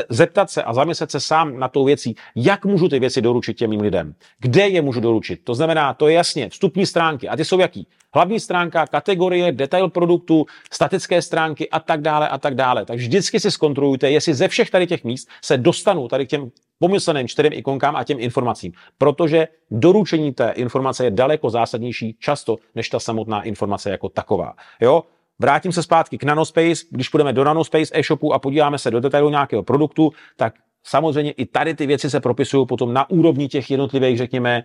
Zeptat 0.08 0.50
se 0.50 0.62
a 0.62 0.72
zamyslet 0.72 1.10
se 1.10 1.20
sám 1.20 1.58
na 1.58 1.68
tou 1.68 1.84
věcí, 1.84 2.16
jak 2.36 2.64
můžu 2.64 2.88
ty 2.88 2.98
věci 2.98 3.22
doručit 3.22 3.58
těm 3.58 3.70
lidem, 3.70 4.14
kde 4.38 4.68
je 4.68 4.82
můžu 4.82 5.00
doručit. 5.00 5.40
To 5.44 5.54
znamená, 5.54 5.94
to 5.94 6.08
je 6.08 6.14
jasně, 6.14 6.48
vstupní 6.48 6.86
stránky. 6.86 7.28
A 7.28 7.36
ty 7.36 7.44
jsou 7.44 7.60
jaký? 7.60 7.86
Hlavní 8.14 8.40
stránka, 8.40 8.86
kategorie, 8.86 9.52
detail 9.52 9.88
produktu, 9.88 10.46
statické 10.72 11.22
stránky 11.22 11.70
a 11.70 11.80
tak 11.80 12.00
dále 12.00 12.28
a 12.28 12.38
tak 12.38 12.54
dále. 12.54 12.84
Takže 12.84 13.06
vždycky 13.06 13.40
si 13.40 13.50
zkontrolujte, 13.50 14.10
jestli 14.10 14.34
ze 14.34 14.48
všech 14.48 14.70
tady 14.70 14.86
těch 14.86 15.04
míst 15.04 15.28
se 15.42 15.58
dostanu 15.58 16.08
tady 16.08 16.26
k 16.26 16.28
těm 16.28 16.50
pomyslným 16.78 17.28
čtyřem 17.28 17.52
ikonkám 17.52 17.96
a 17.96 18.04
těm 18.04 18.20
informacím. 18.20 18.72
Protože 18.98 19.48
doručení 19.70 20.32
té 20.32 20.50
informace 20.50 21.04
je 21.04 21.10
daleko 21.10 21.50
zásadnější 21.50 22.16
často, 22.20 22.56
než 22.74 22.88
ta 22.88 23.00
samotná 23.00 23.42
informace 23.42 23.90
jako 23.90 24.08
taková. 24.08 24.54
Jo? 24.80 25.02
Vrátím 25.38 25.72
se 25.72 25.82
zpátky 25.82 26.18
k 26.18 26.24
Nanospace. 26.24 26.86
Když 26.90 27.08
půjdeme 27.08 27.32
do 27.32 27.44
Nanospace 27.44 27.98
e-shopu 27.98 28.32
a 28.32 28.38
podíváme 28.38 28.78
se 28.78 28.90
do 28.90 29.00
detailu 29.00 29.30
nějakého 29.30 29.62
produktu, 29.62 30.12
tak 30.36 30.54
samozřejmě 30.84 31.30
i 31.30 31.46
tady 31.46 31.74
ty 31.74 31.86
věci 31.86 32.10
se 32.10 32.20
propisují 32.20 32.66
potom 32.66 32.92
na 32.92 33.10
úrovni 33.10 33.48
těch 33.48 33.70
jednotlivých, 33.70 34.18
řekněme, 34.18 34.64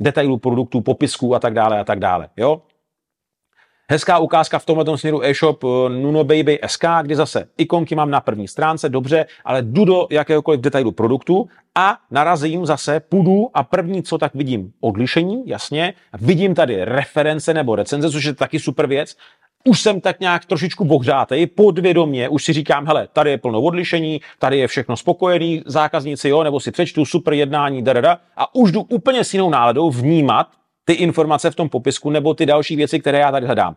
detailů 0.00 0.38
produktů, 0.38 0.80
popisků 0.80 1.34
a 1.34 1.38
tak 1.38 1.54
dále 1.54 1.80
a 1.80 1.84
tak 1.84 1.98
dále. 1.98 2.28
Jo? 2.36 2.62
Hezká 3.92 4.18
ukázka 4.18 4.58
v 4.58 4.66
tomhle 4.66 4.98
směru 4.98 5.24
e-shop 5.24 5.64
eh, 5.64 5.88
Nuno 5.88 6.24
Baby 6.24 6.58
SK, 6.66 6.84
kdy 7.02 7.16
zase 7.16 7.44
ikonky 7.58 7.94
mám 7.94 8.10
na 8.10 8.20
první 8.20 8.48
stránce, 8.48 8.88
dobře, 8.88 9.26
ale 9.44 9.62
jdu 9.62 9.84
do 9.84 10.06
jakéhokoliv 10.10 10.60
detailu 10.60 10.92
produktu 10.92 11.48
a 11.74 11.98
narazím 12.10 12.66
zase, 12.66 13.00
půjdu 13.00 13.50
a 13.54 13.62
první, 13.62 14.02
co 14.02 14.18
tak 14.18 14.34
vidím, 14.34 14.72
odlišení, 14.80 15.42
jasně, 15.46 15.94
vidím 16.20 16.54
tady 16.54 16.84
reference 16.84 17.54
nebo 17.54 17.76
recenze, 17.76 18.10
což 18.10 18.24
je 18.24 18.34
taky 18.34 18.58
super 18.58 18.86
věc, 18.86 19.16
už 19.64 19.80
jsem 19.80 20.00
tak 20.00 20.20
nějak 20.20 20.44
trošičku 20.44 20.84
bohřátej, 20.84 21.46
podvědomě, 21.46 22.28
už 22.28 22.44
si 22.44 22.52
říkám, 22.52 22.86
hele, 22.86 23.08
tady 23.12 23.30
je 23.30 23.38
plno 23.38 23.62
odlišení, 23.62 24.20
tady 24.38 24.58
je 24.58 24.66
všechno 24.66 24.96
spokojený, 24.96 25.62
zákazníci, 25.66 26.28
jo, 26.28 26.42
nebo 26.42 26.60
si 26.60 26.70
přečtu 26.70 27.04
super 27.04 27.32
jednání, 27.32 27.82
da, 27.82 28.18
a 28.36 28.54
už 28.54 28.72
jdu 28.72 28.82
úplně 28.82 29.24
s 29.24 29.34
jinou 29.34 29.50
náladou 29.50 29.90
vnímat 29.90 30.46
ty 30.84 30.92
informace 30.92 31.50
v 31.50 31.54
tom 31.54 31.68
popisku 31.68 32.10
nebo 32.10 32.34
ty 32.34 32.46
další 32.46 32.76
věci, 32.76 33.00
které 33.00 33.18
já 33.18 33.30
tady 33.30 33.46
hledám. 33.46 33.76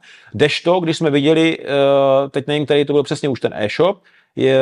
to, 0.62 0.80
když 0.80 0.98
jsme 0.98 1.10
viděli, 1.10 1.58
eh, 1.60 1.66
teď 2.30 2.48
nevím, 2.48 2.66
který 2.66 2.86
to 2.86 2.94
byl 2.94 3.04
přesně 3.04 3.30
už 3.30 3.40
ten 3.40 3.54
e-shop, 3.56 3.98
je 4.36 4.58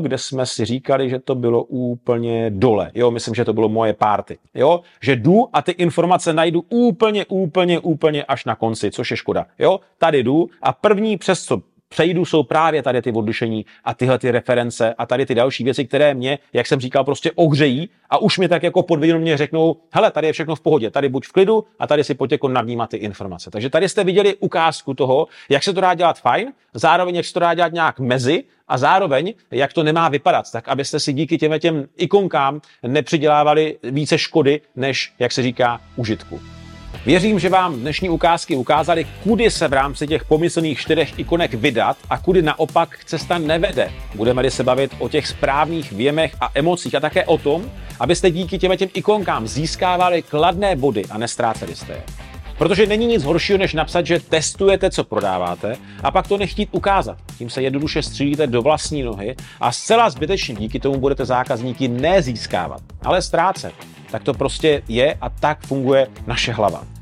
kde 0.00 0.18
jsme 0.18 0.46
si 0.46 0.64
říkali, 0.64 1.10
že 1.10 1.18
to 1.18 1.34
bylo 1.34 1.64
úplně 1.64 2.50
dole. 2.50 2.90
Jo, 2.94 3.10
myslím, 3.10 3.34
že 3.34 3.44
to 3.44 3.52
bylo 3.52 3.68
moje 3.68 3.92
party. 3.92 4.38
Jo, 4.54 4.80
že 5.02 5.16
jdu 5.16 5.48
a 5.52 5.62
ty 5.62 5.72
informace 5.72 6.32
najdu 6.32 6.64
úplně, 6.68 7.26
úplně, 7.28 7.78
úplně 7.78 8.24
až 8.24 8.44
na 8.44 8.54
konci, 8.54 8.90
což 8.90 9.10
je 9.10 9.16
škoda. 9.16 9.46
Jo, 9.58 9.80
tady 9.98 10.22
jdu 10.22 10.48
a 10.62 10.72
první, 10.72 11.16
přes 11.16 11.44
co 11.44 11.62
přejdu, 11.96 12.24
jsou 12.24 12.42
právě 12.42 12.82
tady 12.82 13.02
ty 13.02 13.12
odlišení 13.12 13.66
a 13.84 13.94
tyhle 13.94 14.18
ty 14.18 14.30
reference 14.30 14.94
a 14.98 15.06
tady 15.06 15.26
ty 15.26 15.34
další 15.34 15.64
věci, 15.64 15.84
které 15.84 16.14
mě, 16.14 16.38
jak 16.52 16.66
jsem 16.66 16.80
říkal, 16.80 17.04
prostě 17.04 17.32
ohřejí 17.34 17.88
a 18.10 18.18
už 18.18 18.38
mi 18.38 18.48
tak 18.48 18.62
jako 18.62 18.82
podvědomě 18.82 19.36
řeknou, 19.36 19.76
hele, 19.90 20.10
tady 20.10 20.26
je 20.26 20.32
všechno 20.32 20.54
v 20.54 20.60
pohodě, 20.60 20.90
tady 20.90 21.08
buď 21.08 21.26
v 21.26 21.32
klidu 21.32 21.64
a 21.78 21.86
tady 21.86 22.04
si 22.04 22.14
pojď 22.14 22.32
jako 22.32 22.48
navnímat 22.48 22.90
ty 22.90 22.96
informace. 22.96 23.50
Takže 23.50 23.70
tady 23.70 23.88
jste 23.88 24.04
viděli 24.04 24.34
ukázku 24.34 24.94
toho, 24.94 25.26
jak 25.48 25.62
se 25.62 25.72
to 25.72 25.80
dá 25.80 25.94
dělat 25.94 26.20
fajn, 26.20 26.52
zároveň 26.74 27.14
jak 27.14 27.24
se 27.24 27.32
to 27.32 27.40
dá 27.40 27.54
dělat 27.54 27.72
nějak 27.72 28.00
mezi 28.00 28.44
a 28.68 28.78
zároveň, 28.78 29.34
jak 29.50 29.72
to 29.72 29.82
nemá 29.82 30.08
vypadat, 30.08 30.52
tak 30.52 30.68
abyste 30.68 31.00
si 31.00 31.12
díky 31.12 31.38
těm 31.38 31.58
těm 31.58 31.88
ikonkám 31.96 32.60
nepřidělávali 32.82 33.78
více 33.82 34.18
škody, 34.18 34.60
než, 34.76 35.12
jak 35.18 35.32
se 35.32 35.42
říká, 35.42 35.80
užitku. 35.96 36.65
Věřím, 37.06 37.38
že 37.38 37.48
vám 37.48 37.80
dnešní 37.80 38.08
ukázky 38.08 38.56
ukázaly, 38.56 39.06
kudy 39.22 39.50
se 39.50 39.68
v 39.68 39.72
rámci 39.72 40.06
těch 40.06 40.24
pomyslných 40.24 40.80
čtyřech 40.80 41.18
ikonek 41.18 41.54
vydat 41.54 41.96
a 42.10 42.18
kudy 42.18 42.42
naopak 42.42 42.98
cesta 43.04 43.38
nevede. 43.38 43.92
Budeme 44.14 44.50
se 44.50 44.64
bavit 44.64 44.90
o 44.98 45.08
těch 45.08 45.26
správných 45.26 45.92
věmech 45.92 46.36
a 46.40 46.50
emocích 46.54 46.94
a 46.94 47.00
také 47.00 47.24
o 47.24 47.38
tom, 47.38 47.70
abyste 48.00 48.30
díky 48.30 48.58
těm 48.58 48.76
těm 48.76 48.88
ikonkám 48.94 49.46
získávali 49.46 50.22
kladné 50.22 50.76
body 50.76 51.04
a 51.10 51.18
nestráceli 51.18 51.76
jste 51.76 51.92
je. 51.92 52.02
Protože 52.58 52.86
není 52.86 53.06
nic 53.06 53.24
horšího, 53.24 53.58
než 53.58 53.74
napsat, 53.74 54.06
že 54.06 54.20
testujete, 54.20 54.90
co 54.90 55.04
prodáváte, 55.04 55.76
a 56.02 56.10
pak 56.10 56.28
to 56.28 56.38
nechtít 56.38 56.68
ukázat. 56.72 57.18
Tím 57.38 57.50
se 57.50 57.62
jednoduše 57.62 58.02
střílíte 58.02 58.46
do 58.46 58.62
vlastní 58.62 59.02
nohy 59.02 59.36
a 59.60 59.72
zcela 59.72 60.10
zbytečně 60.10 60.54
díky 60.54 60.80
tomu 60.80 60.98
budete 60.98 61.24
zákazníky 61.24 61.88
nezískávat, 61.88 62.82
ale 63.04 63.22
ztrácet. 63.22 63.72
Tak 64.10 64.22
to 64.22 64.34
prostě 64.34 64.82
je 64.88 65.14
a 65.20 65.28
tak 65.28 65.66
funguje 65.66 66.06
naše 66.26 66.52
hlava. 66.52 66.95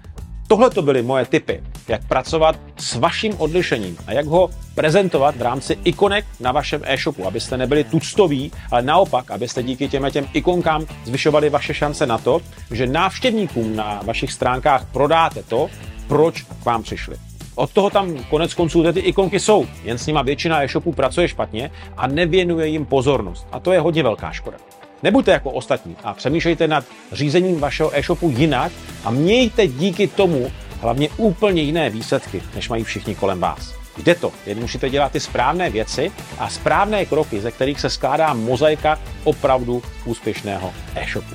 Tohle 0.48 0.70
to 0.70 0.82
byly 0.82 1.02
moje 1.02 1.24
tipy, 1.24 1.62
jak 1.88 2.08
pracovat 2.08 2.56
s 2.76 2.94
vaším 2.94 3.34
odlišením 3.38 3.96
a 4.06 4.12
jak 4.12 4.26
ho 4.26 4.50
prezentovat 4.74 5.36
v 5.36 5.42
rámci 5.42 5.78
ikonek 5.84 6.24
na 6.40 6.52
vašem 6.52 6.82
e-shopu, 6.84 7.26
abyste 7.26 7.56
nebyli 7.56 7.84
tuctoví, 7.84 8.52
ale 8.70 8.82
naopak, 8.82 9.30
abyste 9.30 9.62
díky 9.62 9.88
těm 9.88 10.10
těm 10.10 10.26
ikonkám 10.32 10.86
zvyšovali 11.04 11.50
vaše 11.50 11.74
šance 11.74 12.06
na 12.06 12.18
to, 12.18 12.40
že 12.70 12.86
návštěvníkům 12.86 13.76
na 13.76 14.00
vašich 14.04 14.32
stránkách 14.32 14.86
prodáte 14.92 15.42
to, 15.42 15.70
proč 16.08 16.42
k 16.42 16.64
vám 16.64 16.82
přišli. 16.82 17.16
Od 17.54 17.72
toho 17.72 17.90
tam 17.90 18.24
konec 18.30 18.54
konců 18.54 18.92
ty 18.92 19.00
ikonky 19.00 19.40
jsou, 19.40 19.66
jen 19.84 19.98
s 19.98 20.06
nima 20.06 20.22
většina 20.22 20.64
e-shopů 20.64 20.92
pracuje 20.92 21.28
špatně 21.28 21.70
a 21.96 22.06
nevěnuje 22.06 22.66
jim 22.66 22.86
pozornost. 22.86 23.46
A 23.52 23.60
to 23.60 23.72
je 23.72 23.80
hodně 23.80 24.02
velká 24.02 24.32
škoda. 24.32 24.56
Nebuďte 25.02 25.30
jako 25.30 25.50
ostatní 25.50 25.96
a 26.04 26.14
přemýšlejte 26.14 26.68
nad 26.68 26.84
řízením 27.12 27.60
vašeho 27.60 27.98
e-shopu 27.98 28.30
jinak 28.30 28.72
a 29.04 29.10
mějte 29.10 29.66
díky 29.66 30.06
tomu 30.06 30.50
hlavně 30.80 31.08
úplně 31.16 31.62
jiné 31.62 31.90
výsledky, 31.90 32.42
než 32.54 32.68
mají 32.68 32.84
všichni 32.84 33.14
kolem 33.14 33.40
vás. 33.40 33.74
Jde 34.04 34.14
to, 34.14 34.32
jen 34.46 34.60
musíte 34.60 34.90
dělat 34.90 35.12
ty 35.12 35.20
správné 35.20 35.70
věci 35.70 36.12
a 36.38 36.48
správné 36.50 37.06
kroky, 37.06 37.40
ze 37.40 37.50
kterých 37.50 37.80
se 37.80 37.90
skládá 37.90 38.34
mozaika 38.34 38.98
opravdu 39.24 39.82
úspěšného 40.04 40.72
e-shopu. 40.94 41.34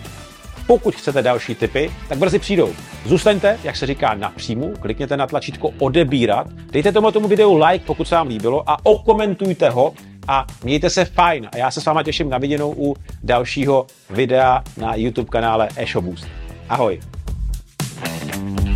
Pokud 0.68 0.96
chcete 0.96 1.22
další 1.22 1.56
tipy, 1.56 1.92
tak 2.10 2.18
brzy 2.18 2.40
přijdou. 2.40 2.74
Zůstaňte, 3.06 3.60
jak 3.64 3.76
se 3.76 3.88
říká, 3.88 4.14
na 4.14 4.30
příjmu, 4.30 4.74
klikněte 4.80 5.18
na 5.18 5.28
tlačítko 5.28 5.70
odebírat, 5.80 6.48
dejte 6.72 6.92
tomu 6.92 7.12
tomu 7.12 7.28
videu 7.28 7.58
like, 7.58 7.86
pokud 7.86 8.08
se 8.08 8.16
vám 8.16 8.28
líbilo 8.28 8.70
a 8.70 8.78
okomentujte 8.84 9.70
ho 9.70 9.94
a 10.30 10.46
mějte 10.64 10.90
se 10.90 11.06
fajn. 11.06 11.50
A 11.52 11.58
já 11.58 11.72
se 11.72 11.82
s 11.82 11.86
váma 11.86 12.04
těším 12.04 12.30
na 12.30 12.38
viděnou 12.38 12.74
u 12.78 12.96
dalšího 13.24 13.88
videa 14.10 14.64
na 14.78 14.96
YouTube 14.96 15.30
kanále 15.30 15.70
eShop 15.76 16.06
Ahoj! 16.70 17.00
thank 18.02 18.64
you 18.64 18.69